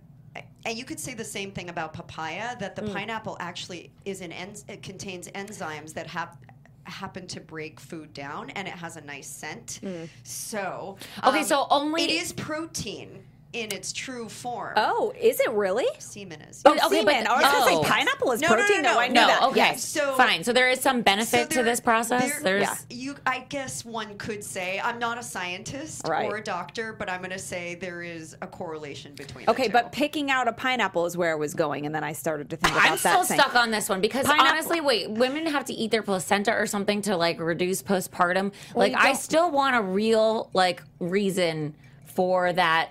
And 0.66 0.78
you 0.78 0.84
could 0.84 1.00
say 1.00 1.14
the 1.14 1.24
same 1.26 1.52
thing 1.52 1.70
about 1.70 1.94
papaya. 1.94 2.56
That 2.60 2.76
Mm. 2.76 2.86
the 2.86 2.94
pineapple 2.94 3.38
actually 3.40 3.92
is 4.06 4.20
an 4.22 4.32
en- 4.34 4.54
it 4.68 4.84
contains 4.84 5.28
enzymes 5.30 5.94
that 5.94 6.06
have 6.08 6.38
happen 6.86 7.28
to 7.28 7.40
break 7.40 7.80
food 7.80 8.14
down, 8.14 8.50
and 8.52 8.68
it 8.68 8.74
has 8.74 8.96
a 8.98 9.02
nice 9.02 9.28
scent. 9.28 9.80
So 10.24 10.98
Mm. 11.22 11.28
Okay, 11.28 11.40
um, 11.40 11.44
so 11.46 11.68
only- 11.70 12.04
it 12.04 12.10
is 12.12 12.34
protein 12.34 13.24
in 13.52 13.72
its 13.74 13.92
true 13.92 14.30
form. 14.30 14.74
Oh, 14.76 15.12
is 15.20 15.40
it 15.40 15.50
really? 15.52 15.88
semen 15.98 16.40
is. 16.42 16.62
Oh, 16.66 16.72
okay, 16.74 17.04
but- 17.04 17.14
semen. 17.14 17.28
I 17.28 17.34
was 17.34 17.42
going 17.42 17.54
to 17.56 17.78
oh. 17.80 17.82
say 17.84 17.90
pineapple 17.90 18.32
is 18.34 18.42
No, 18.42 18.50
no, 18.50 18.56
no, 18.58 18.62
protein. 18.66 18.82
no, 18.84 19.00
I 19.00 19.08
knew 19.08 19.14
No, 19.16 19.28
that. 19.28 19.44
okay, 19.44 19.56
Yes. 19.56 19.84
So- 19.84 20.14
fine. 20.16 20.44
So 20.44 20.54
there 20.54 20.70
is 20.70 20.80
some 20.82 21.02
benefit 21.02 21.50
to 21.50 21.56
there- 21.56 21.64
this 21.64 21.80
process. 21.80 22.30
there- 22.30 22.44
There's 22.44 22.62
Yeah. 22.62 22.76
you. 22.90 23.16
I 23.26 23.40
guess 23.50 23.84
one 23.84 24.18
could 24.20 24.44
say 24.44 24.80
I'm 24.84 25.00
not 25.00 25.18
a 25.18 25.24
scientist 25.24 26.08
Right. 26.08 26.30
or 26.30 26.38
a 26.38 26.44
doctor, 26.44 26.94
but 26.94 27.10
I'm 27.10 27.20
going 27.22 27.32
to 27.32 27.40
say 27.40 27.74
there 27.76 28.04
is 28.04 28.36
a 28.42 28.48
correlation 28.48 29.14
between. 29.16 29.46
the 29.46 29.52
Okay, 29.52 29.66
two. 29.66 29.72
but 29.74 29.92
picking 29.92 30.30
out 30.30 30.48
a 30.48 30.54
pineapple 30.54 31.08
is 31.08 31.18
where 31.18 31.32
I 31.32 31.36
was 31.36 31.56
going, 31.56 31.88
and 31.88 31.96
then 31.96 32.04
I 32.04 32.14
started 32.14 32.52
to 32.52 32.58
think 32.58 32.74
about 32.76 32.86
I'm 32.86 32.92
that. 32.92 33.00
still 33.00 33.24
thing. 33.24 33.40
stuck 33.40 33.56
on 33.56 33.72
this 33.72 33.90
one 33.90 34.00
because 34.00 34.28
Pineapple- 34.28 34.48
honestly, 34.52 34.82
wait, 34.82 35.10
women 35.10 35.48
have 35.48 35.66
to 35.66 35.74
eat 35.74 35.90
their 35.90 36.04
placenta 36.04 36.54
or 36.54 36.68
something 36.68 37.02
to 37.04 37.18
like 37.18 37.40
reduce 37.40 37.82
postpartum. 37.82 38.52
like, 38.76 38.94
I 38.96 39.14
still 39.14 39.50
want 39.50 39.76
a 39.76 39.82
real 39.82 40.50
like 40.54 40.84
reason 41.00 41.74
for 42.06 42.52
that 42.54 42.90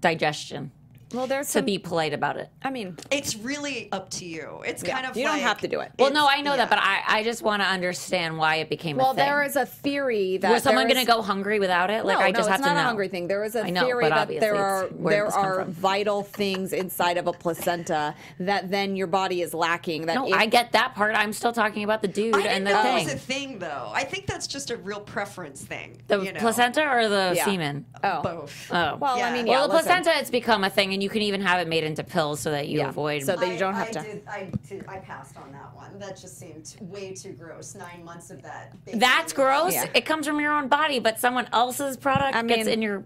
digestion. 0.00 0.70
Well, 1.12 1.26
there's 1.26 1.46
to 1.48 1.52
some- 1.52 1.64
be 1.64 1.78
polite 1.78 2.12
about 2.12 2.36
it. 2.36 2.48
I 2.62 2.70
mean, 2.70 2.96
It's 3.10 3.34
really 3.36 3.90
up 3.92 4.10
to 4.10 4.24
you. 4.24 4.62
It's 4.64 4.82
Yeah, 4.84 4.94
kind 4.94 5.06
of 5.06 5.16
you 5.16 5.24
don't 5.24 5.38
have 5.40 5.60
to 5.62 5.68
do 5.68 5.80
it. 5.80 5.90
Well, 5.98 6.12
no, 6.12 6.28
I 6.28 6.40
know 6.40 6.52
yeah. 6.52 6.58
that, 6.58 6.70
but 6.70 6.78
I, 6.78 7.00
I 7.06 7.22
just 7.24 7.42
want 7.42 7.62
to 7.62 7.68
understand 7.68 8.38
why 8.38 8.56
it 8.56 8.68
became 8.68 8.96
well, 8.96 9.10
a 9.10 9.14
thing. 9.14 9.24
there 9.24 9.42
is 9.42 9.56
a 9.56 9.66
theory 9.66 10.36
that 10.38 10.50
Was 10.52 10.62
someone 10.62 10.86
going 10.88 11.00
to 11.00 11.06
go 11.10 11.22
hungry 11.22 11.58
without 11.58 11.90
it? 11.90 12.04
Like 12.04 12.18
no, 12.18 12.24
I 12.24 12.30
no, 12.30 12.38
just 12.38 12.48
it's 12.48 12.56
have 12.56 12.60
not 12.60 12.68
to 12.68 12.74
know. 12.74 12.80
a 12.80 12.84
hungry 12.84 13.08
thing. 13.08 13.26
There 13.28 13.44
is 13.44 13.54
a 13.56 13.70
know, 13.70 13.84
theory 13.84 14.08
that 14.08 14.28
there 14.28 14.56
are 14.56 14.88
there 14.98 15.26
are 15.26 15.64
from. 15.64 15.72
vital 15.72 16.22
things 16.22 16.72
inside 16.72 17.16
of 17.16 17.26
a 17.26 17.32
placenta 17.32 18.14
that 18.38 18.70
then 18.70 18.94
your 18.96 19.06
body 19.06 19.42
is 19.42 19.52
lacking. 19.54 20.06
That 20.06 20.14
No, 20.14 20.26
if- 20.28 20.34
I 20.34 20.46
get 20.46 20.72
that 20.72 20.94
part. 20.94 21.14
I'm 21.14 21.32
still 21.32 21.52
talking 21.52 21.82
about 21.84 22.02
the 22.02 22.08
dude 22.08 22.34
I 22.34 22.38
didn't 22.42 22.52
and 22.58 22.66
the 22.66 22.70
know 22.70 22.82
thing. 22.82 23.00
it 23.00 23.04
was 23.04 23.14
a 23.14 23.18
thing, 23.18 23.58
though. 23.58 23.90
I 23.92 24.04
think 24.04 24.26
that's 24.26 24.46
just 24.46 24.70
a 24.70 24.76
real 24.76 25.00
preference 25.00 25.62
thing. 25.62 26.00
the 26.06 26.20
you 26.20 26.32
know? 26.32 26.40
placenta 26.40 26.86
or 26.88 27.08
the 27.08 27.32
Yeah. 27.36 27.44
semen? 27.44 27.84
Uh, 28.02 28.18
oh. 28.18 28.22
Both. 28.22 28.70
Oh. 28.72 28.96
Well, 28.96 29.20
I 29.22 29.32
mean, 29.32 29.46
yeah. 29.46 29.52
well, 29.52 29.68
the 29.68 29.74
placenta 29.74 30.10
it's 30.18 30.30
become 30.30 30.64
a 30.64 30.70
thing, 30.70 30.92
and 31.00 31.04
you 31.04 31.08
can 31.08 31.22
even 31.22 31.40
have 31.40 31.58
it 31.60 31.66
made 31.66 31.82
into 31.82 32.04
pills 32.04 32.40
so 32.40 32.50
that 32.50 32.68
you 32.68 32.80
Yeah. 32.80 32.90
avoid. 32.90 33.22
So 33.22 33.34
that 33.34 33.48
you 33.48 33.58
don't 33.58 33.72
have 33.72 33.88
I, 33.88 33.92
to- 33.92 34.00
I 34.00 34.02
did, 34.02 34.22
I, 34.28 34.50
did, 34.68 34.84
I 34.86 34.98
passed 34.98 35.34
on 35.38 35.50
that 35.52 35.74
one. 35.74 35.98
That 35.98 36.20
just 36.20 36.38
seemed 36.38 36.76
way 36.78 37.14
too 37.14 37.32
gross. 37.32 37.74
Nine 37.74 38.04
months 38.04 38.30
of 38.30 38.42
that. 38.42 38.74
That's 38.92 39.32
gross. 39.32 39.72
Yeah. 39.72 39.86
It 39.94 40.04
comes 40.04 40.26
from 40.26 40.40
your 40.40 40.52
own 40.52 40.68
body, 40.68 40.98
but 40.98 41.18
someone 41.18 41.48
else's 41.54 41.96
product 41.96 42.36
I 42.36 42.42
gets 42.42 42.68
in 42.68 42.82
your 42.82 42.98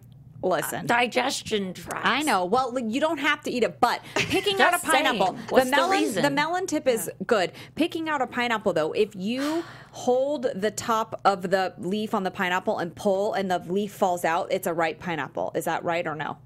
uh, 0.43 0.49
Listen. 0.49 0.87
digestion 0.87 1.73
tract. 1.73 2.05
I 2.05 2.23
know. 2.23 2.45
Well, 2.47 2.77
you 2.81 3.01
don't 3.01 3.19
have 3.19 3.43
to 3.43 3.51
eat 3.53 3.63
it, 3.63 3.79
but 3.79 4.01
picking 4.17 4.61
out 4.61 4.71
a 4.71 4.73
Just 4.73 4.87
saying. 4.91 5.05
pineapple, 5.05 5.37
What's 5.51 5.67
the 5.67 5.71
the 5.71 5.77
melon, 5.77 6.35
melon 6.35 6.67
tip 6.67 6.89
is 6.89 7.09
good. 7.29 7.53
Picking 7.77 8.09
out 8.09 8.21
a 8.23 8.27
pineapple, 8.27 8.73
though, 8.73 8.91
if 8.91 9.15
you 9.15 9.63
hold 9.93 10.49
the 10.53 10.73
top 10.73 11.21
of 11.25 11.43
the 11.49 11.75
leaf 11.79 12.13
on 12.13 12.25
the 12.25 12.33
pineapple 12.33 12.79
and 12.79 12.93
pull, 12.97 13.35
and 13.35 13.49
the 13.49 13.61
leaf 13.61 13.93
falls 13.93 14.25
out, 14.25 14.49
it's 14.51 14.67
a 14.67 14.75
ripe 14.75 14.99
pineapple. 14.99 15.53
Is 15.55 15.67
that 15.67 15.85
right 15.85 16.05
or 16.05 16.17
no? 16.17 16.39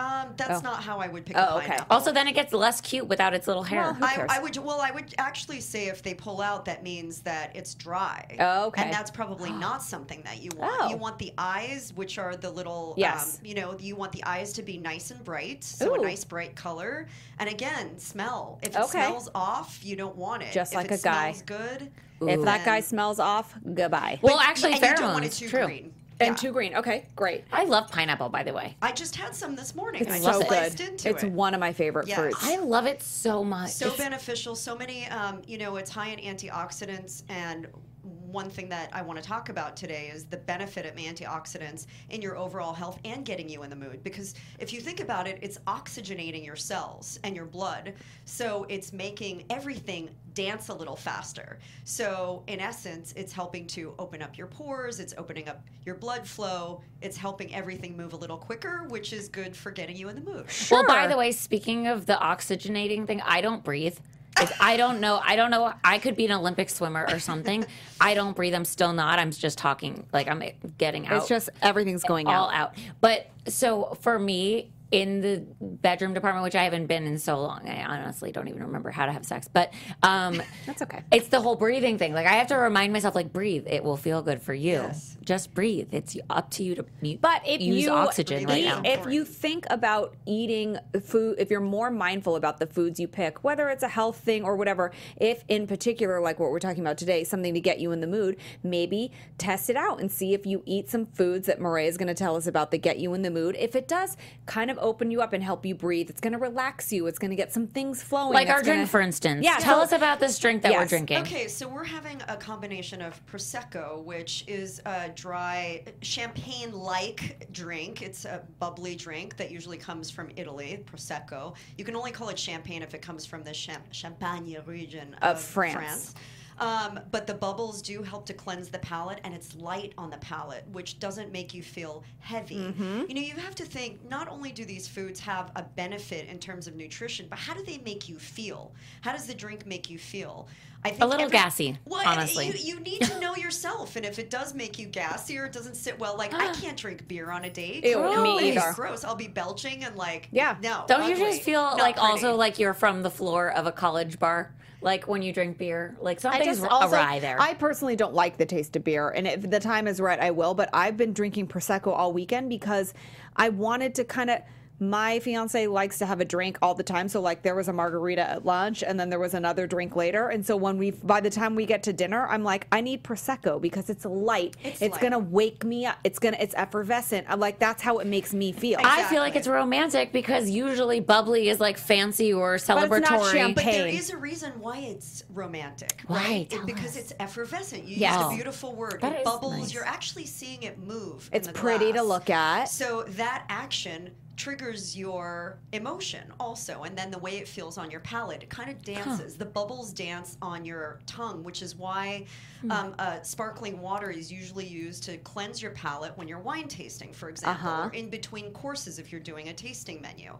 Um, 0.00 0.28
that's 0.36 0.62
not 0.62 0.82
how 0.82 0.98
I 0.98 1.08
would 1.08 1.26
pick 1.26 1.36
Oh, 1.36 1.56
a 1.56 1.58
okay. 1.58 1.78
Also, 1.90 2.10
then 2.12 2.26
it 2.26 2.32
gets 2.32 2.52
less 2.52 2.80
cute 2.80 3.06
without 3.06 3.34
its 3.34 3.46
little 3.46 3.62
hair. 3.62 3.96
Well, 3.98 3.98
I? 4.02 4.26
I 4.28 4.38
would 4.40 4.56
well, 4.56 4.80
I 4.80 4.90
would 4.90 5.14
actually 5.18 5.60
say 5.60 5.88
if 5.88 6.02
they 6.02 6.14
pull 6.14 6.40
out, 6.40 6.64
that 6.64 6.82
means 6.82 7.20
that 7.22 7.54
it's 7.54 7.74
dry. 7.74 8.36
Oh, 8.40 8.66
okay. 8.66 8.82
And 8.84 8.92
that's 8.92 9.10
probably 9.10 9.50
not 9.66 9.82
something 9.82 10.22
that 10.24 10.40
you 10.42 10.50
want. 10.56 10.72
Oh. 10.82 10.88
You 10.88 10.96
want 10.96 11.18
the 11.18 11.32
eyes, 11.36 11.92
which 11.94 12.18
are 12.18 12.34
the 12.36 12.50
little, 12.50 12.94
Yes. 12.96 13.38
um, 13.40 13.46
you 13.46 13.54
know, 13.54 13.76
you 13.78 13.94
want 13.96 14.12
the 14.12 14.24
eyes 14.24 14.52
to 14.54 14.62
be 14.62 14.78
nice 14.78 15.10
and 15.10 15.22
bright, 15.22 15.62
so 15.64 15.90
Ooh. 15.90 16.00
a 16.00 16.02
nice 16.02 16.24
bright 16.24 16.56
color. 16.56 17.06
And 17.38 17.48
again, 17.48 17.98
smell. 17.98 18.58
If 18.62 18.70
it 18.70 18.76
Okay. 18.76 18.88
smells 19.06 19.28
off, 19.34 19.80
you 19.84 19.96
don't 19.96 20.16
want 20.16 20.42
it. 20.42 20.52
Just 20.52 20.72
if 20.72 20.76
like 20.76 20.90
it 20.90 21.00
a 21.00 21.02
guy. 21.02 21.32
Smells 21.32 21.42
good. 21.42 21.90
If 22.22 22.42
that 22.42 22.64
guy 22.66 22.80
smells 22.80 23.18
off, 23.18 23.54
goodbye. 23.74 24.18
well, 24.22 24.36
But- 24.36 24.46
actually, 24.46 24.74
and 24.74 24.82
you 24.82 24.94
don't 24.94 25.12
want 25.14 25.24
it 25.24 25.32
too 25.32 25.48
True. 25.48 25.64
green. 25.64 25.94
And 26.20 26.30
Yeah. 26.30 26.34
two 26.34 26.52
green. 26.52 26.74
Okay, 26.74 27.06
great. 27.16 27.44
I 27.52 27.64
love 27.64 27.88
pineapple, 27.90 28.28
by 28.28 28.42
the 28.42 28.52
way. 28.52 28.76
I 28.82 28.92
just 28.92 29.16
had 29.16 29.34
some 29.34 29.56
this 29.56 29.74
morning. 29.74 30.02
It's 30.02 30.10
I 30.10 30.18
so 30.20 30.40
just 30.42 30.48
good. 30.78 30.80
into 30.88 31.08
It's 31.08 31.22
it. 31.24 31.32
one 31.32 31.54
of 31.54 31.60
my 31.60 31.72
favorite 31.72 32.06
Yes. 32.08 32.18
fruits. 32.18 32.38
I 32.42 32.56
love 32.58 32.86
it 32.86 33.02
so 33.02 33.42
much. 33.42 33.70
so 33.70 33.86
It's- 33.86 33.98
beneficial 33.98 34.54
so 34.54 34.76
many 34.76 35.06
um, 35.08 35.42
you 35.46 35.56
know 35.58 35.76
it's 35.76 35.90
high 35.90 36.08
in 36.08 36.18
antioxidants 36.36 37.22
and 37.28 37.66
one 38.02 38.48
thing 38.48 38.68
that 38.68 38.88
i 38.92 39.02
want 39.02 39.20
to 39.20 39.24
talk 39.26 39.48
about 39.48 39.76
today 39.76 40.08
is 40.12 40.24
the 40.24 40.36
benefit 40.36 40.86
of 40.86 40.94
antioxidants 40.96 41.86
in 42.10 42.22
your 42.22 42.36
overall 42.36 42.72
health 42.72 42.98
and 43.04 43.24
getting 43.24 43.48
you 43.48 43.62
in 43.62 43.70
the 43.70 43.76
mood 43.76 44.02
because 44.04 44.34
if 44.58 44.72
you 44.72 44.80
think 44.80 45.00
about 45.00 45.26
it 45.26 45.38
it's 45.42 45.58
oxygenating 45.66 46.44
your 46.44 46.56
cells 46.56 47.18
and 47.24 47.34
your 47.36 47.44
blood 47.44 47.92
so 48.24 48.64
it's 48.68 48.92
making 48.92 49.44
everything 49.50 50.08
dance 50.34 50.68
a 50.68 50.74
little 50.74 50.96
faster 50.96 51.58
so 51.84 52.42
in 52.46 52.60
essence 52.60 53.12
it's 53.16 53.32
helping 53.32 53.66
to 53.66 53.94
open 53.98 54.22
up 54.22 54.36
your 54.38 54.46
pores 54.46 55.00
it's 55.00 55.14
opening 55.18 55.48
up 55.48 55.62
your 55.84 55.94
blood 55.94 56.26
flow 56.26 56.80
it's 57.02 57.16
helping 57.16 57.54
everything 57.54 57.96
move 57.96 58.12
a 58.12 58.16
little 58.16 58.36
quicker 58.38 58.84
which 58.88 59.12
is 59.12 59.28
good 59.28 59.56
for 59.56 59.70
getting 59.70 59.96
you 59.96 60.08
in 60.08 60.14
the 60.14 60.20
mood 60.22 60.46
Well, 60.70 60.86
by 60.86 61.06
the 61.06 61.16
way, 61.16 61.32
speaking 61.32 61.86
of 61.86 62.06
the 62.06 62.14
oxygenating 62.14 63.06
thing, 63.06 63.20
I 63.24 63.40
don't 63.40 63.62
breathe. 63.64 63.98
Like, 64.38 64.50
I 64.60 64.76
don't 64.76 65.00
know. 65.00 65.20
I 65.22 65.36
don't 65.36 65.50
know. 65.50 65.72
I 65.84 65.98
could 65.98 66.16
be 66.16 66.24
an 66.24 66.32
Olympic 66.32 66.70
swimmer 66.70 67.04
or 67.08 67.18
something. 67.18 67.64
I 68.00 68.14
don't 68.14 68.34
breathe. 68.34 68.54
I'm 68.54 68.64
still 68.64 68.92
not. 68.92 69.18
I'm 69.18 69.32
just 69.32 69.58
talking. 69.58 70.06
Like 70.12 70.28
I'm 70.28 70.42
getting 70.78 71.06
out. 71.06 71.18
it's 71.18 71.28
just 71.28 71.50
everything's 71.60 72.04
going 72.04 72.26
all 72.26 72.48
out. 72.48 72.54
out. 72.54 72.74
But 73.00 73.28
so 73.48 73.96
for 74.00 74.18
me, 74.18 74.70
in 74.90 75.20
the 75.20 75.46
bedroom 75.60 76.14
department, 76.14 76.42
which 76.42 76.54
I 76.54 76.64
haven't 76.64 76.86
been 76.86 77.04
in 77.06 77.18
so 77.18 77.40
long, 77.40 77.68
I 77.68 77.84
honestly 77.84 78.32
don't 78.32 78.48
even 78.48 78.62
remember 78.62 78.90
how 78.90 79.06
to 79.06 79.12
have 79.12 79.24
sex. 79.24 79.48
But 79.52 79.72
um, 80.02 80.42
That's 80.66 80.82
okay. 80.82 81.02
it's 81.12 81.28
the 81.28 81.40
whole 81.40 81.56
breathing 81.56 81.98
thing. 81.98 82.12
Like 82.12 82.26
I 82.26 82.32
have 82.32 82.48
to 82.48 82.56
remind 82.56 82.92
myself, 82.92 83.14
like 83.14 83.32
breathe. 83.32 83.66
It 83.68 83.84
will 83.84 83.96
feel 83.96 84.22
good 84.22 84.42
for 84.42 84.54
you. 84.54 84.72
Yes. 84.72 85.16
Just 85.22 85.54
breathe. 85.54 85.88
It's 85.92 86.16
up 86.28 86.50
to 86.52 86.64
you 86.64 86.74
to 86.74 86.84
you, 87.02 87.18
But 87.18 87.42
if 87.46 87.60
use 87.60 87.84
you 87.84 87.90
oxygen 87.90 88.46
right 88.46 88.64
now. 88.64 88.82
if 88.84 89.06
you 89.06 89.24
think 89.24 89.66
about 89.70 90.16
eating 90.26 90.76
food, 91.04 91.36
if 91.38 91.50
you're 91.50 91.60
more 91.60 91.90
mindful 91.90 92.36
about 92.36 92.58
the 92.58 92.66
foods 92.66 92.98
you 92.98 93.06
pick, 93.06 93.44
whether 93.44 93.68
it's 93.68 93.82
a 93.84 93.88
health 93.88 94.16
thing 94.18 94.42
or 94.42 94.56
whatever, 94.56 94.90
if 95.16 95.44
in 95.48 95.66
particular, 95.66 96.20
like 96.20 96.40
what 96.40 96.50
we're 96.50 96.58
talking 96.58 96.80
about 96.80 96.98
today, 96.98 97.22
something 97.22 97.54
to 97.54 97.60
get 97.60 97.78
you 97.78 97.92
in 97.92 98.00
the 98.00 98.06
mood, 98.06 98.36
maybe 98.64 99.12
test 99.38 99.70
it 99.70 99.76
out 99.76 100.00
and 100.00 100.10
see 100.10 100.34
if 100.34 100.46
you 100.46 100.62
eat 100.66 100.88
some 100.90 101.06
foods 101.06 101.46
that 101.46 101.60
Mareya 101.60 101.86
is 101.86 101.96
going 101.96 102.08
to 102.08 102.14
tell 102.14 102.34
us 102.34 102.46
about 102.46 102.70
that 102.72 102.78
get 102.78 102.98
you 102.98 103.14
in 103.14 103.22
the 103.22 103.30
mood. 103.30 103.56
If 103.58 103.76
it 103.76 103.86
does 103.86 104.16
kind 104.46 104.70
of 104.70 104.78
open 104.80 105.10
you 105.10 105.20
up 105.22 105.32
and 105.32 105.42
help 105.42 105.64
you 105.66 105.74
breathe, 105.74 106.10
it's 106.10 106.20
going 106.20 106.32
to 106.32 106.38
relax 106.38 106.92
you. 106.92 107.06
It's 107.06 107.18
going 107.18 107.30
to 107.30 107.36
get 107.36 107.52
some 107.52 107.66
things 107.66 108.02
flowing. 108.02 108.32
like 108.34 108.48
our 108.48 108.62
gonna- 108.62 108.74
drink, 108.76 108.88
for 108.90 109.00
instance. 109.00 109.44
Yeah, 109.44 109.56
Tell 109.58 109.78
so- 109.78 109.82
us 109.84 109.92
about 109.92 110.20
this 110.20 110.38
drink 110.38 110.62
that 110.62 110.72
we're 110.72 110.86
drinking. 110.86 111.18
Okay, 111.18 111.48
so 111.48 111.68
we're 111.68 111.84
having 111.84 112.20
a 112.28 112.36
combination 112.36 113.00
of 113.02 113.20
prosecco, 113.26 114.02
which 114.04 114.44
is 114.46 114.80
a 114.86 115.08
dry 115.10 115.84
champagne-like 116.02 117.48
drink. 117.52 118.02
It's 118.02 118.24
a 118.24 118.42
bubbly 118.58 118.94
drink 118.96 119.36
that 119.36 119.50
usually 119.50 119.78
comes 119.78 120.10
from 120.10 120.30
Italy. 120.36 120.84
Prosecco. 120.90 121.54
You 121.76 121.84
can 121.84 121.96
only 121.96 122.10
call 122.12 122.28
it 122.28 122.38
champagne 122.38 122.82
if 122.82 122.94
it 122.94 123.02
comes 123.02 123.26
from 123.26 123.42
the 123.42 123.52
Cham- 123.52 123.82
Champagne 123.92 124.56
region 124.66 125.14
Of 125.22 125.36
of, 125.36 125.40
France. 125.42 126.14
Um, 126.60 127.00
but 127.10 127.26
the 127.26 127.32
bubbles 127.32 127.80
do 127.80 128.02
help 128.02 128.26
to 128.26 128.34
cleanse 128.34 128.68
the 128.68 128.78
palate, 128.80 129.18
and 129.24 129.34
it's 129.34 129.56
light 129.56 129.94
on 129.96 130.10
the 130.10 130.18
palate, 130.18 130.64
which 130.72 131.00
doesn't 131.00 131.32
make 131.32 131.54
you 131.54 131.62
feel 131.62 132.04
heavy. 132.18 132.58
Mm-hmm. 132.58 133.04
You 133.08 133.14
know, 133.14 133.20
you 133.22 133.34
have 133.36 133.54
to 133.56 133.64
think 133.64 134.06
not 134.08 134.28
only 134.28 134.52
do 134.52 134.66
these 134.66 134.86
foods 134.86 135.18
have 135.20 135.50
a 135.56 135.62
benefit 135.62 136.28
in 136.28 136.38
terms 136.38 136.66
of 136.68 136.76
nutrition, 136.76 137.26
but 137.30 137.38
how 137.38 137.54
do 137.54 137.64
they 137.64 137.78
make 137.78 138.10
you 138.10 138.18
feel? 138.18 138.72
How 139.00 139.12
does 139.12 139.26
the 139.26 139.34
drink 139.34 139.64
make 139.64 139.88
you 139.88 139.98
feel? 139.98 140.48
I 140.84 140.88
think 140.90 141.02
A 141.02 141.06
little 141.06 141.28
gassy, 141.28 141.78
Well, 141.84 142.02
honestly. 142.06 142.46
you, 142.46 142.74
you 142.76 142.80
need 142.80 143.02
to 143.02 143.20
know 143.20 143.36
yourself, 143.36 143.96
and 143.96 144.06
if 144.06 144.18
it 144.18 144.30
does 144.30 144.54
make 144.54 144.78
you 144.78 144.86
gassy 144.86 145.36
or 145.38 145.44
it 145.44 145.52
doesn't 145.52 145.74
sit 145.76 145.98
well, 145.98 146.16
like 146.16 146.32
I 146.32 146.52
can't 146.60 146.76
drink 146.76 147.06
beer 147.06 147.30
on 147.30 147.44
a 147.44 147.50
date. 147.50 147.84
Ew, 147.84 147.96
No, 148.00 148.22
me 148.22 148.48
it's 148.48 148.56
either. 148.64 148.72
Gross. 148.74 149.04
I'll 149.04 149.14
be 149.14 149.28
belching 149.28 149.84
and 149.84 149.96
like 149.96 150.28
Yeah. 150.32 150.56
no. 150.62 150.84
Don't 150.88 151.08
you 151.08 151.16
just 151.16 151.42
feel 151.42 151.60
not 151.62 151.78
like 151.78 151.96
pretty. 151.96 152.10
also 152.10 152.34
like 152.34 152.58
you're 152.58 152.72
from 152.74 153.02
the 153.02 153.10
floor 153.10 153.50
of 153.52 153.66
a 153.66 153.72
college 153.72 154.18
bar? 154.18 154.54
Like 154.82 155.06
when 155.06 155.20
you 155.20 155.30
drink 155.34 155.58
beer, 155.58 155.94
like 156.00 156.16
I 156.18 156.20
something's 156.22 156.60
just 156.60 156.64
also, 156.70 156.96
awry 156.96 157.18
there. 157.18 157.36
I 157.38 157.52
personally 157.52 157.96
don't 157.96 158.14
like 158.14 158.38
the 158.38 158.46
taste 158.46 158.74
of 158.76 158.82
beer, 158.84 159.10
and 159.10 159.26
if 159.26 159.50
the 159.50 159.60
time 159.60 159.86
is 159.86 160.00
right, 160.00 160.18
I 160.18 160.30
will. 160.30 160.54
But 160.54 160.70
I've 160.72 160.96
been 160.96 161.12
drinking 161.12 161.48
prosecco 161.48 161.88
all 161.88 162.14
weekend 162.14 162.48
because 162.48 162.94
I 163.36 163.50
wanted 163.50 163.94
to 163.96 164.04
kind 164.04 164.30
of. 164.30 164.40
My 164.80 165.18
fiance 165.20 165.66
likes 165.66 165.98
to 165.98 166.06
have 166.06 166.20
a 166.20 166.24
drink 166.24 166.58
all 166.62 166.74
the 166.74 166.82
time, 166.82 167.08
so 167.08 167.20
like 167.20 167.42
there 167.42 167.54
was 167.54 167.68
a 167.68 167.72
margarita 167.72 168.22
at 168.22 168.46
lunch, 168.46 168.82
and 168.82 168.98
then 168.98 169.10
there 169.10 169.18
was 169.18 169.34
another 169.34 169.66
drink 169.66 169.94
later, 169.94 170.28
and 170.28 170.44
so 170.44 170.56
when 170.56 170.78
we, 170.78 170.90
by 170.92 171.20
the 171.20 171.28
time 171.28 171.54
we 171.54 171.66
get 171.66 171.82
to 171.82 171.92
dinner, 171.92 172.26
I'm 172.26 172.42
like, 172.42 172.66
I 172.72 172.80
need 172.80 173.04
prosecco 173.04 173.60
because 173.60 173.90
it's 173.90 174.06
light. 174.06 174.56
It's 174.64 174.80
It's, 174.80 174.92
light. 174.92 175.02
gonna 175.02 175.18
wake 175.18 175.64
me 175.64 175.84
up. 175.84 175.98
It's 176.02 176.18
gonna, 176.18 176.38
it's 176.40 176.54
effervescent. 176.54 177.26
I'm 177.28 177.38
like, 177.40 177.58
that's 177.58 177.82
how 177.82 177.98
it 177.98 178.06
makes 178.06 178.32
me 178.32 178.52
feel. 178.52 178.78
I 178.82 179.02
feel 179.04 179.20
like 179.20 179.36
it's 179.36 179.46
romantic 179.48 180.12
because 180.12 180.48
usually 180.48 181.00
bubbly 181.00 181.50
is 181.50 181.60
like 181.60 181.76
fancy 181.76 182.32
or 182.32 182.56
celebratory, 182.56 183.00
it's 183.02 183.10
not 183.10 183.20
celebratory. 183.20 183.32
champagne. 183.32 183.54
But 183.54 183.72
there 183.72 183.86
is 183.88 184.10
a 184.10 184.16
reason 184.16 184.52
why 184.60 184.78
it's 184.78 185.24
romantic, 185.28 186.02
Why? 186.06 186.16
right? 186.16 186.52
It- 186.52 186.64
because 186.66 186.90
us. 186.90 186.96
it's 186.96 187.12
effervescent. 187.20 187.84
You 187.84 187.96
Yes. 187.96 188.16
used 188.18 188.32
a 188.32 188.34
beautiful 188.36 188.74
word. 188.74 189.00
That 189.02 189.12
it 189.12 189.18
is 189.18 189.24
bubbles. 189.24 189.58
nice. 189.58 189.74
You're 189.74 189.84
actually 189.86 190.24
seeing 190.26 190.62
it 190.62 190.78
move. 190.78 191.28
in 191.32 191.36
It's 191.36 191.48
the 191.48 191.52
pretty 191.52 191.92
to 191.92 192.02
look 192.02 192.30
at. 192.30 192.64
So 192.70 193.02
that 193.08 193.44
action 193.50 194.10
triggers 194.36 194.96
your 194.96 195.58
emotion 195.72 196.22
also 196.40 196.84
and 196.84 196.96
then 196.96 197.10
the 197.10 197.18
way 197.18 197.36
it 197.36 197.46
feels 197.46 197.76
on 197.76 197.90
your 197.90 198.00
palate 198.00 198.42
it 198.42 198.48
kind 198.48 198.70
of 198.70 198.82
dances 198.82 199.36
the 199.36 199.44
bubbles 199.44 199.92
dance 199.92 200.38
on 200.40 200.64
your 200.64 200.98
tongue 201.06 201.42
which 201.44 201.60
is 201.62 201.76
why 201.76 202.24
Hmm. 202.62 202.70
um, 202.70 202.94
uh, 202.98 203.22
sparkling 203.22 203.80
water 203.80 204.10
is 204.10 204.30
usually 204.32 204.66
used 204.66 205.02
to 205.04 205.16
cleanse 205.18 205.60
your 205.62 205.70
palate 205.72 206.16
when 206.16 206.28
you're 206.28 206.38
wine 206.40 206.68
tasting 206.68 207.12
for 207.12 207.28
example 207.28 207.68
Uh-huh. 207.70 207.88
or 207.88 207.92
in 207.92 208.08
between 208.10 208.50
courses 208.52 208.98
if 208.98 209.10
you're 209.12 209.20
doing 209.20 209.48
a 209.48 209.52
tasting 209.52 210.00
menu 210.00 210.34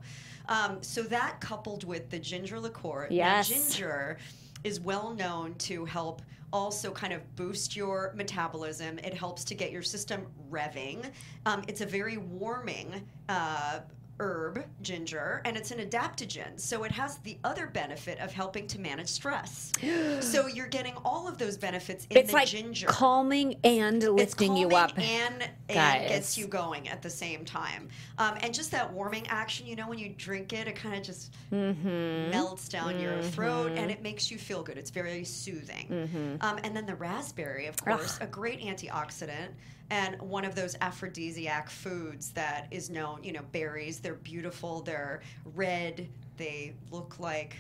um, 0.49 0.83
so 0.83 1.03
that 1.03 1.41
coupled 1.41 1.85
with 1.85 2.09
the 2.11 2.19
ginger 2.19 2.59
liqueur 2.61 3.07
Yes. 3.11 3.49
ginger 3.49 4.17
is 4.65 4.81
well 4.81 5.15
known 5.15 5.55
to 5.55 5.85
help 5.85 6.23
also 6.53 6.91
kind 6.91 7.13
of 7.13 7.37
boost 7.37 7.77
your 7.77 8.13
metabolism. 8.17 8.99
It 8.99 9.15
helps 9.15 9.45
to 9.45 9.55
get 9.55 9.71
your 9.71 9.83
system 9.83 10.27
revving. 10.51 11.11
Um, 11.47 11.63
it's 11.69 11.81
a 11.81 11.87
very 11.87 12.17
warming 12.17 13.07
uh, 13.29 13.81
herb, 14.21 14.65
ginger, 14.83 15.41
and 15.45 15.57
it's 15.57 15.71
an 15.71 15.79
adaptogen. 15.79 16.61
So 16.61 16.85
it 16.85 16.93
has 16.93 17.17
the 17.19 17.39
other 17.43 17.67
benefit 17.67 18.21
of 18.21 18.31
helping 18.33 18.67
to 18.69 18.79
manage 18.79 19.09
stress. 19.09 19.73
so 20.21 20.47
you're 20.47 20.67
getting 20.69 20.95
all 21.05 21.27
of 21.27 21.39
those 21.39 21.57
benefits 21.57 22.07
in 22.11 22.19
It's 22.19 22.31
the 22.31 22.37
like 22.37 22.49
ginger. 22.49 22.87
calming 22.87 23.57
and 23.65 24.03
lifting 24.03 24.57
you 24.57 24.69
up. 24.77 24.97
and, 24.99 25.49
and 25.71 26.09
gets 26.09 26.37
you 26.39 26.47
going 26.47 26.89
at 26.89 27.03
the 27.03 27.11
same 27.11 27.45
time. 27.45 27.89
Um, 28.19 28.37
and 28.43 28.53
just 28.55 28.71
that 28.73 28.93
warming 28.93 29.27
action, 29.29 29.67
you 29.67 29.75
know, 29.75 29.89
when 29.89 29.99
you 29.99 30.11
drink 30.11 30.53
it, 30.53 30.69
it 30.69 30.77
kind 30.77 30.95
of 30.95 31.03
just 31.03 31.33
Mm-hmm. 31.53 32.31
melts 32.31 32.69
down 32.69 33.01
your 33.01 33.21
throat 33.23 33.73
and 33.75 33.91
it 33.91 34.03
makes 34.03 34.31
you 34.31 34.39
feel 34.39 34.63
good. 34.63 34.79
It's 34.79 34.91
very 34.91 35.25
soothing. 35.25 35.89
Mm-hmm. 35.91 36.35
Um, 36.41 36.61
and 36.63 36.77
then 36.77 36.87
the 36.87 36.95
raspberry, 36.95 37.67
of 37.67 37.77
course, 37.77 38.19
a 38.21 38.27
great 38.27 38.61
antioxidant 38.61 39.49
and 39.91 40.21
one 40.21 40.45
of 40.45 40.55
those 40.55 40.77
aphrodisiac 40.81 41.69
foods 41.69 42.31
that 42.33 42.69
is 42.71 42.91
known, 42.91 43.23
you 43.25 43.33
know, 43.33 43.43
berries, 43.53 43.99
they're 44.01 44.15
beautiful, 44.15 44.81
they're 44.83 45.21
red, 45.55 46.09
they 46.37 46.75
look 46.91 47.19
like 47.19 47.57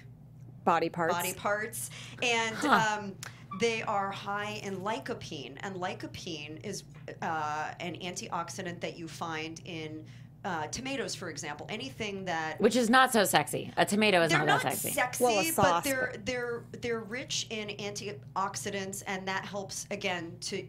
Body 0.65 0.89
parts. 0.89 1.15
body 1.15 1.33
parts, 1.35 1.91
and 2.23 2.55
Huh. 2.57 2.99
um, 3.01 3.15
they 3.61 3.83
are 3.83 4.11
high 4.13 4.61
in 4.63 4.77
lycopene. 4.77 5.57
And 5.61 5.75
lycopene 5.75 6.65
is 6.65 6.85
uh, 7.23 7.73
an 7.81 7.97
antioxidant 7.97 8.81
that 8.81 8.97
you 8.97 9.09
find 9.09 9.61
in 9.65 10.05
uh, 10.45 10.67
tomatoes, 10.69 11.15
for 11.15 11.29
example. 11.31 11.67
Anything 11.69 12.25
that 12.27 12.61
Which 12.61 12.77
is 12.77 12.89
not 12.89 13.13
so 13.13 13.25
sexy. 13.25 13.73
A 13.77 13.85
tomato 13.85 14.23
is 14.23 14.33
not, 14.33 14.47
not 14.47 14.63
that 14.63 14.75
sexy. 14.75 14.91
sexy, 14.91 15.25
Well, 15.25 15.41
a 15.41 15.53
but 15.57 15.85
they're 15.85 16.15
they're 16.25 16.63
they're 16.81 17.01
rich 17.01 17.47
in 17.51 17.69
antioxidants, 17.69 19.03
and 19.07 19.27
that 19.29 19.45
helps 19.45 19.87
again 19.91 20.37
to 20.43 20.65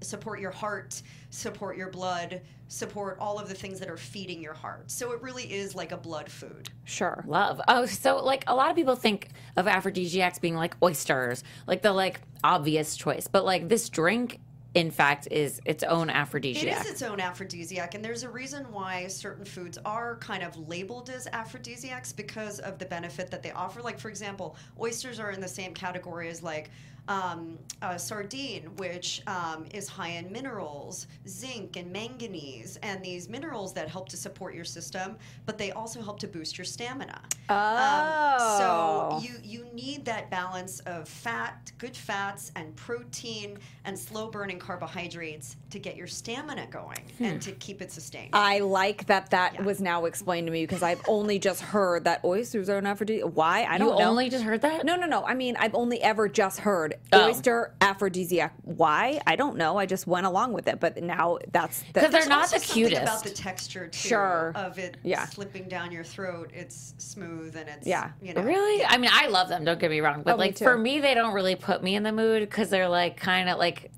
support 0.00 0.40
your 0.40 0.50
heart, 0.50 1.02
support 1.30 1.76
your 1.76 1.90
blood, 1.90 2.40
support 2.68 3.16
all 3.20 3.38
of 3.38 3.48
the 3.48 3.54
things 3.54 3.80
that 3.80 3.88
are 3.88 3.96
feeding 3.96 4.42
your 4.42 4.54
heart. 4.54 4.90
So 4.90 5.12
it 5.12 5.22
really 5.22 5.44
is 5.44 5.74
like 5.74 5.92
a 5.92 5.96
blood 5.96 6.30
food. 6.30 6.68
Sure. 6.84 7.24
Love. 7.26 7.60
Oh, 7.68 7.86
so 7.86 8.22
like 8.22 8.44
a 8.46 8.54
lot 8.54 8.70
of 8.70 8.76
people 8.76 8.94
think 8.94 9.30
of 9.56 9.66
aphrodisiacs 9.66 10.38
being 10.38 10.54
like 10.54 10.76
oysters, 10.82 11.44
like 11.66 11.82
the 11.82 11.92
like 11.92 12.20
obvious 12.44 12.96
choice. 12.96 13.26
But 13.26 13.44
like 13.44 13.68
this 13.68 13.88
drink, 13.88 14.40
in 14.74 14.90
fact, 14.90 15.28
is 15.30 15.60
its 15.64 15.82
own 15.82 16.10
aphrodisiac. 16.10 16.80
It 16.80 16.86
is 16.86 16.90
its 16.90 17.02
own 17.02 17.20
aphrodisiac, 17.20 17.94
and 17.94 18.04
there's 18.04 18.22
a 18.22 18.28
reason 18.28 18.70
why 18.70 19.06
certain 19.06 19.44
foods 19.44 19.78
are 19.84 20.16
kind 20.16 20.42
of 20.42 20.68
labeled 20.68 21.08
as 21.08 21.26
aphrodisiacs 21.32 22.12
because 22.12 22.58
of 22.60 22.78
the 22.78 22.84
benefit 22.84 23.30
that 23.30 23.42
they 23.42 23.50
offer. 23.50 23.80
Like, 23.80 23.98
for 23.98 24.08
example, 24.10 24.56
oysters 24.78 25.18
are 25.18 25.30
in 25.30 25.40
the 25.40 25.48
same 25.48 25.72
category 25.72 26.28
as 26.28 26.42
like 26.42 26.70
um, 27.08 27.58
a 27.82 27.98
sardine, 27.98 28.64
which 28.76 29.22
um, 29.26 29.64
is 29.72 29.88
high 29.88 30.10
in 30.10 30.30
minerals, 30.30 31.06
zinc, 31.26 31.76
and 31.76 31.90
manganese, 31.92 32.78
and 32.82 33.02
these 33.02 33.28
minerals 33.28 33.72
that 33.74 33.88
help 33.88 34.08
to 34.10 34.16
support 34.16 34.54
your 34.54 34.64
system, 34.64 35.16
but 35.46 35.58
they 35.58 35.72
also 35.72 36.02
help 36.02 36.18
to 36.20 36.28
boost 36.28 36.58
your 36.58 36.64
stamina. 36.64 37.20
Oh. 37.48 37.54
Um, 37.54 38.58
so 38.58 39.20
you 39.26 39.34
you 39.42 39.66
need 39.72 40.04
that 40.04 40.30
balance 40.30 40.80
of 40.80 41.08
fat, 41.08 41.72
good 41.78 41.96
fats, 41.96 42.52
and 42.56 42.74
protein, 42.76 43.58
and 43.84 43.98
slow 43.98 44.30
burning 44.30 44.58
carbohydrates 44.58 45.56
to 45.70 45.78
get 45.78 45.96
your 45.96 46.06
stamina 46.06 46.66
going 46.70 47.02
and 47.20 47.40
to 47.42 47.52
keep 47.52 47.80
it 47.80 47.90
sustained. 47.90 48.30
I 48.34 48.58
like 48.58 49.06
that 49.06 49.30
that 49.30 49.54
Yeah. 49.54 49.62
was 49.62 49.80
now 49.80 50.04
explained 50.04 50.46
to 50.46 50.52
me 50.52 50.64
because 50.64 50.82
I've 50.82 51.00
only 51.08 51.38
just 51.38 51.60
heard 51.62 52.04
that 52.04 52.22
oysters 52.24 52.68
are 52.68 52.78
an 52.78 52.86
aphrodisiac. 52.86 53.30
Why? 53.34 53.64
I 53.64 53.78
don't 53.78 53.90
know. 53.90 53.98
You 53.98 54.04
only 54.04 54.28
just 54.28 54.44
heard 54.44 54.60
that? 54.62 54.84
no, 54.84 54.96
no, 54.96 55.06
no. 55.06 55.24
I 55.24 55.34
mean, 55.34 55.56
I've 55.58 55.74
only 55.74 56.02
ever 56.02 56.28
just 56.28 56.60
heard 56.60 56.94
Oh. 57.12 57.26
oyster 57.28 57.74
aphrodisiac. 57.80 58.54
Why? 58.62 59.20
I 59.26 59.36
don't 59.36 59.56
know. 59.56 59.76
I 59.78 59.86
just 59.86 60.06
went 60.06 60.26
along 60.26 60.52
with 60.52 60.68
it. 60.68 60.78
But 60.80 61.02
now 61.02 61.38
that's 61.52 61.80
the, 61.80 61.86
Because 61.94 62.10
they're 62.12 62.26
not 62.28 62.50
the 62.50 62.60
cutest. 62.60 63.02
about 63.02 63.24
the 63.24 63.30
texture 63.30 63.88
too 63.88 64.08
Sure. 64.08 64.52
of 64.54 64.78
it 64.78 64.96
Yeah. 65.02 65.24
slipping 65.26 65.68
down 65.68 65.90
your 65.92 66.04
throat. 66.04 66.50
It's 66.54 66.94
smooth 66.98 67.56
and 67.56 67.68
it's 67.68 67.86
Yeah. 67.86 68.10
you 68.20 68.34
know 68.34 68.42
Really? 68.42 68.84
I 68.84 68.98
mean, 68.98 69.10
I 69.12 69.28
love 69.28 69.48
them. 69.48 69.64
Don't 69.64 69.78
get 69.80 69.90
me 69.90 70.00
wrong, 70.00 70.22
but 70.22 70.34
Oh, 70.34 70.36
like 70.36 70.56
too. 70.56 70.64
for 70.64 70.76
me, 70.76 71.00
they 71.00 71.14
don't 71.14 71.32
really 71.32 71.56
put 71.56 71.82
me 71.82 71.96
in 71.96 72.02
the 72.02 72.12
mood 72.12 72.40
because 72.42 72.68
they're 72.70 72.88
like 72.88 73.16
kind 73.16 73.48
of 73.48 73.58
like 73.58 73.90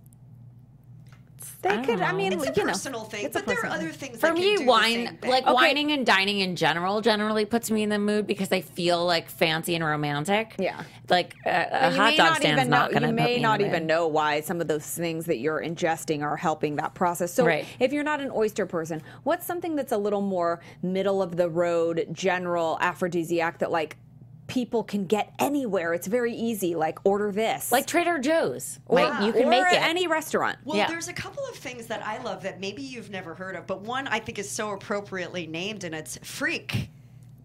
they 1.62 1.68
I 1.70 1.76
don't 1.76 1.85
could. 1.85 2.00
I 2.00 2.12
mean, 2.12 2.33
It's 2.33 2.44
a 2.46 2.53
you 2.55 2.64
know, 2.64 2.72
personal 2.72 3.05
thing, 3.05 3.24
it's 3.26 3.37
a 3.37 3.40
but 3.40 3.46
there 3.46 3.64
are 3.64 3.70
other 3.70 3.90
things 3.90 4.16
for 4.16 4.29
that 4.29 4.35
can 4.35 4.42
me, 4.44 4.57
do 4.57 4.59
the 4.59 4.64
wine 4.66 4.92
same 5.07 5.16
thing. 5.18 5.31
like 5.31 5.44
Okay. 5.44 5.53
whining 5.53 5.92
and 5.92 6.05
dining 6.07 6.40
in 6.40 6.57
general 6.57 7.00
generally 7.00 7.44
puts 7.44 7.70
me 7.70 7.83
in 7.83 7.88
the 7.88 7.98
mood 7.98 8.26
because 8.26 8.50
I 8.53 8.61
feel 8.61 9.05
like 9.05 9.29
fancy 9.31 9.74
and 9.74 9.85
romantic. 9.85 10.55
Yeah. 10.59 10.83
like 11.09 11.35
uh, 11.46 11.64
a 11.70 11.90
hot 11.90 12.16
dog 12.16 12.18
not 12.18 12.37
stand's 12.38 12.61
even 12.61 12.70
know. 12.70 12.76
not 12.79 12.90
going 12.92 13.03
to 13.03 13.09
You 13.09 13.14
put 13.14 13.16
me 13.16 13.24
may 13.24 13.37
in 13.37 13.42
not 13.42 13.61
even 13.61 13.72
mood. 13.72 13.87
know 13.88 14.07
why 14.07 14.40
some 14.40 14.61
of 14.61 14.68
those 14.68 14.87
things 14.87 15.26
that 15.26 15.38
you're 15.38 15.61
ingesting 15.62 16.22
are 16.22 16.37
helping 16.37 16.76
that 16.76 16.94
process. 16.94 17.33
So, 17.33 17.44
Right. 17.46 17.66
if 17.79 17.92
you're 17.92 18.05
not 18.05 18.20
an 18.20 18.31
oyster 18.31 18.66
person, 18.66 19.03
what's 19.24 19.44
something 19.46 19.76
that's 19.76 19.92
a 19.92 19.98
little 19.98 20.20
more 20.22 20.61
middle 20.83 21.20
of 21.22 21.37
the 21.37 21.48
road, 21.48 22.07
general 22.12 22.79
aphrodisiac 22.81 23.59
that 23.59 23.70
like 23.70 23.96
people 24.50 24.82
can 24.84 25.06
get 25.06 25.32
anywhere? 25.38 25.94
It's 25.94 26.06
very 26.06 26.34
easy. 26.34 26.74
Like 26.74 26.98
order 27.04 27.30
this, 27.32 27.70
Like 27.72 27.86
Trader 27.86 28.18
Joe's, 28.18 28.78
like 28.88 29.22
you 29.24 29.32
can 29.32 29.44
or 29.44 29.50
make 29.50 29.72
it. 29.72 29.80
any 29.80 30.06
restaurant. 30.06 30.58
Well, 30.64 30.76
Yeah. 30.76 30.88
there's 30.88 31.08
a 31.08 31.12
couple 31.12 31.42
of 31.48 31.54
things 31.56 31.86
that 31.86 32.04
I 32.04 32.20
love 32.22 32.42
that 32.42 32.60
maybe 32.60 32.82
you've 32.82 33.10
never 33.10 33.34
heard 33.34 33.54
of, 33.56 33.66
but 33.66 33.82
one 33.82 34.08
I 34.08 34.18
think 34.18 34.38
is 34.38 34.50
so 34.50 34.70
appropriately 34.70 35.46
named, 35.46 35.84
and 35.84 35.94
it's 35.94 36.18
freak. 36.22 36.90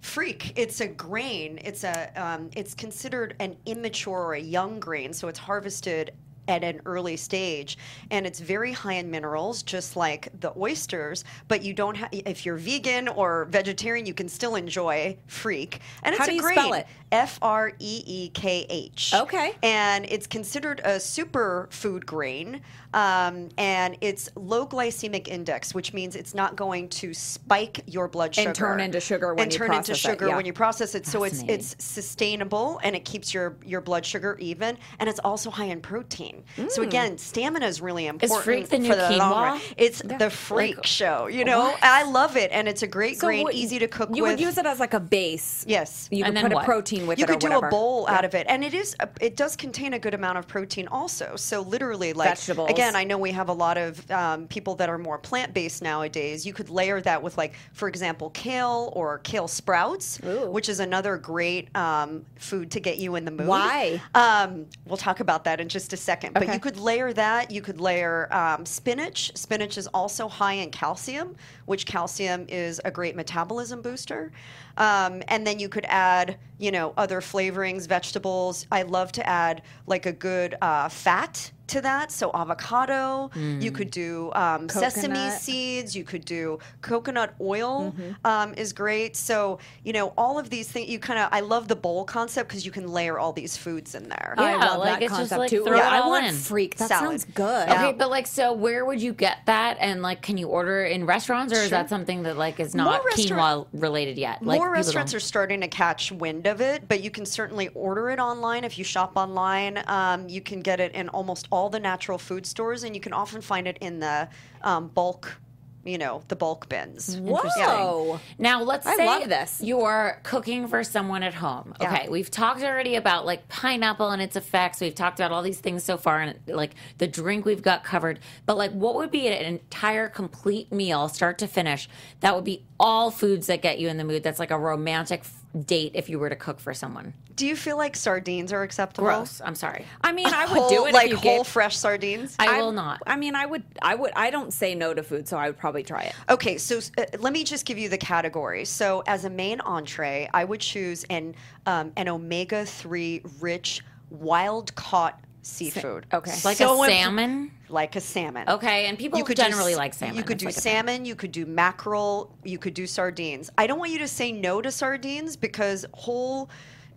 Freak. 0.02 0.54
It's 0.56 0.82
a 0.82 0.88
grain. 0.88 1.60
It's 1.63 1.84
a. 1.84 2.12
Um, 2.15 2.50
it's 2.56 2.74
considered 2.76 3.36
an 3.39 3.56
immature 3.65 4.20
or 4.20 4.34
a 4.36 4.39
young 4.39 4.80
grain, 4.80 5.13
so 5.13 5.28
it's 5.28 5.39
harvested 5.39 6.12
at 6.48 6.64
an 6.64 6.82
early 6.86 7.18
stage, 7.18 7.78
and 8.12 8.26
it's 8.26 8.40
very 8.40 8.72
high 8.72 8.94
in 8.94 9.10
minerals, 9.10 9.64
just 9.64 9.96
like 9.96 10.30
the 10.40 10.54
oysters. 10.58 11.24
But 11.48 11.64
you 11.64 11.74
don't 11.74 11.96
have. 11.96 12.10
If 12.12 12.46
you're 12.46 12.58
vegan 12.58 13.08
or 13.08 13.46
vegetarian, 13.46 14.06
you 14.06 14.14
can 14.14 14.30
still 14.30 14.56
enjoy 14.56 15.18
freak. 15.28 15.82
And 16.04 16.14
it's 16.14 16.20
How 16.20 16.26
do 16.26 16.32
a 16.32 16.36
you 16.36 16.50
spell 16.52 16.74
it? 16.74 16.88
F 17.12 17.40
R 17.42 17.74
E 17.80 18.04
E 18.06 18.30
K 18.30 18.66
H. 18.70 19.14
Okay. 19.14 19.54
And 19.64 20.06
it's 20.06 20.28
considered 20.28 20.82
a 20.84 21.00
super 21.00 21.68
food 21.72 22.06
grain. 22.06 22.62
Um, 22.96 23.50
and 23.58 23.98
it's 24.00 24.30
low 24.36 24.66
glycemic 24.66 25.28
index, 25.28 25.74
which 25.76 25.94
means 25.94 26.16
it's 26.16 26.34
not 26.34 26.56
going 26.56 26.88
to 26.90 27.14
spike 27.14 27.82
your 27.88 28.08
blood 28.08 28.34
sugar 28.34 28.48
And 28.48 28.56
turn 28.56 28.80
into 28.80 29.02
sugar 29.02 29.34
when 29.36 29.52
you 29.52 29.58
process 29.60 29.60
it. 29.60 29.60
and 29.60 29.60
you 29.60 29.60
turn 29.60 29.66
into 29.78 29.86
process 29.92 29.98
it, 30.06 30.10
sugar 30.12 30.28
yeah. 30.30 30.36
when 30.38 30.46
you 30.46 30.54
process 30.54 30.96
it. 30.96 31.06
So 31.06 31.24
it's 31.26 31.44
it's 31.44 31.76
sustainable 31.84 32.80
and 32.84 32.96
it 32.96 33.04
keeps 33.04 33.34
your 33.34 33.58
your 33.66 33.82
blood 33.82 34.06
sugar 34.06 34.38
even, 34.40 34.78
and 35.00 35.10
it's 35.10 35.20
also 35.20 35.50
high 35.50 35.66
in 35.66 35.82
protein. 35.82 36.44
So 36.70 36.82
Mm. 36.82 36.88
again, 36.88 37.18
stamina 37.18 37.66
is 37.68 37.82
really 37.82 38.08
important. 38.08 38.44
Freak 38.44 38.70
the 38.70 38.80
new 38.80 38.90
for 38.90 38.96
the 38.96 39.18
long 39.18 39.32
run. 39.44 39.60
quinoa? 39.60 39.74
It's 39.78 40.02
the 40.02 40.30
freak 40.30 40.78
Like, 40.78 40.86
show. 40.86 41.28
You 41.28 41.44
know, 41.44 41.60
what? 41.66 41.80
I 41.84 42.04
love 42.04 42.38
it, 42.38 42.50
and 42.54 42.68
it's 42.70 42.82
a 42.84 42.88
great 42.88 43.18
So 43.20 43.28
grain, 43.28 43.44
what- 43.44 43.54
easy 43.56 43.78
to 43.80 43.88
cook 43.90 44.08
with. 44.10 44.18
You 44.18 44.24
with. 44.24 44.32
would 44.34 44.40
use 44.40 44.58
it 44.58 44.66
as 44.66 44.80
like 44.80 44.94
a 44.94 45.00
base. 45.02 45.66
Yes. 45.68 46.08
You 46.12 46.24
And 46.24 46.34
could 46.36 46.44
then 46.46 46.52
put 46.54 46.62
a 46.62 46.66
protein 46.66 47.08
with 47.08 47.20
you 47.20 47.26
it 47.26 47.30
or 47.30 47.34
could 47.34 47.40
do 47.42 47.48
whatever. 47.50 47.68
a 47.68 47.70
bowl 47.72 48.08
out 48.08 48.24
of 48.24 48.34
it 48.36 48.46
and 48.48 48.64
it 48.64 48.74
is 48.74 48.96
a, 49.02 49.10
it 49.20 49.36
does 49.36 49.56
contain 49.56 49.94
a 49.94 50.00
good 50.00 50.14
amount 50.14 50.38
of 50.38 50.48
protein 50.48 50.88
also 50.88 51.36
so 51.36 51.62
literally 51.62 52.14
like 52.14 52.30
Vegetables. 52.30 52.70
again 52.70 52.85
i 52.93 53.04
know 53.04 53.17
we 53.17 53.32
have 53.32 53.50
a 53.50 53.54
lot 53.54 53.78
of 53.78 54.12
um, 54.12 54.48
people 54.48 54.76
that 54.76 54.89
are 54.89 54.98
more 54.98 55.17
plant-based 55.17 55.82
nowadays. 55.82 56.45
You 56.45 56.54
could 56.54 56.69
layer 56.69 57.02
that 57.02 57.21
with 57.21 57.38
like 57.38 57.54
for 57.74 57.88
example 57.88 58.30
kale 58.32 58.91
or 58.95 59.19
kale 59.19 59.48
sprouts 59.48 60.19
Ooh. 60.26 60.50
which 60.50 60.69
is 60.69 60.80
another 60.80 61.17
great 61.17 61.76
um, 61.76 62.26
food 62.38 62.71
to 62.71 62.80
get 62.80 62.98
you 62.98 63.15
in 63.15 63.26
the 63.26 63.32
mood. 63.32 63.48
Why? 63.48 64.02
um, 64.13 64.65
we'll 64.86 64.98
talk 64.98 65.19
about 65.19 65.43
that 65.45 65.60
in 65.60 65.69
just 65.69 65.93
a 65.93 65.98
second. 65.98 66.34
But 66.34 66.54
you 66.54 66.60
could 66.60 66.78
layer 66.78 67.13
that. 67.13 67.52
You 67.52 67.62
could 67.62 67.80
layer 67.80 68.34
um, 68.34 68.65
spinach. 68.65 69.36
Spinach 69.36 69.78
is 69.78 69.88
also 69.88 70.28
high 70.28 70.54
in 70.54 70.71
calcium 70.71 71.36
which 71.65 71.86
calcium 71.86 72.45
is 72.48 72.80
a 72.86 72.91
great 72.91 73.15
metabolism 73.15 73.82
booster. 73.82 74.32
Um, 74.78 75.24
and 75.28 75.45
then 75.45 75.60
you 75.60 75.69
could 75.69 75.86
add 75.88 76.38
you 76.58 76.71
know 76.71 76.93
other 76.98 77.21
flavorings 77.21 77.88
vegetables. 77.88 78.67
I 78.71 78.84
love 78.84 79.12
to 79.13 79.28
add 79.28 79.62
like 79.88 80.06
a 80.06 80.13
good 80.13 80.56
uh, 80.62 80.89
fat 80.89 81.52
to 81.67 81.82
that 81.82 82.12
so 82.12 82.32
avocado 82.34 83.30
you 83.36 83.71
could 83.71 83.89
do 83.91 84.32
um, 84.34 84.69
sesame 84.69 85.30
seeds 85.32 85.95
you 85.95 86.04
could 86.04 86.23
do 86.25 86.60
coconut 86.82 87.34
oil 87.41 87.93
um, 88.23 88.54
is 88.56 88.73
great 88.73 89.15
so 89.15 89.60
you 89.84 89.93
know 89.93 90.13
all 90.17 90.38
of 90.39 90.49
these 90.49 90.67
things 90.71 90.89
you 90.89 90.99
kind 90.99 91.19
of 91.19 91.28
i 91.32 91.39
love 91.39 91.67
the 91.67 91.75
bowl 91.75 92.04
concept 92.06 92.47
because 92.49 92.65
you 92.65 92.71
can 92.71 92.88
layer 92.88 93.17
all 93.19 93.34
these 93.34 93.58
foods 93.58 93.95
in 93.95 94.08
there 94.10 94.36
Yeah, 94.38 94.43
I 94.43 94.56
love 94.67 94.80
like, 94.80 94.88
that 94.99 95.01
it's 95.04 95.10
just, 95.12 95.19
concept 95.32 95.39
like, 95.39 95.49
too. 95.49 95.63
throw 95.63 95.78
Yeah, 95.78 95.88
it 95.95 96.04
I 96.04 96.08
want 96.08 96.25
in. 96.28 96.34
freak. 96.34 96.78
That 96.78 96.89
Salad. 96.89 97.21
sounds 97.21 97.25
good. 97.34 97.67
Yeah. 97.67 97.88
Okay, 97.88 97.97
but 97.97 98.10
like, 98.10 98.28
so 98.28 98.54
where 98.54 98.86
would 98.86 99.01
you 99.01 99.13
get 99.13 99.38
that? 99.45 99.78
And 99.80 100.01
like, 100.01 100.21
can 100.21 100.38
you 100.38 100.47
order 100.47 100.84
in 100.86 101.06
restaurants, 101.06 101.54
or 101.54 101.58
is 101.58 101.69
that 101.69 101.89
something 101.89 102.23
that 102.23 102.38
like 102.38 102.60
is 102.60 102.75
not 102.75 103.01
More 103.04 103.12
quinoa 103.12 103.67
related 103.73 104.17
yet? 104.17 104.43
Like, 104.43 104.60
More 104.60 104.69
restaurants 104.71 105.12
don't- 105.12 105.17
are 105.17 105.21
starting 105.21 105.62
to 105.62 105.67
catch 105.67 106.12
wind 106.12 106.47
of 106.47 106.62
it, 106.62 106.88
but 106.88 107.01
you 107.04 107.10
can 107.12 107.25
certainly 107.25 107.69
order 107.69 108.10
it 108.10 108.19
online 108.19 108.63
if 108.63 108.78
you 108.78 108.84
shop 108.84 109.13
online. 109.15 109.82
Um, 109.88 110.28
you 110.30 110.41
can 110.41 110.62
get 110.62 110.80
it 110.80 110.93
in 110.93 111.10
almost 111.10 111.47
all 111.56 111.70
the 111.70 111.80
natural 111.80 112.18
food 112.18 112.46
stores, 112.46 112.84
and 112.84 112.96
you 112.96 113.02
can 113.02 113.13
often 113.13 113.41
find 113.41 113.68
it 113.68 113.78
in 113.80 114.00
the 114.00 114.28
um, 114.62 114.89
bulk 114.89 115.38
you 115.86 116.00
know, 116.00 116.24
the 116.30 116.36
bulk 116.36 116.68
bins. 116.68 117.15
Whoa. 117.18 118.20
Now 118.39 118.63
let's 118.63 118.88
I 118.88 118.96
say 118.96 119.28
this. 119.28 119.62
you're 119.63 120.20
cooking 120.24 120.68
for 120.68 120.84
someone 120.84 121.22
at 121.22 121.36
home. 121.36 121.76
Yeah. 121.80 121.94
Okay, 121.94 122.10
we've 122.10 122.32
talked 122.32 122.63
already 122.63 122.96
about 122.96 123.26
like 123.26 123.48
pineapple 123.50 124.10
and 124.10 124.20
its 124.20 124.36
effects. 124.36 124.82
We've 124.82 124.96
talked 124.96 125.20
about 125.20 125.32
all 125.32 125.44
these 125.44 125.60
things 125.60 125.84
so 125.84 125.98
far, 125.98 126.22
and 126.22 126.39
like 126.48 126.72
the 126.98 127.08
drink 127.08 127.46
we've 127.46 127.62
got 127.62 127.84
covered. 127.84 128.20
But 128.48 128.58
like, 128.58 128.72
what 128.72 128.96
would 128.96 129.12
be 129.12 129.28
an 129.28 129.46
entire 129.46 130.10
complete 130.10 130.72
meal, 130.72 131.08
start 131.08 131.38
to 131.38 131.48
finish? 131.48 131.88
That 132.22 132.34
would 132.34 132.46
be 132.46 132.65
all 132.80 133.12
foods 133.12 133.46
that 133.48 133.62
get 133.62 133.78
you 133.78 133.88
in 133.88 133.98
the 133.98 134.04
mood. 134.04 134.24
That's 134.24 134.39
like 134.39 134.52
a 134.52 134.58
romantic 134.58 135.24
date 135.63 135.91
if 135.94 136.10
you 136.10 136.20
were 136.20 136.30
to 136.30 136.36
cook 136.36 136.60
for 136.60 136.74
someone. 136.74 137.13
Do 137.36 137.46
you 137.46 137.56
feel 137.56 137.78
like 137.78 137.96
sardines 137.96 138.52
are 138.54 138.63
acceptable? 138.63 139.08
Gross. 139.08 139.41
I'm 139.44 139.56
sorry. 139.56 139.86
I 140.02 140.12
mean, 140.12 140.28
I 140.28 140.46
would 140.52 140.58
Whole, 140.58 140.70
do 140.70 140.86
it 140.86 140.94
like 140.94 141.06
if 141.06 141.12
you 141.12 141.18
whole 141.18 141.44
gave- 141.44 141.48
fresh 141.48 141.78
sardines. 141.78 142.36
I 142.39 142.60
will 142.62 142.72
not. 142.72 143.02
I 143.08 143.15
mean, 143.15 143.36
I 143.36 143.46
would, 143.46 143.63
I 143.82 143.96
would, 143.96 144.12
I 144.15 144.30
don't 144.30 144.54
say 144.54 144.76
no 144.76 144.94
to 144.94 145.04
food, 145.04 145.28
so 145.28 145.38
I 145.38 145.48
would 145.48 145.58
probably 145.58 145.84
try 145.84 146.04
it. 146.04 146.13
Okay, 146.30 146.58
so 146.58 146.80
uh, 146.98 147.06
let 147.20 147.34
me 147.34 147.44
just 147.44 147.65
give 147.65 147.78
you 147.78 147.89
the 147.89 147.98
categories. 147.98 148.70
So, 148.70 149.04
as 149.08 149.26
a 149.26 149.30
main 149.30 149.60
entree, 149.62 150.30
I 150.34 150.44
would 150.46 150.62
choose 150.62 151.06
an 151.10 151.36
um, 151.65 151.91
an 151.98 152.08
omega 152.08 152.65
three 152.65 153.22
rich 153.39 153.82
wild 154.10 154.74
caught 154.76 155.20
seafood. 155.46 156.06
okay. 156.14 156.32
Like 156.44 156.58
So 156.58 156.82
a 156.84 156.88
imp- 156.88 156.94
salmon. 156.94 157.52
like 157.70 157.96
a 157.96 158.02
salmon. 158.02 158.50
Okay, 158.50 158.88
and 158.88 158.98
people 158.98 159.22
do 159.24 159.34
generally 159.34 159.74
s- 159.74 159.78
like 159.78 159.94
salmon. 159.94 160.18
You 160.18 160.24
could 160.24 160.36
It's 160.36 160.42
do 160.42 160.46
like 160.48 160.58
a 160.58 160.62
thing. 160.62 160.74
salmon. 160.74 161.06
You 161.06 161.16
could 161.16 161.32
do 161.32 161.46
mackerel. 161.46 162.36
You 162.44 162.58
could 162.58 162.74
do 162.74 162.88
sardines. 162.88 163.50
I 163.58 163.68
don't 163.68 163.80
want 163.80 163.92
you 163.92 164.00
to 164.00 164.08
say 164.08 164.32
no 164.32 164.62
to 164.62 164.72
sardines 164.72 165.36
because 165.38 165.86
whole. 165.94 166.50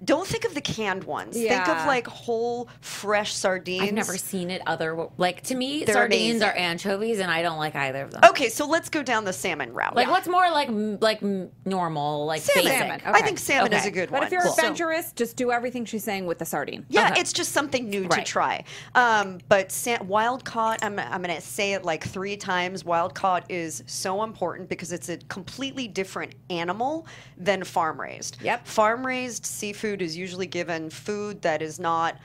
Don't 0.05 0.27
think 0.27 0.45
of 0.45 0.55
the 0.55 0.61
canned 0.61 1.05
ones. 1.05 1.35
Think 1.37 1.69
of 1.69 1.87
like 1.87 2.07
whole 2.07 2.69
fresh 2.81 3.35
sardines. 3.35 3.83
I've 3.83 3.93
never 3.95 4.17
seen 4.17 4.51
it 4.51 4.63
other 4.67 5.09
like 5.19 5.43
to 5.45 5.55
me 5.55 5.85
They're 5.85 5.95
sardines 5.95 6.37
amazing. 6.43 6.49
are 6.49 6.53
anchovies 6.53 7.19
and 7.19 7.31
I 7.31 7.43
don't 7.43 7.59
like 7.59 7.75
either 7.75 8.03
of 8.03 8.13
them. 8.13 8.21
Okay, 8.31 8.49
so 8.49 8.67
let's 8.67 8.89
go 8.89 9.03
down 9.03 9.25
the 9.25 9.33
salmon 9.33 9.73
route. 9.73 9.97
Like 9.97 10.09
what's 10.09 10.29
more 10.29 10.49
like 10.51 10.69
like 11.01 11.21
normal 11.65 12.27
like 12.27 12.43
salmon? 12.43 12.65
basic. 12.65 12.79
Salmon, 12.79 13.01
I 13.05 13.23
think 13.23 13.39
salmon 13.39 13.73
is 13.73 13.87
a 13.87 13.91
good 13.91 14.11
But 14.11 14.13
one. 14.13 14.21
But 14.21 14.27
if 14.27 14.33
you're 14.33 14.43
So- 14.43 14.51
adventurous, 14.53 15.13
just 15.13 15.37
do 15.37 15.51
everything 15.51 15.85
she's 15.85 16.05
saying 16.05 16.27
with 16.27 16.39
the 16.39 16.45
sardine. 16.45 16.87
Yeah, 16.89 17.11
Okay. 17.11 17.21
it's 17.21 17.33
just 17.33 17.53
something 17.53 17.89
new 17.89 18.07
to 18.09 18.23
try. 18.23 18.65
Um, 18.95 19.39
but 19.49 19.73
sa- 19.73 20.03
wild 20.05 20.45
caught, 20.45 20.79
I'm, 20.85 20.99
I'm 20.99 21.23
going 21.23 21.35
to 21.35 21.41
say 21.43 21.73
it 21.73 21.85
like 21.85 22.05
three 22.05 22.37
times. 22.37 22.85
Wild 22.85 23.15
caught 23.15 23.51
is 23.51 23.83
so 23.87 24.23
important 24.23 24.69
because 24.69 24.93
it's 24.93 25.09
a 25.09 25.17
completely 25.29 25.89
different 25.89 26.35
animal 26.51 27.07
than 27.37 27.65
farm 27.65 28.01
raised. 28.01 28.37
Yep. 28.43 28.67
Farm 28.67 29.07
raised 29.07 29.45
seafood 29.45 29.88
is 29.97 30.17
usually 30.17 30.47
given 30.47 30.91
food 30.91 31.43
that 31.43 31.63
is 31.63 31.79
not 31.79 32.17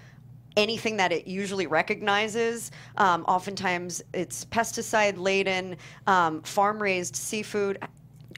anything 0.56 0.98
that 0.98 1.12
it 1.12 1.28
usually 1.28 1.68
recognizes. 1.68 2.72
Um, 2.98 3.24
oftentimes 3.26 4.04
it's 4.14 4.46
pesticide 4.46 5.18
laden. 5.18 5.78
Um, 6.08 6.42
farm 6.42 6.82
raised 6.82 7.16
seafood, 7.16 7.80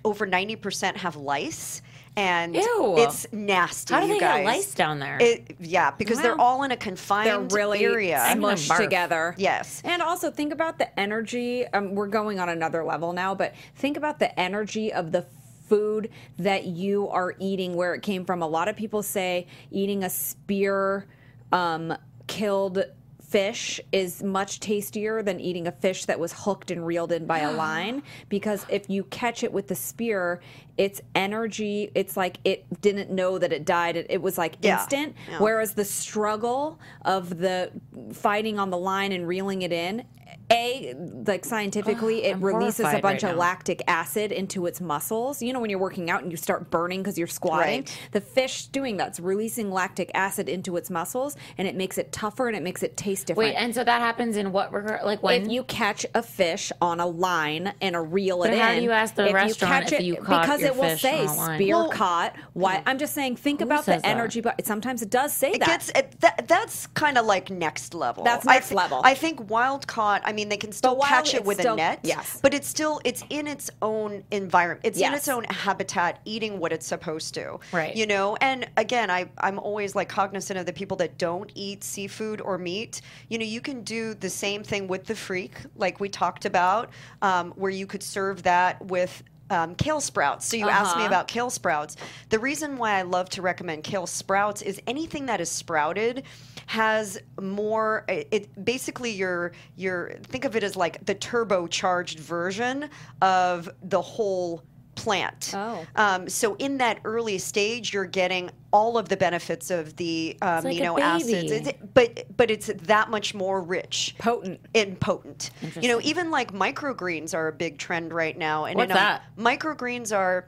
over 0.03 0.25
90% 0.27 0.95
have 0.95 1.15
lice. 1.15 1.81
And 2.17 2.55
Ew. 2.55 2.95
it's 2.97 3.27
nasty. 3.33 3.93
How 3.93 3.99
do 3.99 4.07
you 4.07 4.13
they 4.13 4.19
guys. 4.19 4.38
get 4.38 4.45
lice 4.45 4.73
down 4.73 4.99
there? 4.99 5.17
It, 5.19 5.57
yeah, 5.59 5.91
because 5.91 6.21
they're 6.21 6.39
all 6.39 6.63
in 6.63 6.71
a 6.71 6.77
confined 6.77 7.27
They're 7.27 7.57
really 7.57 7.83
area. 7.83 8.19
I'm 8.19 8.39
smushed 8.39 8.77
together. 8.77 9.35
Yes. 9.38 9.81
And 9.83 10.01
also 10.01 10.31
think 10.31 10.53
about 10.53 10.77
the 10.77 10.97
energy. 10.97 11.67
Um, 11.67 11.93
we're 11.93 12.07
going 12.07 12.39
on 12.39 12.47
another 12.47 12.85
level 12.85 13.11
now, 13.11 13.35
but 13.35 13.53
think 13.75 13.97
about 13.97 14.19
the 14.19 14.39
energy 14.39 14.93
of 14.93 15.11
the 15.11 15.25
food 15.67 16.10
that 16.38 16.65
you 16.65 17.10
are 17.10 17.36
eating, 17.39 17.75
where 17.75 17.93
it 17.93 18.01
came 18.01 18.25
from. 18.25 18.41
A 18.41 18.47
lot 18.47 18.67
of 18.67 18.75
people 18.75 19.04
say 19.04 19.47
eating 19.71 20.04
a 20.04 20.10
spear 20.10 21.06
um, 21.51 21.95
killed 22.28 22.84
fish 23.21 23.82
is 23.91 24.23
much 24.23 24.60
tastier 24.60 25.21
than 25.23 25.39
eating 25.39 25.67
a 25.67 25.71
fish 25.71 26.06
that 26.06 26.19
was 26.19 26.32
hooked 26.32 26.71
and 26.71 26.86
reeled 26.86 27.12
in 27.12 27.25
by 27.25 27.39
a 27.39 27.51
line 27.58 28.04
because 28.30 28.65
if 28.69 28.89
you 28.89 29.04
catch 29.06 29.43
it 29.43 29.51
with 29.51 29.67
the 29.67 29.75
spear 29.75 30.39
its 30.77 31.01
energy 31.15 31.89
it's 31.95 32.17
like 32.17 32.38
it 32.43 32.65
didn't 32.81 33.09
know 33.09 33.38
that 33.38 33.53
it 33.53 33.65
died 33.65 33.95
it, 33.95 34.05
it 34.09 34.21
was 34.21 34.38
like 34.38 34.55
Yeah. 34.61 34.79
instant 34.79 35.15
Yeah. 35.29 35.38
whereas 35.39 35.73
the 35.73 35.85
struggle 35.85 36.79
of 37.03 37.38
the 37.39 37.71
fighting 38.13 38.59
on 38.59 38.69
the 38.69 38.77
line 38.77 39.11
and 39.11 39.27
reeling 39.27 39.61
it 39.61 39.71
in 39.71 40.03
a 40.51 40.93
like 41.25 41.43
scientifically 41.43 42.23
it 42.23 42.35
I'm 42.35 42.41
releases 42.41 42.81
a 42.81 42.99
bunch 42.99 43.23
right 43.23 43.31
of 43.31 43.31
now. 43.31 43.41
lactic 43.41 43.81
acid 43.88 44.31
into 44.31 44.65
its 44.67 44.79
muscles 44.79 45.41
you 45.41 45.51
know 45.53 45.59
when 45.59 45.69
you're 45.71 45.79
working 45.79 46.09
out 46.11 46.21
and 46.21 46.31
you 46.31 46.38
start 46.38 46.69
burning 46.69 47.01
because 47.01 47.17
you're 47.17 47.25
squatting 47.27 47.81
Right. 47.81 47.99
the 48.11 48.21
fish 48.21 48.67
doing 48.67 48.95
that's 48.97 49.19
releasing 49.19 49.71
lactic 49.71 50.11
acid 50.13 50.47
into 50.47 50.77
its 50.77 50.89
muscles 50.91 51.35
and 51.57 51.67
it 51.67 51.75
makes 51.75 51.97
it 51.97 52.11
tougher 52.11 52.47
and 52.47 52.55
it 52.55 52.61
makes 52.63 52.83
it 52.83 52.95
taste 52.95 53.27
different 53.27 53.49
Wait, 53.53 53.55
and 53.55 53.73
so 53.73 53.83
that 53.83 54.01
happens 54.01 54.35
in 54.38 54.51
what 54.51 54.71
regard? 54.71 55.03
Like 55.03 55.23
when 55.23 55.43
if 55.45 55.51
you 55.51 55.63
catch 55.63 56.05
a 56.13 56.21
fish 56.21 56.71
on 56.81 56.99
a 56.99 57.07
line 57.07 57.73
and 57.81 57.95
a 57.95 58.01
reel 58.01 58.43
it 58.43 58.49
But 58.49 58.53
in, 58.55 58.59
how 58.59 58.73
do 58.75 58.81
you 58.81 58.91
ask 58.91 59.15
the 59.15 59.27
if 59.27 59.33
restaurant 59.33 59.83
catch 59.85 59.93
if 59.93 59.99
it, 60.01 60.05
you 60.05 60.15
caught 60.17 60.41
because 60.43 60.61
it 60.65 60.75
will 60.75 60.84
fish 60.84 61.01
say 61.01 61.25
on 61.25 61.56
spear 61.56 61.75
Well- 61.75 61.89
caught. 61.89 62.36
Why? 62.54 62.82
I'm 62.86 62.97
just 62.97 63.13
saying, 63.13 63.36
think 63.38 63.62
about 63.62 63.86
says 63.86 63.97
the 63.97 64.08
that? 64.08 64.08
energy. 64.08 64.41
But 64.41 64.65
sometimes 64.65 65.01
it 65.01 65.10
does 65.10 65.34
say 65.34 65.51
It 65.51 65.60
that. 65.60 65.67
gets 65.67 65.89
it, 65.89 66.19
that, 66.21 66.47
that's 66.47 66.88
kind 66.88 67.17
of 67.17 67.25
like 67.25 67.49
next 67.49 67.93
level. 67.93 68.23
That's 68.23 68.47
I 68.47 68.56
next 68.56 68.71
level. 68.71 69.01
I 69.04 69.13
think 69.13 69.49
wild 69.49 69.88
caught. 69.88 70.21
I 70.25 70.34
mean, 70.34 70.49
they 70.49 70.58
can 70.58 70.71
still 70.71 70.95
wild, 70.95 71.10
catch 71.10 71.34
it 71.34 71.43
with 71.45 71.60
still- 71.60 71.73
a 71.73 71.78
net. 71.78 71.99
yes. 72.04 72.39
but 72.41 72.54
it's 72.54 72.67
still 72.67 72.99
it's 73.04 73.23
in 73.30 73.47
its 73.47 73.69
own 73.82 74.23
environment. 74.32 74.82
It's 74.84 74.99
in 74.99 75.13
its 75.13 75.28
own 75.28 75.43
habitat, 75.45 76.19
eating 76.25 76.60
what 76.60 76.71
it's 76.73 76.86
supposed 76.88 77.34
to. 77.36 77.60
Right. 77.71 77.95
You 77.95 78.08
know. 78.08 78.36
And 78.41 78.67
again, 78.78 79.10
I 79.10 79.30
I'm 79.39 79.60
always 79.60 79.95
like 79.95 80.10
cognizant 80.10 80.60
of 80.60 80.65
the 80.65 80.73
people 80.73 80.97
that 80.97 81.17
don't 81.17 81.51
eat 81.56 81.84
seafood 81.84 82.41
or 82.41 82.58
meat. 82.58 83.01
You 83.30 83.38
know, 83.38 83.45
you 83.45 83.62
can 83.62 83.84
do 83.84 84.13
the 84.13 84.30
same 84.30 84.63
thing 84.63 84.88
with 84.88 85.06
the 85.06 85.13
freekeh, 85.13 85.65
like 85.75 85.99
we 85.99 86.10
talked 86.10 86.45
about, 86.45 86.89
um, 87.21 87.51
where 87.51 87.71
you 87.71 87.86
could 87.88 88.04
serve 88.04 88.43
that 88.43 88.84
with. 88.86 89.23
Um, 89.49 89.75
kale 89.75 90.01
sprouts. 90.01 90.47
So 90.47 90.58
you 90.58 90.67
asked 90.69 90.95
me 90.95 91.03
Uh-huh. 91.03 91.08
about 91.08 91.27
kale 91.27 91.51
sprouts. 91.51 91.97
The 92.29 92.39
reason 92.39 92.77
why 92.77 92.97
I 92.97 93.03
love 93.03 93.29
to 93.29 93.43
recommend 93.43 93.84
kale 93.84 94.08
sprouts 94.08 94.63
is 94.63 94.81
anything 94.88 95.27
that 95.27 95.39
is 95.39 95.49
sprouted 95.49 96.23
has 96.65 97.19
more. 97.39 98.05
It, 98.08 98.27
it 98.31 98.65
basically 98.65 99.12
your 99.12 99.51
your 99.75 100.13
think 100.23 100.45
of 100.45 100.55
it 100.55 100.63
as 100.63 100.75
like 100.75 101.05
the 101.05 101.13
turbocharged 101.13 102.17
version 102.19 102.89
of 103.21 103.69
the 103.84 104.01
whole 104.01 104.63
plant. 104.95 105.51
Oh. 105.53 105.86
Um, 105.95 106.27
so 106.29 106.55
in 106.55 106.77
that 106.79 106.99
early 107.03 107.38
stage, 107.38 107.93
you're 107.93 108.05
getting 108.05 108.49
all 108.71 108.97
of 108.97 109.10
the 109.10 109.17
benefits 109.17 109.69
of 109.71 109.95
the 109.97 110.38
uh, 110.41 110.62
like 110.63 110.77
amino 110.77 110.99
acids. 110.99 111.51
It- 111.51 111.93
but 111.93 112.25
but 112.36 112.49
it's 112.51 112.67
that 112.67 113.10
much 113.10 113.34
more 113.34 113.62
rich 113.62 114.15
potent. 114.17 114.60
and 114.73 114.99
potent. 114.99 115.51
You 115.79 115.88
know, 115.88 116.01
even 116.01 116.31
like 116.31 116.53
microgreens 116.53 117.34
are 117.34 117.47
a 117.47 117.53
big 117.53 117.77
trend 117.77 118.13
right 118.13 118.38
now. 118.38 118.65
And 118.65 118.75
What's 118.77 118.89
you 118.89 118.95
know, 118.95 118.99
that? 119.01 119.23
Microgreens 119.38 120.15
are 120.15 120.47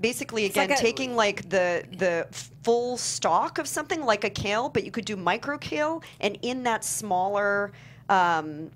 basically 0.00 0.44
again 0.44 0.68
like 0.68 0.78
a- 0.78 0.82
taking 0.82 1.16
like 1.16 1.48
the 1.48 1.84
the 1.96 2.26
full 2.62 2.96
stalk 2.96 3.58
of 3.58 3.66
something 3.66 4.04
like 4.04 4.24
a 4.24 4.30
kale, 4.30 4.68
but 4.68 4.84
you 4.84 4.90
could 4.90 5.04
do 5.04 5.16
micro 5.16 5.58
kale, 5.58 6.02
and 6.20 6.38
in 6.42 6.62
that 6.64 6.84
smaller. 6.84 7.72
Um, 8.08 8.70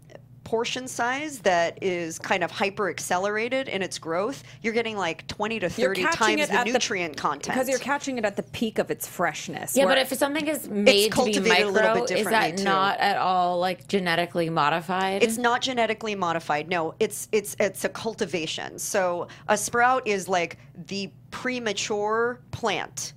portion 0.51 0.89
size 0.89 1.39
that 1.39 1.81
is 1.81 2.19
kind 2.19 2.43
of 2.43 2.51
hyper 2.51 2.91
accelerated 2.91 3.69
in 3.69 3.83
its 3.83 4.01
growth 4.01 4.43
you're 4.63 4.73
getting 4.73 4.97
like 4.97 5.25
20 5.29 5.61
to 5.61 5.71
30 5.71 6.03
times 6.07 6.49
the 6.49 6.65
nutrient 6.65 7.17
content 7.17 7.55
because 7.55 7.69
you're 7.69 7.79
catching 7.79 8.19
it 8.19 8.25
at 8.25 8.35
the 8.35 8.43
peak 8.43 8.81
of 8.81 8.91
its 8.91 9.07
freshness. 9.07 9.77
yeah, 9.77 9.85
but 9.85 9.97
if 9.97 10.13
something 10.13 10.49
is 10.49 10.69
made 10.69 10.87
to 10.87 11.09
be 11.09 11.09
cultivated 11.09 11.67
a 11.67 11.71
little 11.71 11.91
micro, 11.91 12.05
bit 12.05 12.19
is 12.19 12.27
that 12.27 12.57
too. 12.57 12.65
not 12.65 12.99
at 12.99 13.17
all 13.17 13.61
like 13.61 13.87
genetically 13.87 14.51
modified? 14.51 15.23
It's 15.23 15.39
not 15.39 15.63
genetically 15.63 16.17
modified. 16.17 16.69
No, 16.69 16.97
it's 16.99 17.29
it's 17.31 17.55
it's 17.61 17.85
a 17.85 17.89
cultivation. 17.89 18.77
So 18.77 19.29
a 19.47 19.57
sprout 19.57 20.05
is 20.05 20.29
like 20.29 20.59
the 20.89 21.13
premature 21.31 22.41
plant. 22.51 23.13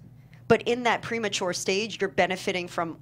But 0.47 0.61
in 0.67 0.83
that 0.83 1.01
premature 1.01 1.53
stage, 1.53 1.99
you're 1.99 2.11
benefiting 2.11 2.67
from 2.67 2.99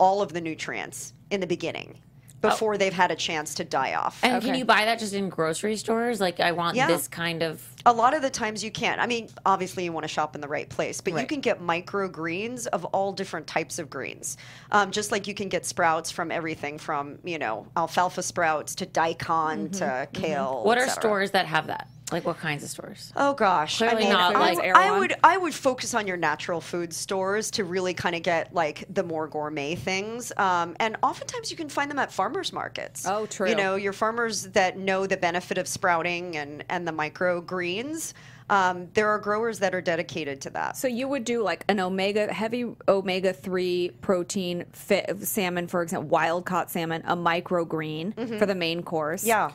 all 0.00 0.20
of 0.20 0.32
the 0.32 0.40
nutrients 0.40 1.14
in 1.30 1.38
the 1.38 1.46
beginning 1.46 2.00
before 2.40 2.78
they've 2.78 2.92
had 2.92 3.10
a 3.10 3.16
chance 3.16 3.54
to 3.56 3.64
die 3.64 3.94
off. 3.94 4.20
and 4.22 4.42
can 4.42 4.54
you 4.54 4.64
buy 4.64 4.84
that 4.84 4.98
just 4.98 5.12
in 5.14 5.28
grocery 5.28 5.76
stores? 5.76 6.20
Like, 6.20 6.40
I 6.40 6.52
want 6.52 6.76
Yeah. 6.76 6.86
this 6.86 7.08
kind 7.08 7.42
of. 7.42 7.62
a 7.86 7.92
lot 7.92 8.14
of 8.14 8.22
the 8.22 8.30
times 8.30 8.62
you 8.62 8.70
can't. 8.70 9.00
I 9.00 9.06
mean, 9.06 9.28
obviously 9.46 9.84
you 9.84 9.92
want 9.92 10.04
to 10.04 10.08
shop 10.08 10.34
in 10.34 10.40
the 10.40 10.48
right 10.48 10.68
place, 10.68 11.00
but 11.00 11.18
you 11.18 11.26
can 11.26 11.40
get 11.40 11.60
micro 11.60 12.08
greens 12.08 12.66
of 12.66 12.84
all 12.86 13.12
different 13.12 13.46
types 13.46 13.78
of 13.78 13.88
greens. 13.90 14.36
Um, 14.70 14.90
just 14.90 15.10
like 15.10 15.26
you 15.26 15.34
can 15.34 15.48
get 15.48 15.64
sprouts 15.66 16.10
from 16.10 16.30
everything 16.30 16.78
from, 16.78 17.18
you 17.24 17.38
know, 17.38 17.66
alfalfa 17.76 18.22
sprouts 18.22 18.74
to 18.76 18.86
daikon 18.86 19.70
to 19.70 20.08
kale. 20.12 20.62
What 20.64 20.78
are 20.78 20.88
stores 20.88 21.30
that 21.32 21.46
have 21.46 21.68
that? 21.68 21.88
Like, 22.10 22.24
what 22.24 22.38
kinds 22.38 22.62
of 22.64 22.70
stores? 22.70 23.12
Oh 23.16 23.34
gosh, 23.34 23.78
Clearly 23.78 23.96
I 23.96 23.98
mean, 24.00 24.08
not, 24.12 24.34
I, 24.34 24.38
like- 24.54 24.76
I 24.76 24.98
would 24.98 25.14
I 25.22 25.36
would 25.36 25.54
focus 25.54 25.94
on 25.94 26.06
your 26.06 26.16
natural 26.16 26.60
food 26.60 26.92
stores 26.92 27.50
to 27.52 27.64
really 27.64 27.94
kind 27.94 28.14
of 28.16 28.22
get 28.22 28.54
like 28.54 28.84
the 28.92 29.02
more 29.02 29.28
gourmet 29.28 29.74
things, 29.74 30.32
um, 30.36 30.74
and 30.80 30.96
oftentimes 31.02 31.50
you 31.50 31.56
can 31.56 31.68
find 31.68 31.90
them 31.90 31.98
at 31.98 32.10
farmers 32.12 32.52
markets. 32.52 33.06
Oh, 33.06 33.26
true. 33.26 33.48
You 33.50 33.56
know, 33.56 33.76
your 33.76 33.92
farmers 33.92 34.44
that 34.48 34.78
know 34.78 35.06
the 35.06 35.16
benefit 35.16 35.58
of 35.58 35.68
sprouting 35.68 36.36
and 36.36 36.64
and 36.68 36.86
the 36.88 36.92
micro 36.92 37.40
greens. 37.40 38.14
Um, 38.50 38.88
there 38.94 39.08
are 39.10 39.18
growers 39.18 39.58
that 39.58 39.74
are 39.74 39.82
dedicated 39.82 40.40
to 40.40 40.50
that. 40.50 40.78
So 40.78 40.88
you 40.88 41.06
would 41.06 41.24
do 41.26 41.42
like 41.42 41.64
an 41.68 41.80
omega 41.80 42.32
heavy 42.32 42.64
omega 42.88 43.34
three 43.34 43.90
protein 44.00 44.64
salmon, 44.72 45.66
for 45.66 45.82
example, 45.82 46.08
wild 46.08 46.46
caught 46.46 46.70
salmon, 46.70 47.02
a 47.06 47.14
microgreen 47.14 48.38
for 48.38 48.46
the 48.46 48.54
main 48.54 48.82
course. 48.82 49.22
Yeah. 49.24 49.50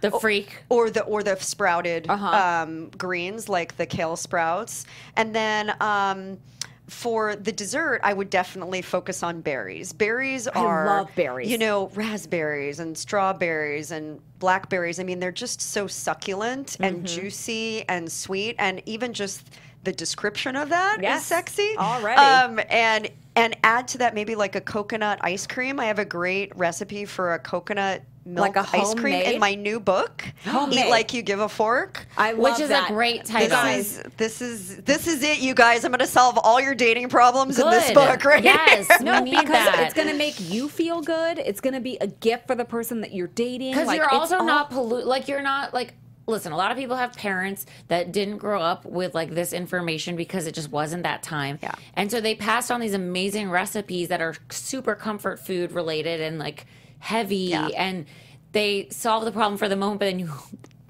The 0.00 0.10
freekeh. 0.10 0.48
or 0.68 0.90
the 0.90 1.02
or 1.02 1.22
the 1.22 1.36
sprouted 1.36 2.06
Uh-huh. 2.08 2.26
um, 2.64 2.90
greens 2.90 3.48
like 3.48 3.76
the 3.76 3.86
kale 3.86 4.16
sprouts, 4.16 4.86
and 5.16 5.34
then. 5.34 5.74
Um, 5.80 6.38
for 6.88 7.34
the 7.34 7.50
dessert, 7.50 8.00
I 8.04 8.12
would 8.12 8.30
definitely 8.30 8.80
focus 8.80 9.24
on 9.24 9.40
berries. 9.40 9.92
Berries 9.92 10.46
are 10.46 10.86
love 10.86 11.10
berries. 11.16 11.50
You 11.50 11.58
know, 11.58 11.88
raspberries 11.96 12.78
and 12.78 12.96
strawberries 12.96 13.90
and 13.90 14.20
blackberries. 14.38 15.00
I 15.00 15.02
mean, 15.02 15.18
they're 15.18 15.32
just 15.32 15.60
so 15.60 15.88
succulent 15.88 16.76
and 16.78 16.98
Mm-hmm. 16.98 17.06
juicy 17.06 17.88
and 17.88 18.10
sweet, 18.12 18.54
and 18.60 18.80
even 18.86 19.12
just 19.14 19.50
the 19.82 19.90
description 19.90 20.54
of 20.54 20.68
that 20.68 20.98
is 20.98 21.02
Yes, 21.02 21.26
sexy 21.26 21.74
already. 21.76 22.20
Um, 22.20 22.60
and 22.70 23.10
and 23.34 23.56
add 23.64 23.88
to 23.88 23.98
that 23.98 24.14
maybe 24.14 24.36
like 24.36 24.54
a 24.54 24.60
coconut 24.60 25.18
ice 25.22 25.44
cream. 25.48 25.80
I 25.80 25.86
have 25.86 25.98
a 25.98 26.04
great 26.04 26.56
recipe 26.56 27.04
for 27.04 27.34
a 27.34 27.38
coconut 27.40 28.02
Like 28.28 28.56
a 28.56 28.66
ice 28.72 28.92
cream 28.94 29.14
in 29.22 29.38
my 29.40 29.54
new 29.54 29.78
book. 29.78 30.24
Homemade. 30.44 30.86
Eat 30.86 30.90
like 30.90 31.14
you 31.14 31.22
give 31.22 31.38
a 31.38 31.48
fork. 31.48 32.06
I 32.16 32.32
love 32.32 32.40
Which 32.40 32.60
is 32.60 32.70
that. 32.70 32.90
a 32.90 32.92
great 32.92 33.20
This 33.22 33.30
title. 33.30 33.58
is 33.78 34.02
this 34.16 34.42
is 34.42 34.78
this 34.78 35.06
is 35.06 35.22
it, 35.22 35.38
you 35.38 35.54
guys. 35.54 35.84
I'm 35.84 35.92
going 35.92 36.00
to 36.00 36.06
solve 36.08 36.36
all 36.42 36.60
your 36.60 36.74
dating 36.74 37.08
problems 37.08 37.58
in 37.58 37.70
this 37.70 37.92
book, 37.92 38.24
right? 38.24 38.42
Yes. 38.42 38.88
here. 38.88 38.98
No, 39.02 39.22
because 39.22 39.44
that. 39.48 39.78
it's 39.84 39.94
going 39.94 40.08
to 40.08 40.14
make 40.16 40.34
you 40.50 40.68
feel 40.68 41.02
good. 41.02 41.38
It's 41.38 41.60
going 41.60 41.74
to 41.74 41.80
be 41.80 41.98
a 42.00 42.08
gift 42.08 42.48
for 42.48 42.56
the 42.56 42.64
person 42.64 43.00
that 43.02 43.12
you're 43.14 43.28
dating. 43.28 43.72
Because 43.72 43.86
Like, 43.86 43.98
you're 43.98 44.10
also 44.10 44.38
all- 44.38 44.44
not 44.44 44.70
pollute. 44.70 45.06
Like 45.06 45.28
you're 45.28 45.42
not 45.42 45.72
like. 45.72 45.94
Listen, 46.28 46.50
a 46.50 46.56
lot 46.56 46.72
of 46.72 46.76
people 46.76 46.96
have 46.96 47.12
parents 47.12 47.66
that 47.86 48.10
didn't 48.10 48.38
grow 48.38 48.60
up 48.60 48.84
with 48.84 49.14
like 49.14 49.30
this 49.30 49.52
information 49.52 50.16
because 50.16 50.48
it 50.48 50.56
just 50.56 50.72
wasn't 50.72 51.04
that 51.04 51.22
time. 51.22 51.56
Yeah. 51.62 51.70
And 51.94 52.10
so 52.10 52.20
they 52.20 52.34
passed 52.34 52.72
on 52.72 52.80
these 52.80 52.94
amazing 52.94 53.48
recipes 53.48 54.08
that 54.08 54.20
are 54.20 54.34
super 54.50 54.96
comfort 54.96 55.38
food 55.38 55.70
related 55.70 56.20
and 56.20 56.40
like 56.40 56.66
heavy 56.98 57.36
Yeah. 57.36 57.68
and 57.76 58.06
they 58.52 58.88
solve 58.90 59.24
the 59.24 59.32
problem 59.32 59.58
for 59.58 59.68
the 59.68 59.76
moment, 59.76 60.00
but 60.00 60.06
then 60.06 60.18
you 60.18 60.30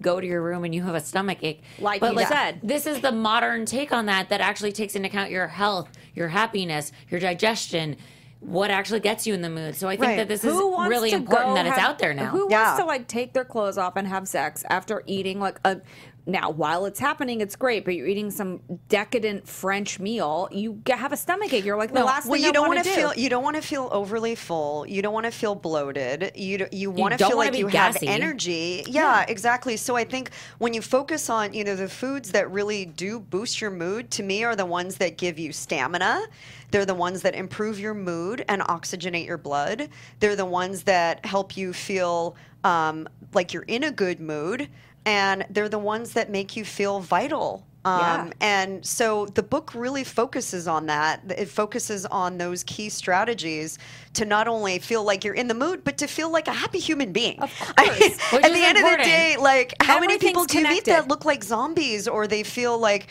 go 0.03 0.21
to 0.21 0.27
your 0.27 0.43
room 0.43 0.63
and 0.65 0.75
you 0.75 0.83
have 0.83 0.95
a 0.95 1.01
stomach 1.01 1.39
ache. 1.43 1.63
Like 1.79 2.01
but 2.01 2.15
you 2.15 2.25
said. 2.27 2.61
this 2.63 2.87
is 2.87 3.01
the 3.01 3.13
modern 3.13 3.65
take 3.67 3.93
on 3.93 4.07
that 4.07 4.29
that 4.29 4.41
actually 4.41 4.73
takes 4.73 4.95
into 4.95 5.09
account 5.09 5.31
your 5.31 5.49
health, 5.49 5.91
your 6.15 6.29
happiness, 6.29 6.93
your 7.11 7.19
digestion, 7.19 7.97
what 8.41 8.71
actually 8.71 9.01
gets 9.01 9.27
you 9.27 9.35
in 9.35 9.41
the 9.41 9.49
mood. 9.51 9.75
So 9.75 9.89
I 9.89 9.93
think 9.97 10.03
Right. 10.11 10.17
that 10.19 10.29
this 10.29 10.43
Who 10.43 10.51
is 10.71 10.77
wants 10.77 10.91
really 10.91 11.11
important 11.13 11.51
go 11.51 11.55
that 11.55 11.67
it's 11.67 11.79
out 11.79 11.99
there 11.99 12.13
now. 12.15 12.27
Who 12.27 12.47
Yeah. 12.51 12.65
wants 12.65 12.81
to 12.81 12.87
like 12.87 13.09
take 13.09 13.33
their 13.33 13.45
clothes 13.45 13.79
off 13.79 13.97
and 13.97 14.07
have 14.07 14.29
sex 14.29 14.63
after 14.69 15.03
eating 15.07 15.41
like 15.41 15.59
a 15.65 15.79
now 16.27 16.51
while 16.51 16.87
it's 16.87 16.99
happening 16.99 17.41
it's 17.41 17.57
great, 17.57 17.85
but 17.85 17.95
you're 17.95 18.07
eating 18.07 18.31
some 18.31 18.61
decadent 18.89 19.49
French 19.49 20.01
meal, 20.01 20.49
you 20.51 20.83
have 20.89 21.13
a 21.13 21.17
stomach 21.17 21.53
ache. 21.53 21.65
You're 21.65 21.77
like 21.77 21.93
the 21.93 22.05
last 22.05 22.27
well, 22.27 22.35
thing 22.35 22.43
you 22.43 22.49
I 22.49 22.53
don't 22.53 22.69
want 22.69 22.83
to 22.83 22.85
do. 22.85 22.95
feel 22.95 23.15
you 23.15 23.29
don't 23.29 23.45
want 23.45 23.57
to 23.57 23.63
feel 23.63 23.89
overly 23.93 24.35
full. 24.35 24.87
You 24.87 25.03
don't 25.03 25.15
want 25.15 25.27
to 25.27 25.33
feel 25.33 25.55
bloated. 25.55 26.33
You 26.35 26.59
d- 26.59 26.67
you 26.73 26.91
want 26.91 27.17
to 27.17 27.25
feel 27.25 27.37
like 27.37 27.57
you 27.57 27.71
gassy. 27.71 28.07
have 28.07 28.15
energy. 28.15 28.85
Yeah, 28.87 29.25
exactly. 29.29 29.77
So 29.77 29.97
I 29.97 30.05
think 30.05 30.31
when 30.59 30.75
you 30.75 30.83
focus 30.83 31.31
on 31.31 31.55
you 31.55 31.65
know 31.65 31.77
the 31.77 31.89
foods 31.89 32.33
that 32.33 32.51
really 32.51 32.87
do 32.87 33.21
boost 33.21 33.61
your 33.61 33.71
mood, 33.71 34.11
to 34.13 34.23
me 34.23 34.45
are 34.45 34.57
the 34.57 34.67
ones 34.67 34.97
that 34.97 35.17
give 35.17 35.39
you 35.39 35.53
stamina. 35.53 36.27
They're 36.71 36.85
the 36.85 36.95
ones 36.95 37.23
that 37.23 37.35
improve 37.35 37.79
your 37.79 37.95
mood 37.95 38.45
and 38.49 38.61
oxygenate 38.63 39.27
your 39.27 39.39
blood. 39.39 39.89
They're 40.21 40.37
the 40.37 40.45
ones 40.45 40.83
that 40.83 41.25
help 41.25 41.57
you 41.57 41.73
feel 41.73 42.37
um, 42.67 43.09
like 43.35 43.53
you're 43.53 43.63
in 43.77 43.85
a 43.85 43.91
good 43.91 44.19
mood, 44.21 44.69
and 45.05 45.47
they're 45.51 45.69
the 45.69 45.79
ones 45.95 46.13
that 46.15 46.31
make 46.31 46.57
you 46.57 46.65
feel 46.65 47.01
vital. 47.01 47.65
Um, 47.85 48.01
Yeah. 48.01 48.31
and 48.41 48.85
so 48.85 49.27
the 49.27 49.45
book 49.45 49.73
really 49.73 50.03
focuses 50.03 50.67
on 50.67 50.87
that. 50.87 51.21
It 51.43 51.49
focuses 51.49 52.05
on 52.07 52.37
those 52.39 52.65
key 52.65 52.89
strategies 52.89 53.79
to 54.15 54.25
not 54.25 54.49
only 54.49 54.81
feel 54.81 55.05
like 55.05 55.23
you're 55.25 55.35
in 55.43 55.47
the 55.47 55.55
mood, 55.55 55.85
but 55.85 55.97
to 55.99 56.09
feel 56.09 56.29
like 56.33 56.49
a 56.49 56.53
happy 56.53 56.81
human 56.81 57.13
being. 57.13 57.39
Of 57.41 57.53
I 57.79 57.85
mean, 58.01 58.43
at 58.45 58.53
the 58.53 58.65
end 58.71 58.79
of 58.79 58.85
the 58.91 58.97
day, 59.05 59.37
like 59.39 59.75
how 59.81 60.01
many 60.01 60.19
people 60.19 60.45
do 60.47 60.59
you 60.59 60.67
meet 60.69 60.85
that 60.87 61.07
look 61.07 61.25
like 61.25 61.45
zombies 61.45 62.09
or 62.09 62.27
they 62.27 62.43
feel 62.43 62.77
like 62.77 63.07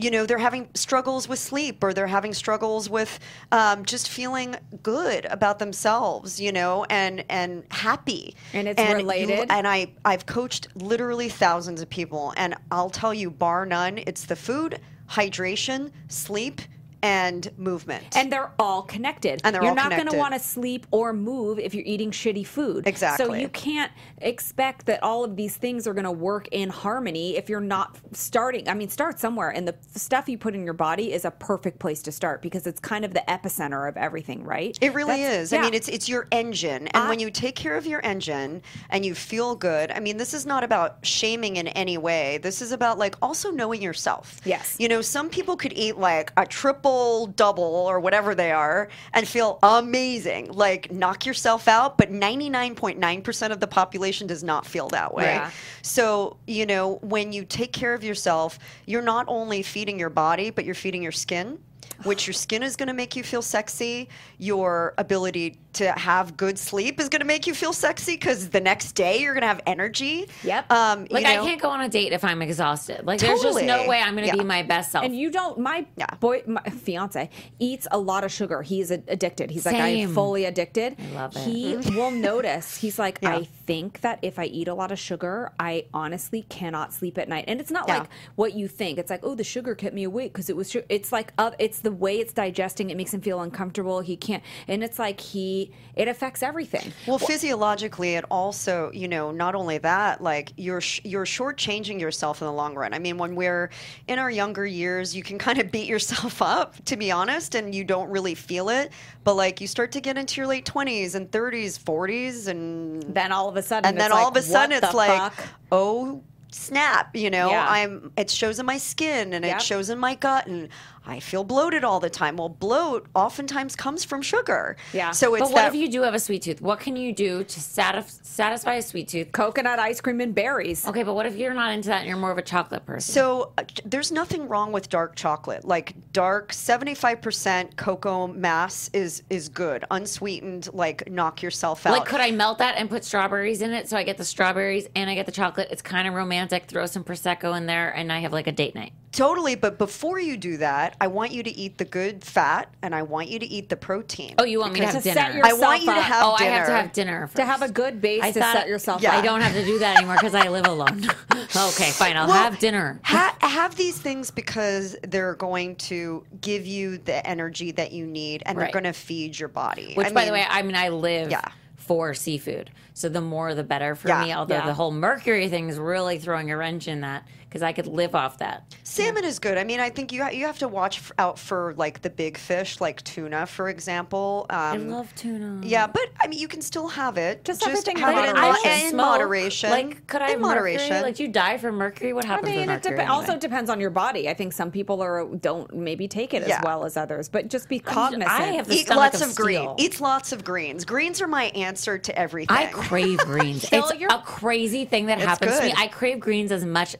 you 0.00 0.10
know 0.12 0.24
they're 0.26 0.38
having 0.38 0.68
struggles 0.74 1.28
with 1.28 1.40
sleep 1.40 1.82
or 1.82 1.92
they're 1.92 2.06
having 2.06 2.32
struggles 2.32 2.88
with 2.88 3.18
um, 3.50 3.84
just 3.84 4.08
feeling 4.08 4.54
good 4.82 5.24
about 5.26 5.58
themselves 5.58 6.40
you 6.40 6.52
know 6.52 6.84
and 6.88 7.24
and 7.28 7.64
happy 7.70 8.34
And 8.54 8.68
it's 8.68 8.80
you- 8.80 8.94
related. 8.94 9.46
and 9.50 9.66
i 9.66 9.90
i've 10.04 10.24
coached 10.26 10.68
literally 10.76 11.28
thousands 11.28 11.80
of 11.82 11.90
people 11.90 12.32
and 12.36 12.54
i'll 12.70 12.90
tell 12.90 13.12
you 13.12 13.28
bar 13.30 13.66
none 13.66 13.98
it's 14.06 14.26
the 14.26 14.36
food 14.36 14.80
hydration 15.10 15.90
sleep 16.08 16.60
and 17.02 17.50
movement 17.56 18.16
And 18.16 18.32
they're 18.32 18.50
all 18.58 18.82
connected. 18.82 19.40
And 19.44 19.54
they're 19.54 19.62
you're 19.62 19.74
not 19.74 19.90
going 19.90 20.08
to 20.08 20.16
want 20.16 20.34
to 20.34 20.40
sleep 20.40 20.86
or 20.90 21.12
move 21.12 21.58
if 21.58 21.74
you're 21.74 21.84
eating 21.86 22.10
shitty 22.10 22.46
food. 22.46 22.86
Exactly. 22.86 23.26
So 23.26 23.34
you 23.34 23.48
can't 23.48 23.92
expect 24.18 24.86
that 24.86 25.02
all 25.02 25.24
of 25.24 25.36
these 25.36 25.56
things 25.56 25.86
are 25.86 25.94
going 25.94 26.04
to 26.04 26.10
work 26.10 26.48
in 26.50 26.68
harmony 26.68 27.36
if 27.36 27.48
you're 27.48 27.60
not 27.60 27.98
starting. 28.12 28.68
I 28.68 28.74
mean, 28.74 28.88
start 28.88 29.20
somewhere. 29.20 29.50
And 29.50 29.68
the 29.68 29.76
stuff 29.94 30.28
you 30.28 30.38
put 30.38 30.54
in 30.54 30.64
your 30.64 30.74
body 30.74 31.12
is 31.12 31.24
a 31.24 31.30
perfect 31.30 31.78
place 31.78 32.02
to 32.02 32.12
start 32.12 32.42
because 32.42 32.66
it's 32.66 32.80
kind 32.80 33.04
of 33.04 33.14
the 33.14 33.22
epicenter 33.28 33.88
of 33.88 33.96
everything, 33.96 34.42
right? 34.42 34.76
It 34.80 34.92
really 34.94 35.22
That's- 35.22 35.44
is. 35.44 35.52
I 35.52 35.60
mean, 35.60 35.74
it's 35.74 35.88
it's 35.88 36.08
your 36.08 36.26
engine, 36.32 36.88
and 36.88 37.04
I- 37.04 37.08
when 37.08 37.20
you 37.20 37.30
take 37.30 37.54
care 37.54 37.76
of 37.76 37.86
your 37.86 38.04
engine 38.04 38.62
and 38.90 39.04
you 39.06 39.14
feel 39.14 39.54
good, 39.54 39.90
I 39.92 40.00
mean, 40.00 40.16
this 40.16 40.34
is 40.34 40.46
not 40.46 40.64
about 40.64 40.98
shaming 41.06 41.56
in 41.56 41.68
any 41.68 41.98
way. 41.98 42.38
This 42.38 42.60
is 42.60 42.72
about 42.72 42.98
like 42.98 43.14
also 43.22 43.50
knowing 43.50 43.82
yourself. 43.82 44.40
Yes. 44.44 44.76
You 44.78 44.88
know, 44.88 45.00
some 45.00 45.28
people 45.30 45.56
could 45.56 45.72
eat 45.76 45.96
like 45.98 46.32
a 46.36 46.46
triple 46.46 46.87
double 47.34 47.62
or 47.62 48.00
whatever 48.00 48.34
they 48.34 48.52
are 48.52 48.88
and 49.12 49.26
feel 49.26 49.58
amazing, 49.62 50.52
like 50.52 50.90
knock 50.90 51.26
yourself 51.26 51.68
out. 51.68 51.98
But 51.98 52.10
ninety 52.10 52.48
nine 52.48 52.74
point 52.74 52.98
nine 52.98 53.22
percent 53.22 53.52
of 53.52 53.60
the 53.60 53.66
population 53.66 54.26
does 54.26 54.42
not 54.42 54.66
feel 54.66 54.88
that 54.88 55.12
way. 55.12 55.34
Yeah. 55.34 55.50
So, 55.82 56.36
you 56.46 56.66
know, 56.66 56.98
when 57.02 57.32
you 57.32 57.44
take 57.44 57.72
care 57.72 57.94
of 57.94 58.02
yourself, 58.04 58.58
you're 58.86 59.02
not 59.02 59.24
only 59.28 59.62
feeding 59.62 59.98
your 59.98 60.10
body, 60.10 60.50
but 60.50 60.64
you're 60.64 60.74
feeding 60.74 61.02
your 61.02 61.12
skin, 61.12 61.58
which 62.04 62.26
your 62.26 62.34
skin 62.34 62.62
is 62.62 62.76
going 62.76 62.86
to 62.88 62.92
make 62.94 63.16
you 63.16 63.22
feel 63.22 63.42
sexy. 63.42 64.08
Your 64.38 64.94
ability 64.98 65.58
to 65.74 65.92
have 65.92 66.36
good 66.36 66.58
sleep 66.58 66.98
is 67.00 67.08
going 67.08 67.20
to 67.20 67.26
make 67.26 67.46
you 67.46 67.54
feel 67.54 67.72
sexy 67.72 68.12
because 68.14 68.48
the 68.50 68.60
next 68.60 68.92
day 68.92 69.20
you're 69.20 69.34
going 69.34 69.42
to 69.42 69.46
have 69.48 69.60
energy. 69.66 70.28
Yep. 70.42 70.72
Um, 70.72 71.06
Like 71.10 71.24
you 71.24 71.30
I 71.30 71.36
can't 71.36 71.60
go 71.60 71.68
on 71.70 71.80
a 71.82 71.88
date 71.88 72.12
if 72.12 72.24
I'm 72.24 72.42
exhausted. 72.42 73.06
Like 73.06 73.20
there's 73.20 73.42
just 73.42 73.62
no 73.62 73.86
way 73.86 74.00
I'm 74.00 74.14
going 74.14 74.28
to 74.28 74.34
Yeah. 74.36 74.42
be 74.42 74.44
my 74.44 74.62
best 74.62 74.92
self. 74.92 75.04
And 75.04 75.14
you 75.16 75.30
don't. 75.30 75.58
My 75.58 75.86
Yeah. 75.96 76.06
boy, 76.20 76.42
my 76.46 76.62
fiance 76.62 77.30
eats 77.58 77.86
a 77.90 77.98
lot 77.98 78.24
of 78.24 78.32
sugar. 78.32 78.62
He's 78.62 78.90
a- 78.90 79.02
addicted. 79.08 79.50
He's 79.50 79.66
like, 79.66 79.76
I'm 79.76 80.12
fully 80.14 80.44
addicted. 80.46 80.96
I 80.98 81.14
love 81.14 81.36
it. 81.36 81.40
He 81.42 81.76
will 81.96 82.10
notice. 82.10 82.76
He's 82.78 82.98
like, 82.98 83.18
Yeah. 83.22 83.36
I 83.36 83.44
think 83.66 84.00
that 84.00 84.18
if 84.22 84.38
I 84.38 84.44
eat 84.44 84.68
a 84.68 84.74
lot 84.74 84.90
of 84.90 84.98
sugar, 84.98 85.52
I 85.60 85.84
honestly 85.92 86.42
cannot 86.48 86.92
sleep 86.92 87.18
at 87.18 87.28
night. 87.28 87.44
And 87.46 87.60
it's 87.60 87.70
not 87.70 87.84
Yeah. 87.88 88.00
like 88.00 88.08
what 88.36 88.54
you 88.54 88.68
think. 88.68 88.98
It's 88.98 89.10
like, 89.10 89.20
oh, 89.22 89.34
the 89.34 89.44
sugar 89.44 89.74
kept 89.74 89.94
me 89.94 90.04
awake 90.04 90.32
because 90.32 90.48
it 90.50 90.56
was. 90.56 90.68
Su-. 90.68 90.82
It's 90.88 91.12
like, 91.12 91.32
uh, 91.38 91.50
it's 91.58 91.80
the 91.80 91.87
way 91.92 92.18
it's 92.18 92.32
digesting. 92.32 92.90
It 92.90 92.96
makes 92.96 93.12
him 93.14 93.20
feel 93.20 93.40
uncomfortable. 93.40 94.00
He 94.00 94.16
can't. 94.16 94.42
And 94.66 94.82
it's 94.84 94.98
like 94.98 95.20
he. 95.20 95.72
It 95.94 96.06
affects 96.08 96.42
everything. 96.42 96.92
Well, 97.06 97.18
physiologically, 97.18 98.14
it 98.14 98.24
also, 98.30 98.90
you 98.92 99.08
know, 99.08 99.30
not 99.32 99.54
only 99.54 99.78
that, 99.78 100.22
like 100.22 100.52
you're 100.56 100.80
sh- 100.80 101.00
you're 101.04 101.24
shortchanging 101.24 102.00
yourself 102.00 102.40
in 102.40 102.46
the 102.46 102.52
long 102.52 102.74
run. 102.74 102.94
I 102.94 102.98
mean, 102.98 103.18
when 103.18 103.34
we're 103.34 103.70
in 104.06 104.18
our 104.18 104.30
younger 104.30 104.64
years, 104.66 105.16
you 105.16 105.22
can 105.22 105.38
kind 105.46 105.58
of 105.58 105.70
beat 105.72 105.88
yourself 105.88 106.40
up, 106.42 106.74
to 106.84 106.96
be 106.96 107.10
honest, 107.10 107.54
and 107.54 107.74
you 107.74 107.82
don't 107.84 108.08
really 108.10 108.34
feel 108.34 108.68
it. 108.68 108.92
But 109.24 109.34
like, 109.34 109.60
you 109.60 109.66
start 109.66 109.90
to 109.92 110.00
get 110.00 110.16
into 110.16 110.40
your 110.40 110.46
late 110.46 110.64
twenties 110.64 111.14
and 111.14 111.30
thirties, 111.32 111.76
forties, 111.76 112.46
and 112.46 113.02
Then 113.14 113.32
all 113.32 113.48
of 113.48 113.56
a 113.56 113.62
sudden, 113.62 113.88
and 113.88 113.98
then 113.98 114.06
it's 114.10 114.14
all 114.14 114.24
like, 114.28 114.30
of 114.32 114.36
a 114.36 114.42
sudden, 114.42 114.82
it's 114.82 114.94
like, 114.94 115.32
fuck? 115.32 115.48
oh 115.72 116.22
snap 116.50 117.14
you 117.14 117.28
know 117.28 117.50
Yeah. 117.50 117.66
i'm 117.68 118.10
it 118.16 118.30
shows 118.30 118.58
in 118.58 118.64
my 118.64 118.78
skin 118.78 119.34
and 119.34 119.44
Yep. 119.44 119.56
it 119.56 119.62
shows 119.62 119.90
in 119.90 119.98
my 119.98 120.14
gut 120.14 120.46
and 120.46 120.70
i 121.06 121.20
feel 121.20 121.44
bloated 121.44 121.84
all 121.84 122.00
the 122.00 122.10
time 122.10 122.36
well 122.36 122.48
bloat 122.48 123.06
oftentimes 123.14 123.74
comes 123.76 124.04
from 124.04 124.20
sugar 124.22 124.76
Yeah. 124.92 125.10
so 125.12 125.34
it's 125.34 125.42
but 125.42 125.50
what 125.52 125.62
that 125.62 125.68
if 125.68 125.80
you 125.80 125.88
do 125.88 126.02
have 126.02 126.14
a 126.14 126.18
sweet 126.20 126.42
tooth? 126.42 126.60
What 126.60 126.80
can 126.80 126.96
you 126.96 127.12
do 127.14 127.44
to 127.44 127.60
satis- 127.60 128.20
satisfy 128.22 128.74
a 128.74 128.82
sweet 128.82 129.08
tooth? 129.08 129.32
coconut 129.32 129.78
ice 129.78 130.00
cream 130.00 130.20
and 130.20 130.34
berries. 130.34 130.86
Okay, 130.86 131.02
but 131.02 131.14
what 131.14 131.26
if 131.26 131.36
you're 131.36 131.54
not 131.54 131.72
into 131.72 131.88
that 131.88 131.98
and 132.00 132.08
you're 132.08 132.16
more 132.16 132.30
of 132.30 132.38
a 132.38 132.42
chocolate 132.42 132.84
person? 132.86 133.12
So 133.12 133.52
uh, 133.58 133.64
there's 133.84 134.10
nothing 134.12 134.48
wrong 134.48 134.72
with 134.72 134.88
dark 134.88 135.14
chocolate. 135.16 135.64
Like 135.64 135.94
dark, 136.12 136.52
75% 136.52 137.76
cocoa 137.76 138.26
mass 138.28 138.90
is 138.92 139.22
is 139.30 139.48
good. 139.48 139.84
Unsweetened, 139.90 140.68
like 140.72 141.08
knock 141.10 141.42
yourself 141.42 141.86
out. 141.86 141.92
like, 141.98 142.06
could 142.06 142.20
I 142.20 142.30
melt 142.30 142.58
that 142.58 142.76
and 142.76 142.88
put 142.90 143.04
strawberries 143.04 143.62
in 143.62 143.72
it 143.72 143.88
so 143.88 143.96
I 143.96 144.02
get 144.02 144.16
the 144.18 144.24
strawberries 144.24 144.88
and 144.94 145.08
I 145.08 145.14
get 145.14 145.26
the 145.26 145.32
chocolate? 145.32 145.68
It's 145.70 145.82
kind 145.82 146.06
of 146.08 146.14
romantic. 146.14 146.64
Throw 146.66 146.86
some 146.86 147.04
prosecco 147.04 147.56
in 147.56 147.66
there, 147.66 147.90
and 147.90 148.12
I 148.12 148.20
have 148.20 148.32
like 148.32 148.46
a 148.46 148.52
date 148.52 148.74
night. 148.74 148.92
Totally, 149.12 149.54
but 149.54 149.78
before 149.78 150.18
you 150.18 150.36
do 150.36 150.58
that, 150.58 150.96
I 151.00 151.06
want 151.08 151.32
you 151.32 151.42
to 151.42 151.50
eat 151.50 151.78
the 151.78 151.84
good 151.84 152.22
fat 152.24 152.68
and 152.82 152.94
I 152.94 153.02
want 153.02 153.28
you 153.28 153.38
to 153.38 153.46
eat 153.46 153.68
the 153.68 153.76
protein. 153.76 154.34
Oh, 154.38 154.44
you 154.44 154.60
want 154.60 154.72
me 154.74 154.80
to 154.80 154.86
have 154.86 154.94
to 154.96 155.00
dinner? 155.00 155.14
set 155.20 155.34
your- 155.34 155.46
I 155.46 155.52
want 155.54 155.80
you 155.80 155.86
to 155.92 155.92
up. 155.98 156.02
have 156.04 156.24
oh, 156.26 156.36
dinner. 156.38 156.50
I 156.50 156.56
have 156.58 156.66
to 156.66 156.72
have 156.72 156.92
dinner 156.92 157.20
first. 157.26 157.36
to 157.36 157.44
have 157.44 157.62
a 157.62 157.68
good 157.70 158.00
base 158.00 158.22
I 158.22 158.32
to 158.32 158.40
thought- 158.40 158.52
set 158.54 158.68
yourself 158.68 159.02
Yeah. 159.02 159.10
up. 159.16 159.22
I 159.22 159.26
don't 159.26 159.40
have 159.40 159.52
to 159.54 159.64
do 159.64 159.78
that 159.80 159.96
anymore 159.98 160.16
because 160.16 160.34
I 160.34 160.48
live 160.48 160.66
alone. 160.66 161.04
okay, 161.34 161.90
fine. 161.90 162.16
I'll 162.16 162.26
Well, 162.28 162.36
have 162.36 162.58
dinner. 162.58 163.00
Ha- 163.04 163.36
have 163.40 163.74
these 163.76 163.98
things 163.98 164.30
because 164.30 164.96
they're 165.02 165.34
going 165.34 165.76
to 165.76 166.24
give 166.40 166.66
you 166.66 166.98
the 166.98 167.26
energy 167.26 167.72
that 167.72 167.92
you 167.92 168.06
need 168.06 168.42
and 168.46 168.56
Right. 168.56 168.64
they're 168.72 168.82
going 168.82 168.92
to 168.92 168.98
feed 168.98 169.38
your 169.38 169.48
body. 169.48 169.94
Which, 169.94 170.06
I 170.08 170.12
by 170.12 170.24
the 170.26 170.32
way, 170.32 170.44
I 170.48 170.62
mean 170.62 170.76
I 170.76 170.90
live 170.90 171.30
Yeah. 171.30 171.40
for 171.76 172.14
seafood. 172.14 172.70
So 172.94 173.08
the 173.08 173.20
more 173.20 173.54
the 173.54 173.64
better 173.64 173.94
for 173.94 174.08
Yeah, 174.08 174.24
me. 174.24 174.32
Although 174.34 174.56
yeah. 174.56 174.66
the 174.66 174.74
whole 174.74 174.90
mercury 174.90 175.48
thing 175.48 175.68
is 175.68 175.78
really 175.78 176.18
throwing 176.18 176.50
a 176.50 176.56
wrench 176.56 176.88
in 176.88 177.00
that 177.02 177.24
because 177.48 177.62
I 177.62 177.72
could 177.72 177.86
live 177.86 178.14
off 178.14 178.38
that. 178.38 178.74
Salmon 178.82 179.24
is 179.24 179.38
good. 179.38 179.56
I 179.58 179.64
mean, 179.64 179.80
I 179.80 179.90
think 179.90 180.12
you 180.12 180.22
ha- 180.22 180.30
you 180.30 180.46
have 180.46 180.58
to 180.58 180.68
watch 180.68 180.98
f- 180.98 181.12
out 181.18 181.38
for 181.38 181.74
like 181.76 182.02
the 182.02 182.10
big 182.10 182.36
fish, 182.36 182.80
like 182.80 183.02
tuna, 183.04 183.46
for 183.46 183.68
example. 183.68 184.46
Um, 184.50 184.56
I 184.58 184.76
love 184.76 185.14
tuna. 185.14 185.60
Yeah, 185.66 185.86
but 185.86 186.08
I 186.20 186.26
mean, 186.26 186.38
you 186.38 186.48
can 186.48 186.60
still 186.60 186.88
have 186.88 187.16
it. 187.16 187.44
Just 187.44 187.66
everything 187.66 187.96
have 187.96 188.16
it 188.16 188.30
in, 188.30 188.70
in 188.84 188.90
smoke. 188.90 189.06
moderation. 189.06 189.70
Like, 189.70 190.06
could 190.06 190.20
I 190.22 190.26
in 190.26 190.30
have 190.32 190.40
mercury? 190.40 190.74
moderation? 190.74 191.02
Like, 191.02 191.16
do 191.16 191.22
you 191.22 191.28
die 191.30 191.58
from 191.58 191.76
mercury? 191.76 192.12
What 192.12 192.24
happens? 192.24 192.52
I 192.52 192.56
mean, 192.56 192.66
with 192.68 192.86
it 192.86 192.96
dep- 192.96 193.08
also 193.10 193.38
depends 193.38 193.70
on 193.70 193.80
your 193.80 193.90
body. 193.90 194.28
I 194.28 194.34
think 194.34 194.52
some 194.52 194.70
people 194.70 195.00
are 195.02 195.24
don't 195.36 195.74
maybe 195.74 196.08
take 196.08 196.34
it 196.34 196.42
as 196.42 196.60
well 196.62 196.84
as 196.84 196.96
others, 196.96 197.28
but 197.28 197.48
just 197.48 197.68
be 197.68 197.78
cognizant. 197.78 198.30
I 198.30 198.52
have 198.52 198.68
the 198.68 198.74
Eat 198.74 198.88
lots 198.90 199.20
of 199.20 199.30
of, 199.30 199.36
green. 199.36 199.70
Eat 199.78 200.00
lots 200.00 200.32
of 200.32 200.44
greens. 200.44 200.84
Greens 200.84 201.20
are 201.22 201.26
my 201.28 201.44
answer 201.44 201.98
to 201.98 202.18
everything. 202.18 202.56
I 202.56 202.66
crave 202.66 203.18
greens. 203.18 203.66
It's 203.78 203.90
a 203.90 204.22
crazy 204.24 204.84
thing 204.84 205.06
that 205.06 205.18
It's 205.18 205.26
happens 205.26 205.58
to 205.58 205.66
me. 205.66 205.74
I 205.76 205.88
crave 205.88 206.20
greens 206.20 206.52
as 206.52 206.64
much. 206.64 206.96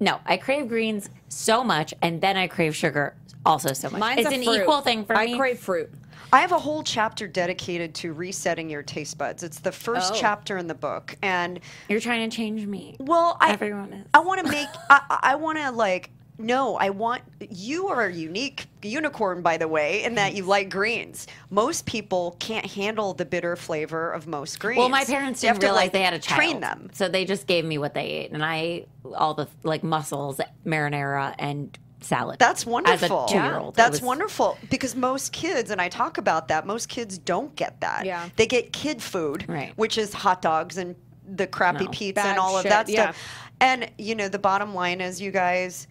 No, 0.00 0.20
I 0.26 0.36
crave 0.36 0.68
greens 0.68 1.08
so 1.28 1.62
much, 1.64 1.94
and 2.02 2.20
then 2.20 2.36
I 2.36 2.46
crave 2.48 2.74
sugar 2.74 3.14
also 3.46 3.72
so 3.72 3.90
much. 3.90 4.00
Mine's 4.00 4.20
it's 4.20 4.32
an 4.34 4.42
fruit. 4.42 4.62
equal 4.62 4.80
thing 4.80 5.04
for 5.04 5.16
I 5.16 5.26
me. 5.26 5.34
I 5.34 5.36
crave 5.38 5.58
fruit. 5.58 5.90
I 6.32 6.40
have 6.40 6.50
a 6.52 6.58
whole 6.58 6.82
chapter 6.82 7.28
dedicated 7.28 7.94
to 7.96 8.12
resetting 8.12 8.68
your 8.68 8.82
taste 8.82 9.16
buds. 9.18 9.44
It's 9.44 9.60
the 9.60 9.70
first 9.70 10.14
Oh. 10.14 10.18
chapter 10.18 10.56
in 10.58 10.66
the 10.66 10.74
book, 10.74 11.16
and 11.22 11.60
You're 11.88 12.00
trying 12.00 12.28
to 12.28 12.36
change 12.36 12.66
me. 12.66 12.96
well, 12.98 13.36
I 13.40 13.52
Everyone 13.52 13.92
is. 13.92 14.06
I 14.12 14.18
want 14.18 14.44
to 14.44 14.50
make. 14.50 14.68
I, 14.90 15.18
I 15.22 15.34
want 15.36 15.58
to 15.58 15.70
like. 15.70 16.10
No, 16.36 16.76
I 16.76 16.90
want 16.90 17.22
you 17.48 17.88
are 17.88 18.06
a 18.06 18.12
unique 18.12 18.66
unicorn, 18.82 19.40
by 19.40 19.56
the 19.56 19.68
way, 19.68 20.02
in 20.02 20.16
that 20.16 20.34
you 20.34 20.44
like 20.44 20.68
greens. 20.68 21.28
Most 21.50 21.86
people 21.86 22.36
can't 22.40 22.66
handle 22.66 23.14
the 23.14 23.24
bitter 23.24 23.54
flavor 23.54 24.10
of 24.10 24.26
most 24.26 24.58
greens. 24.58 24.78
Well, 24.78 24.88
my 24.88 25.04
parents 25.04 25.40
didn't 25.42 25.60
to, 25.60 25.66
realize 25.66 25.84
like, 25.84 25.92
they 25.92 26.02
had 26.02 26.14
a 26.14 26.18
child. 26.18 26.36
Train 26.40 26.60
them. 26.60 26.90
So 26.92 27.08
they 27.08 27.24
just 27.24 27.46
gave 27.46 27.64
me 27.64 27.78
what 27.78 27.94
they 27.94 28.04
ate, 28.06 28.32
and 28.32 28.44
I 28.44 28.56
ate 28.56 28.88
all 29.14 29.34
the 29.34 29.46
like 29.62 29.84
mussels, 29.84 30.40
marinara, 30.66 31.34
and 31.38 31.78
salad. 32.00 32.38
That's 32.40 32.66
wonderful. 32.66 33.24
As 33.24 33.30
a 33.30 33.34
two-year-old, 33.34 33.74
It 33.74 33.76
That's 33.76 33.90
was- 33.92 34.02
wonderful 34.02 34.58
because 34.70 34.96
most 34.96 35.32
kids, 35.32 35.70
and 35.70 35.80
I 35.80 35.88
talk 35.88 36.18
about 36.18 36.48
that, 36.48 36.66
most 36.66 36.88
kids 36.88 37.16
don't 37.16 37.54
get 37.54 37.80
that. 37.80 38.04
Yeah. 38.04 38.28
They 38.36 38.46
get 38.46 38.72
kid 38.72 39.00
food, 39.00 39.44
Right. 39.48 39.72
which 39.76 39.96
is 39.98 40.12
hot 40.12 40.42
dogs 40.42 40.78
and 40.78 40.96
the 41.26 41.46
crappy 41.46 41.84
No. 41.84 41.90
pizza 41.92 42.14
Bad 42.22 42.30
and 42.30 42.38
all 42.38 42.56
shit, 42.58 42.66
of 42.66 42.70
that 42.70 42.88
yeah. 42.88 43.02
stuff. 43.12 43.22
And 43.60 43.88
you 43.98 44.14
know, 44.16 44.28
the 44.28 44.38
bottom 44.38 44.74
line 44.74 45.00
is, 45.00 45.20
you 45.20 45.30
guys, 45.30 45.86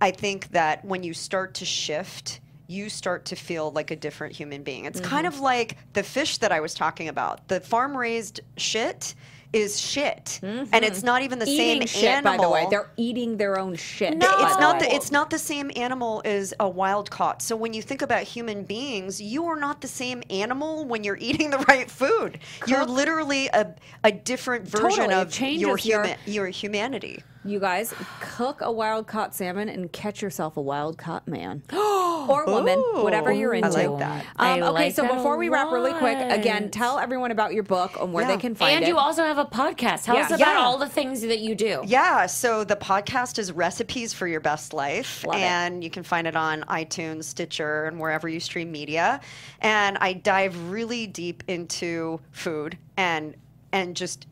I 0.00 0.10
think 0.10 0.48
that 0.50 0.84
when 0.84 1.02
you 1.02 1.14
start 1.14 1.54
to 1.54 1.64
shift. 1.64 2.40
You 2.68 2.88
start 2.88 3.26
to 3.26 3.36
feel 3.36 3.70
like 3.70 3.92
a 3.92 3.96
different 3.96 4.34
human 4.34 4.64
being. 4.64 4.86
It's 4.86 5.00
Mm-hmm. 5.00 5.08
kind 5.08 5.26
of 5.28 5.38
like 5.38 5.76
the 5.92 6.02
fish 6.02 6.38
that 6.38 6.50
I 6.50 6.58
was 6.58 6.74
talking 6.74 7.06
about. 7.06 7.46
The 7.46 7.60
farm 7.60 7.96
raised 7.96 8.40
shit 8.56 9.14
is 9.52 9.78
shit, 9.78 10.40
and 10.42 10.68
it's 10.84 11.04
not 11.04 11.22
even 11.22 11.38
the 11.38 11.44
Mm-hmm. 11.44 11.60
Eating 11.60 11.86
same 11.86 12.00
shit, 12.00 12.10
animal. 12.10 12.36
by 12.38 12.42
the 12.44 12.50
way. 12.50 12.66
They're 12.68 12.90
eating 12.96 13.36
their 13.36 13.60
own 13.60 13.76
shit. 13.76 14.16
No. 14.16 14.26
It's 14.40 14.54
the 14.56 14.60
not 14.60 14.80
way. 14.80 14.88
the 14.88 14.94
it's 14.96 15.12
not 15.12 15.30
the 15.30 15.38
same 15.38 15.70
animal 15.76 16.22
as 16.24 16.52
a 16.58 16.68
wild 16.68 17.08
caught. 17.08 17.40
So 17.40 17.54
when 17.54 17.72
you 17.72 17.82
think 17.82 18.02
about 18.02 18.24
human 18.24 18.64
beings, 18.64 19.20
you 19.20 19.46
are 19.46 19.60
not 19.60 19.80
the 19.80 19.86
same 19.86 20.24
animal 20.28 20.84
when 20.86 21.04
you're 21.04 21.18
eating 21.20 21.50
the 21.50 21.58
right 21.68 21.88
food. 21.88 22.40
You're 22.66 22.84
literally 22.84 23.46
a, 23.52 23.72
a 24.02 24.10
different 24.10 24.66
version 24.66 25.10
Totally, 25.10 25.14
of 25.22 25.40
your 25.40 25.56
your- 25.60 25.76
human 25.76 26.16
your 26.26 26.46
humanity. 26.48 27.22
You 27.46 27.60
guys 27.60 27.94
cook 28.20 28.60
a 28.60 28.70
wild 28.72 29.06
caught 29.06 29.34
salmon 29.34 29.68
and 29.68 29.90
catch 29.92 30.20
yourself 30.22 30.56
a 30.56 30.60
wild 30.60 30.98
caught 30.98 31.26
man 31.28 31.62
or 31.72 32.44
woman, 32.46 32.78
Ooh, 32.78 33.02
whatever 33.02 33.32
you're 33.32 33.54
into. 33.54 33.68
I 33.68 33.80
into. 33.82 33.90
like 33.92 33.98
that. 34.00 34.26
I 34.36 34.52
Um, 34.60 34.62
okay, 34.62 34.70
like 34.72 34.94
so 34.94 35.02
that 35.02 35.14
before 35.14 35.36
we 35.36 35.48
wrap 35.48 35.70
really 35.70 35.92
quick, 35.94 36.16
again, 36.30 36.70
tell 36.70 36.98
everyone 36.98 37.30
about 37.30 37.54
your 37.54 37.62
book 37.62 37.96
and 38.00 38.12
where 38.12 38.24
Yeah. 38.24 38.34
they 38.36 38.40
can 38.40 38.54
find 38.54 38.72
and 38.74 38.82
it. 38.82 38.88
And 38.88 38.94
you 38.94 38.98
also 38.98 39.22
have 39.22 39.38
a 39.38 39.44
podcast. 39.44 40.04
Tell 40.04 40.16
Yeah. 40.16 40.22
us 40.22 40.28
about 40.30 40.40
Yeah. 40.40 40.58
all 40.58 40.78
the 40.78 40.88
things 40.88 41.20
that 41.22 41.38
you 41.38 41.54
do. 41.54 41.82
Yeah, 41.86 42.26
so 42.26 42.64
the 42.64 42.76
podcast 42.76 43.38
is 43.38 43.52
Recipes 43.52 44.12
for 44.12 44.26
Your 44.26 44.40
Best 44.40 44.72
Life, 44.72 45.24
Love 45.24 45.36
it. 45.36 45.42
and 45.42 45.84
you 45.84 45.90
can 45.90 46.02
find 46.02 46.26
it 46.26 46.36
on 46.36 46.62
iTunes, 46.68 47.24
Stitcher, 47.24 47.84
and 47.84 48.00
wherever 48.00 48.28
you 48.28 48.40
stream 48.40 48.72
media. 48.72 49.20
And 49.60 49.96
I 50.00 50.12
dive 50.14 50.70
really 50.70 51.06
deep 51.06 51.44
into 51.46 52.20
food 52.32 52.76
and 52.96 53.34
and 53.72 53.94
just 53.96 54.26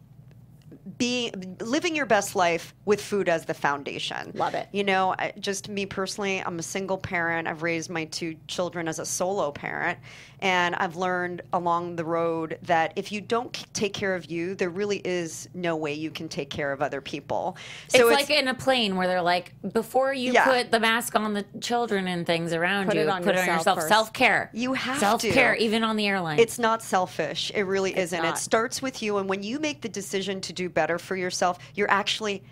being 0.99 1.57
living 1.61 1.97
your 1.97 2.07
best 2.07 2.37
life 2.37 2.74
with 2.85 3.01
food 3.01 3.29
as 3.29 3.45
the 3.47 3.55
foundation. 3.55 4.31
Love 4.35 4.55
it. 4.55 4.69
You 4.73 4.85
know, 4.85 5.15
I, 5.19 5.33
just 5.39 5.69
me 5.69 5.87
personally, 5.87 6.43
I'm 6.45 6.59
a 6.59 6.63
single 6.63 6.99
parent. 6.99 7.49
I've 7.49 7.63
raised 7.63 7.91
my 7.91 8.05
two 8.07 8.37
children 8.47 8.89
as 8.89 8.99
a 8.99 9.07
solo 9.07 9.51
parent, 9.51 9.99
and 10.41 10.75
I've 10.75 10.97
learned 10.97 11.43
along 11.53 11.97
the 11.97 12.05
road 12.05 12.59
that 12.63 12.93
if 12.97 13.11
you 13.11 13.21
don't 13.21 13.55
c- 13.57 13.65
take 13.73 13.95
care 13.95 14.15
of 14.15 14.27
you, 14.31 14.55
there 14.55 14.71
really 14.71 14.99
is 14.99 15.49
no 15.55 15.77
way 15.77 15.95
you 15.95 16.11
can 16.11 16.29
take 16.29 16.51
care 16.51 16.73
of 16.73 16.83
other 16.83 17.01
people. 17.01 17.57
So 17.89 18.09
it's, 18.09 18.29
like 18.29 18.31
in 18.31 18.49
a 18.49 18.55
plane 18.55 18.97
where 18.97 19.07
they're 19.07 19.23
like, 19.23 19.53
before 19.73 20.13
you 20.13 20.33
Yeah. 20.33 20.45
put 20.45 20.71
the 20.71 20.81
mask 20.81 21.17
on 21.17 21.33
the 21.35 21.45
children 21.61 22.07
and 22.07 22.27
things 22.27 22.53
around 22.53 22.87
Put 22.87 22.97
you, 22.97 23.03
it 23.03 23.09
on 23.09 23.23
put 23.23 23.35
it 23.35 23.39
on 23.41 23.47
yourself 23.47 23.77
yourself. 23.77 23.89
Self 23.89 24.13
care. 24.13 24.51
You 24.53 24.75
have 24.75 24.97
to. 24.97 25.01
self 25.01 25.23
care, 25.23 25.55
even 25.57 25.83
on 25.85 25.97
the 25.97 26.07
airline. 26.07 26.39
It's 26.39 26.59
not 26.59 26.83
selfish. 26.83 27.51
It 27.55 27.63
really 27.63 27.97
isn't. 27.97 28.23
not. 28.23 28.35
It 28.37 28.39
starts 28.39 28.83
with 28.83 29.03
you. 29.03 29.19
And 29.19 29.29
when 29.29 29.43
you 29.43 29.59
make 29.59 29.81
the 29.81 29.89
decision 29.89 30.41
to 30.43 30.53
do 30.53 30.69
better 30.69 30.99
for 30.99 31.17
yourself, 31.17 31.59
you're 31.75 31.91
actually 31.91 32.43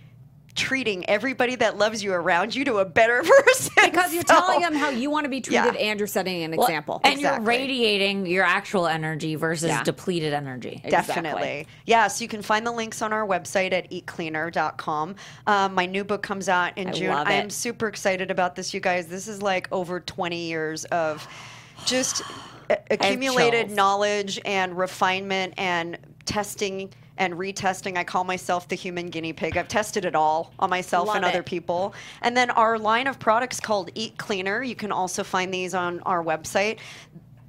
treating 0.55 1.09
everybody 1.09 1.55
that 1.57 1.79
loves 1.79 2.05
you 2.05 2.13
around 2.13 2.55
you 2.55 2.63
to 2.67 2.77
a 2.77 2.85
better 2.85 3.23
person. 3.45 3.73
because 3.85 4.13
you're 4.13 4.23
So- 4.27 4.35
telling 4.35 4.61
them 4.61 4.75
how 4.75 4.91
you 4.91 5.11
want 5.11 5.25
to 5.25 5.31
be 5.31 5.41
treated 5.41 5.75
Yeah. 5.75 5.81
and 5.81 5.99
you're 5.99 6.07
setting 6.07 6.43
an 6.43 6.51
Well, 6.55 6.67
example. 6.67 7.01
and 7.05 7.15
Exactly. 7.15 7.39
you're 7.41 7.47
radiating 7.61 8.27
your 8.27 8.45
actual 8.45 8.87
energy 8.87 9.35
versus 9.35 9.69
Yeah. 9.71 9.83
depleted 9.83 10.35
energy. 10.35 10.83
Definitely. 10.89 11.67
Yeah, 11.87 12.07
so 12.09 12.23
you 12.23 12.29
can 12.29 12.43
find 12.43 12.67
the 12.67 12.71
links 12.71 13.01
on 13.01 13.15
our 13.15 13.27
website 13.27 13.73
at 13.73 13.91
eatcleaner.com. 13.91 15.17
Um, 15.47 15.75
my 15.75 15.87
new 15.87 16.05
book 16.05 16.23
comes 16.23 16.49
out 16.51 16.77
in 16.77 16.89
I 16.89 16.93
June. 16.93 17.09
love 17.09 17.27
I 17.29 17.33
am 17.33 17.49
super 17.49 17.89
excited 17.89 18.31
about 18.31 18.55
this, 18.55 18.75
you 18.75 18.81
guys. 18.81 19.07
This 19.07 19.29
is 19.29 19.41
like 19.41 19.69
over 19.73 20.01
20 20.01 20.37
years 20.37 20.85
of 20.87 21.27
just 21.87 22.23
accumulated 22.91 23.71
knowledge 23.71 24.39
and 24.45 24.77
refinement 24.77 25.55
and 25.57 25.99
testing 26.27 26.91
and 27.19 27.35
retesting. 27.35 27.97
I 27.97 28.05
call 28.05 28.25
myself 28.25 28.69
the 28.69 28.75
human 28.75 29.09
guinea 29.09 29.33
pig. 29.33 29.57
I've 29.57 29.69
tested 29.69 30.05
it 30.05 30.15
all 30.15 30.53
on 30.59 30.71
myself 30.71 31.09
and 31.15 31.23
Love 31.23 31.31
other 31.33 31.43
people. 31.43 31.95
And 32.23 32.37
then 32.37 32.51
our 32.51 32.79
line 32.79 33.07
of 33.07 33.19
products 33.19 33.61
called 33.61 33.91
Eat 33.95 34.17
Cleaner. 34.19 34.63
You 34.63 34.75
can 34.75 34.93
also 34.93 35.23
find 35.23 35.53
these 35.53 35.75
on 35.75 36.01
our 36.01 36.23
website. 36.25 36.79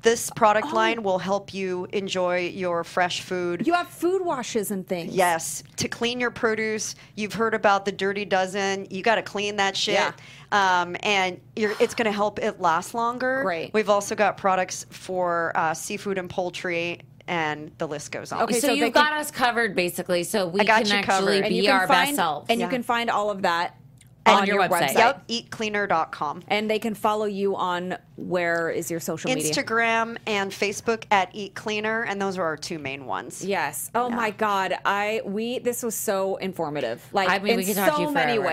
This 0.01 0.29
product 0.31 0.67
Oh. 0.71 0.75
line 0.75 1.01
will 1.01 1.17
help 1.17 1.53
you 1.53 1.87
enjoy 1.93 2.49
your 2.49 2.83
fresh 2.83 3.21
food. 3.21 3.65
you 3.65 3.71
have 3.73 3.87
food 3.87 4.21
washes 4.21 4.69
and 4.69 4.85
things. 4.85 5.15
Yes, 5.15 5.63
to 5.77 5.87
clean 5.87 6.19
your 6.19 6.29
produce. 6.29 6.95
You've 7.15 7.33
heard 7.33 7.53
about 7.53 7.85
the 7.85 7.93
dirty 7.93 8.25
dozen. 8.25 8.85
You 8.89 9.01
got 9.01 9.15
to 9.15 9.21
clean 9.21 9.55
that 9.55 9.77
shit. 9.77 9.93
Yeah. 9.93 10.11
Um, 10.51 10.97
and 11.03 11.39
you're, 11.55 11.73
it's 11.79 11.95
going 11.95 12.05
to 12.05 12.11
help 12.11 12.37
it 12.39 12.59
last 12.59 12.93
longer. 12.93 13.43
Great. 13.43 13.73
We've 13.73 13.89
also 13.89 14.13
got 14.13 14.35
products 14.35 14.85
for 14.89 15.53
uh, 15.55 15.73
seafood 15.73 16.17
and 16.17 16.29
poultry, 16.29 16.99
and 17.27 17.71
the 17.77 17.87
list 17.87 18.11
goes 18.11 18.31
on. 18.31 18.41
Okay, 18.43 18.55
so, 18.55 18.59
so 18.59 18.67
they 18.67 18.73
you've 18.75 18.93
can- 18.93 19.03
got 19.03 19.13
us 19.13 19.31
covered 19.31 19.75
basically, 19.75 20.23
so 20.23 20.47
we 20.47 20.63
got 20.65 20.85
can 20.85 20.97
you 20.97 21.03
covered. 21.03 21.29
actually 21.29 21.37
And 21.39 21.49
be 21.49 21.55
you 21.55 21.63
can 21.63 21.71
our 21.71 21.87
find, 21.87 22.07
best 22.07 22.15
selves. 22.15 22.45
And 22.49 22.59
you 22.61 22.67
can 22.67 22.83
find 22.83 23.09
all 23.09 23.29
of 23.29 23.43
that 23.43 23.77
On 24.25 24.35
on, 24.41 24.45
your 24.47 24.59
your, 24.61 24.69
website. 24.69 24.89
website. 24.89 25.23
Yep, 25.27 25.27
eatcleaner.com. 25.27 26.43
And 26.47 26.69
they 26.69 26.79
can 26.79 26.93
follow 26.93 27.25
you 27.25 27.55
on 27.55 27.97
where 28.15 28.69
is 28.69 28.89
your 28.91 28.99
social 28.99 29.33
media? 29.33 29.51
Instagram 29.51 30.17
and 30.27 30.51
Facebook 30.51 31.03
at 31.11 31.29
Eat 31.33 31.55
Cleaner, 31.55 32.03
and 32.03 32.21
those 32.21 32.37
are 32.37 32.43
our 32.43 32.57
two 32.57 32.79
main 32.79 33.05
ones. 33.05 33.43
Yes. 33.43 33.89
Oh 33.95 34.09
Yeah. 34.09 34.15
my 34.15 34.31
God. 34.31 34.75
I 34.85 35.21
we 35.25 35.59
this 35.59 35.83
was 35.83 35.95
so 35.95 36.35
informative. 36.37 37.03
Like 37.11 37.29
I 37.29 37.39
mean, 37.39 37.53
in 37.53 37.57
we 37.57 37.65
could 37.65 37.75
talk 37.75 37.89
to 37.91 37.95
so 37.95 38.01
you 38.01 38.11
many 38.11 38.35
forever. 38.37 38.49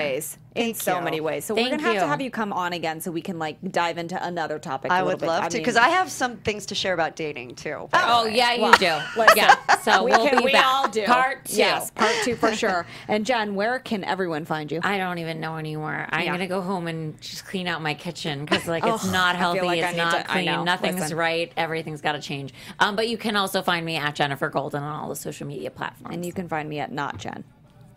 Ways. 0.57 0.69
in 0.69 0.75
so 0.75 0.99
you. 0.99 1.05
many 1.05 1.21
ways. 1.21 1.45
So 1.45 1.55
we're 1.55 1.71
gonna 1.71 1.83
have 1.83 1.95
you. 1.95 2.01
to 2.01 2.07
have 2.07 2.21
you 2.21 2.31
come 2.31 2.53
on 2.53 2.73
again 2.73 3.01
so 3.01 3.11
we 3.11 3.21
can 3.23 3.39
like 3.39 3.59
dive 3.71 3.99
into 3.99 4.23
another 4.25 4.59
topic. 4.59 4.91
a 4.91 4.95
I 4.95 4.99
little 4.99 5.13
would 5.13 5.21
bit. 5.21 5.27
love 5.27 5.49
to 5.51 5.57
mean- 5.57 5.63
because 5.63 5.77
I 5.77 5.89
have 5.89 6.11
some 6.11 6.37
things 6.39 6.67
to 6.67 6.75
share 6.75 6.93
about 6.95 7.17
dating 7.17 7.55
too. 7.55 7.89
Oh 7.93 8.27
yeah, 8.27 8.55
you 8.55 8.63
Well, 8.63 8.73
do. 8.73 8.99
listen, 9.21 9.37
yeah. 9.37 9.55
So 9.83 10.05
we 10.05 10.11
we'll 10.11 10.29
can, 10.29 10.39
be 10.39 10.45
we 10.47 10.53
back. 10.53 10.67
all 10.67 10.89
do. 10.89 11.05
Part 11.05 11.45
two. 11.45 11.57
Yes, 11.57 11.91
part 11.91 12.15
two 12.25 12.35
for 12.37 12.53
sure. 12.57 12.87
And 13.09 13.25
Jen, 13.25 13.55
where 13.55 13.79
can 13.79 14.05
everyone 14.05 14.45
find 14.45 14.71
you? 14.73 14.81
I 14.83 14.99
don't 14.99 15.19
even 15.19 15.41
know 15.41 15.57
anymore. 15.57 16.07
I'm 16.11 16.25
Yeah. 16.25 16.33
gonna 16.33 16.47
go 16.49 16.61
home 16.61 16.87
and 16.89 17.21
just 17.21 17.47
clean 17.47 17.67
out 17.69 17.81
my 17.83 17.95
kitchen 17.95 18.45
because 18.45 18.67
like 18.67 18.85
it's 18.85 19.05
Ugh, 19.05 19.13
not 19.13 19.37
healthy. 19.37 19.61
like 19.63 19.81
it's 19.81 19.97
not 19.97 20.19
to- 20.19 20.25
clean. 20.33 20.65
Nothing's 20.65 21.01
Listen. 21.01 21.17
right. 21.17 21.53
Everything's 21.57 22.01
got 22.01 22.13
to 22.13 22.21
change. 22.21 22.53
Um, 22.81 22.97
but 22.97 23.09
you 23.09 23.17
can 23.19 23.37
also 23.37 23.63
find 23.63 23.85
me 23.87 23.97
at 23.97 24.17
Jenifer 24.17 24.51
Golden 24.51 24.83
on 24.83 25.01
all 25.01 25.09
the 25.09 25.17
social 25.17 25.47
media 25.47 25.71
platforms. 25.71 26.15
And 26.15 26.25
you 26.25 26.33
can 26.33 26.49
find 26.49 26.69
me 26.69 26.81
at 26.81 26.91
Not 26.93 27.19
Jen. 27.19 27.45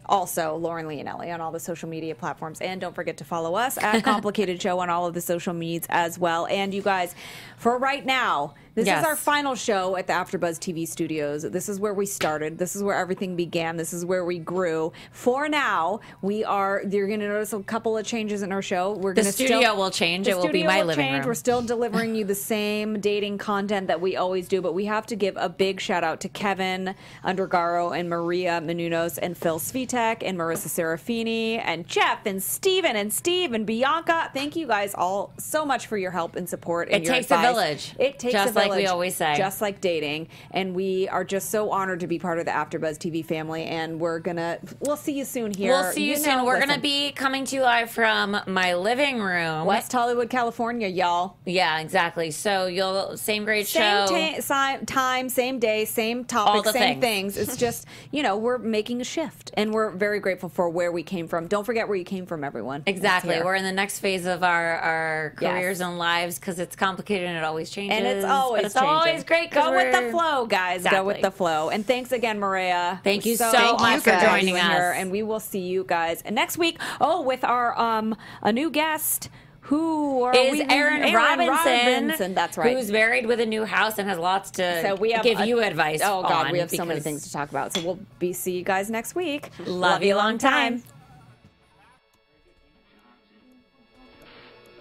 Also, 0.05 0.55
Lauren 0.55 0.85
Leonelli 0.85 1.33
on 1.33 1.41
all 1.41 1.51
the 1.51 1.59
social 1.59 1.87
media 1.89 2.15
platforms. 2.15 2.59
And 2.61 2.81
don't 2.81 2.93
forget 2.95 3.17
to 3.17 3.23
follow 3.23 3.55
us 3.55 3.77
at 3.77 4.03
Complicated 4.03 4.61
Show 4.61 4.79
on 4.79 4.89
all 4.89 5.05
of 5.05 5.13
the 5.13 5.21
social 5.21 5.53
medias 5.53 5.85
as 5.89 6.19
well. 6.19 6.47
And 6.47 6.73
you 6.73 6.81
guys, 6.81 7.15
for 7.57 7.77
right 7.77 8.05
now, 8.05 8.55
This 8.75 8.87
Yes. 8.87 9.01
is 9.03 9.07
our 9.07 9.15
final 9.15 9.53
show 9.53 9.95
at 9.97 10.07
the 10.07 10.13
AfterBuzz 10.13 10.57
TV 10.57 10.87
studios. 10.87 11.43
This 11.43 11.69
is 11.69 11.79
where 11.79 11.93
we 11.93 12.07
started. 12.07 12.57
This 12.57 12.75
is 12.75 12.81
where 12.81 12.97
everything 12.97 13.35
began. 13.35 13.77
This 13.77 13.93
is 13.93 14.03
where 14.03 14.25
we 14.25 14.39
grew. 14.39 14.91
For 15.11 15.47
now, 15.47 15.99
we 16.23 16.43
are. 16.43 16.81
You're 16.89 17.07
going 17.07 17.19
to 17.19 17.27
notice 17.27 17.53
a 17.53 17.59
couple 17.61 17.95
of 17.95 18.03
changes 18.05 18.41
in 18.41 18.51
our 18.51 18.63
show. 18.63 18.93
We're 18.93 19.13
going 19.13 19.25
to 19.25 19.31
studio 19.31 19.59
still, 19.59 19.77
will 19.77 19.91
change. 19.91 20.27
It 20.27 20.35
will 20.35 20.47
be 20.49 20.63
my 20.63 20.79
will 20.79 20.87
living 20.87 21.05
change. 21.05 21.17
room. 21.19 21.27
We're 21.27 21.33
still 21.35 21.61
delivering 21.73 22.15
you 22.15 22.25
the 22.25 22.33
same 22.33 22.99
dating 22.99 23.37
content 23.37 23.85
that 23.87 24.01
we 24.01 24.15
always 24.15 24.47
do, 24.47 24.59
but 24.59 24.73
we 24.73 24.85
have 24.85 25.05
to 25.07 25.15
give 25.15 25.37
a 25.37 25.49
big 25.49 25.79
shout 25.79 26.03
out 26.03 26.19
to 26.21 26.29
Kevin 26.29 26.95
Undergaro 27.23 27.95
and 27.97 28.09
Maria 28.09 28.59
Menounos 28.59 29.19
and 29.21 29.37
Phil 29.37 29.59
Svitek 29.59 30.23
and 30.23 30.35
Marissa 30.35 30.67
Serafini 30.67 31.61
and 31.63 31.87
Jeff 31.87 32.25
and 32.25 32.41
Steven 32.41 32.95
and 32.95 33.13
Steve 33.13 33.53
and 33.53 33.67
Bianca. 33.67 34.31
Thank 34.33 34.55
you 34.55 34.65
guys 34.65 34.95
all 34.95 35.31
so 35.37 35.63
much 35.63 35.85
for 35.85 35.95
your 35.97 36.11
help 36.11 36.35
and 36.35 36.49
support. 36.49 36.89
And 36.89 37.03
It 37.03 37.05
your 37.05 37.13
takes 37.13 37.29
a 37.29 37.37
village. 37.37 37.93
It 37.99 38.17
takes 38.17 38.33
Just 38.33 38.55
a 38.55 38.62
like 38.69 38.79
we 38.79 38.87
always 38.87 39.15
say. 39.15 39.35
Just 39.37 39.61
like 39.61 39.81
dating, 39.81 40.27
and 40.51 40.75
we 40.75 41.07
are 41.09 41.23
just 41.23 41.49
so 41.49 41.71
honored 41.71 41.99
to 42.01 42.07
be 42.07 42.19
part 42.19 42.39
of 42.39 42.45
the 42.45 42.51
AfterBuzz 42.51 42.97
TV 42.97 43.25
family. 43.25 43.63
And 43.65 43.99
we're 43.99 44.19
gonna, 44.19 44.59
we'll 44.81 44.97
see 44.97 45.13
you 45.13 45.25
soon 45.25 45.51
here. 45.51 45.71
We'll 45.71 45.91
see 45.91 46.09
you, 46.09 46.15
soon. 46.17 46.37
know, 46.37 46.45
We're 46.45 46.59
listen, 46.59 46.75
to 46.75 46.79
be 46.81 47.11
coming 47.11 47.45
to 47.45 47.55
you 47.55 47.61
live 47.63 47.89
from 47.91 48.37
my 48.47 48.75
living 48.75 49.19
room. 49.21 49.65
West 49.65 49.91
Hollywood, 49.91 50.29
California, 50.29 50.87
y'all. 50.87 51.37
Yeah, 51.45 51.79
exactly. 51.79 52.31
So 52.31 52.67
you'll 52.67 53.17
same 53.17 53.45
great 53.45 53.67
Same 53.67 54.07
show. 54.07 54.13
ta- 54.41 54.77
si- 54.79 54.85
time, 54.85 55.29
same 55.29 55.59
day, 55.59 55.85
same 55.85 56.25
topic, 56.25 56.71
same 56.73 56.99
things. 57.01 57.35
things. 57.35 57.37
It's 57.49 57.57
just, 57.57 57.85
you 58.11 58.23
know, 58.23 58.37
we're 58.37 58.57
making 58.57 59.01
a 59.01 59.03
shift 59.03 59.51
and 59.55 59.73
we're 59.73 59.91
very 59.91 60.19
grateful 60.19 60.49
for 60.49 60.69
where 60.69 60.91
we 60.91 61.03
came 61.03 61.27
from. 61.27 61.47
Don't 61.47 61.63
forget 61.65 61.87
where 61.87 61.97
you 61.97 62.03
came 62.05 62.25
from, 62.25 62.43
everyone. 62.43 62.83
Exactly. 62.85 63.41
We're 63.41 63.55
in 63.55 63.63
the 63.63 63.71
next 63.71 63.99
phase 63.99 64.25
of 64.25 64.43
our, 64.43 64.75
our 64.77 65.33
Yes. 65.41 65.51
careers 65.51 65.79
and 65.81 65.97
lives 65.97 66.39
because 66.39 66.59
it's 66.59 66.75
complicated 66.75 67.27
and 67.27 67.37
it 67.37 67.43
always 67.43 67.69
changes. 67.69 67.97
and 67.97 68.05
it's 68.05 68.25
always 68.25 68.52
but 68.57 68.65
it's 68.65 68.73
changing. 68.73 68.89
always 68.89 69.23
great. 69.23 69.51
Go 69.51 69.71
with 69.71 69.93
the 69.93 70.11
flow, 70.11 70.45
guys. 70.45 70.83
Go 70.83 71.03
with 71.03 71.21
the 71.21 71.31
flow. 71.31 71.69
And 71.69 71.85
thanks 71.85 72.11
again, 72.11 72.39
Mareya. 72.39 73.01
Thank 73.03 73.25
you 73.25 73.35
so 73.35 73.51
Thank 73.51 73.79
much 73.79 74.03
for 74.03 74.11
joining 74.19 74.53
being 74.55 74.57
here. 74.57 74.91
us. 74.91 74.95
And 74.97 75.11
we 75.11 75.23
will 75.23 75.39
see 75.39 75.59
you 75.59 75.83
guys 75.83 76.23
next 76.29 76.57
week. 76.57 76.79
Oh, 77.01 77.21
with 77.21 77.43
our 77.43 77.77
um 77.79 78.15
a 78.41 78.51
new 78.51 78.69
guest. 78.69 79.29
Who 79.67 80.27
is 80.31 80.51
we? 80.51 80.61
Aaron, 80.69 81.13
Robinson, 81.13 81.47
Robinson, 81.47 82.33
That's 82.33 82.57
right. 82.57 82.75
Who's 82.75 82.91
married 82.91 83.25
with 83.25 83.39
a 83.39 83.45
new 83.45 83.63
house 83.63 83.97
and 83.97 84.09
has 84.09 84.17
lots 84.17 84.51
to 84.51 84.81
so 84.81 84.95
we 84.95 85.17
give 85.23 85.39
a- 85.39 85.47
you 85.47 85.61
advice. 85.61 86.01
Oh 86.03 86.21
God, 86.21 86.51
we 86.51 86.59
have 86.59 86.69
so 86.69 86.83
many 86.83 86.99
things 86.99 87.23
to 87.23 87.31
talk 87.31 87.49
about. 87.49 87.73
So 87.73 87.81
we'll 87.81 87.99
be 88.19 88.33
see 88.33 88.57
you 88.57 88.63
guys 88.65 88.89
next 88.89 89.15
week. 89.15 89.51
Love 89.65 90.03
you 90.03 90.15
long 90.15 90.37
time. 90.37 90.83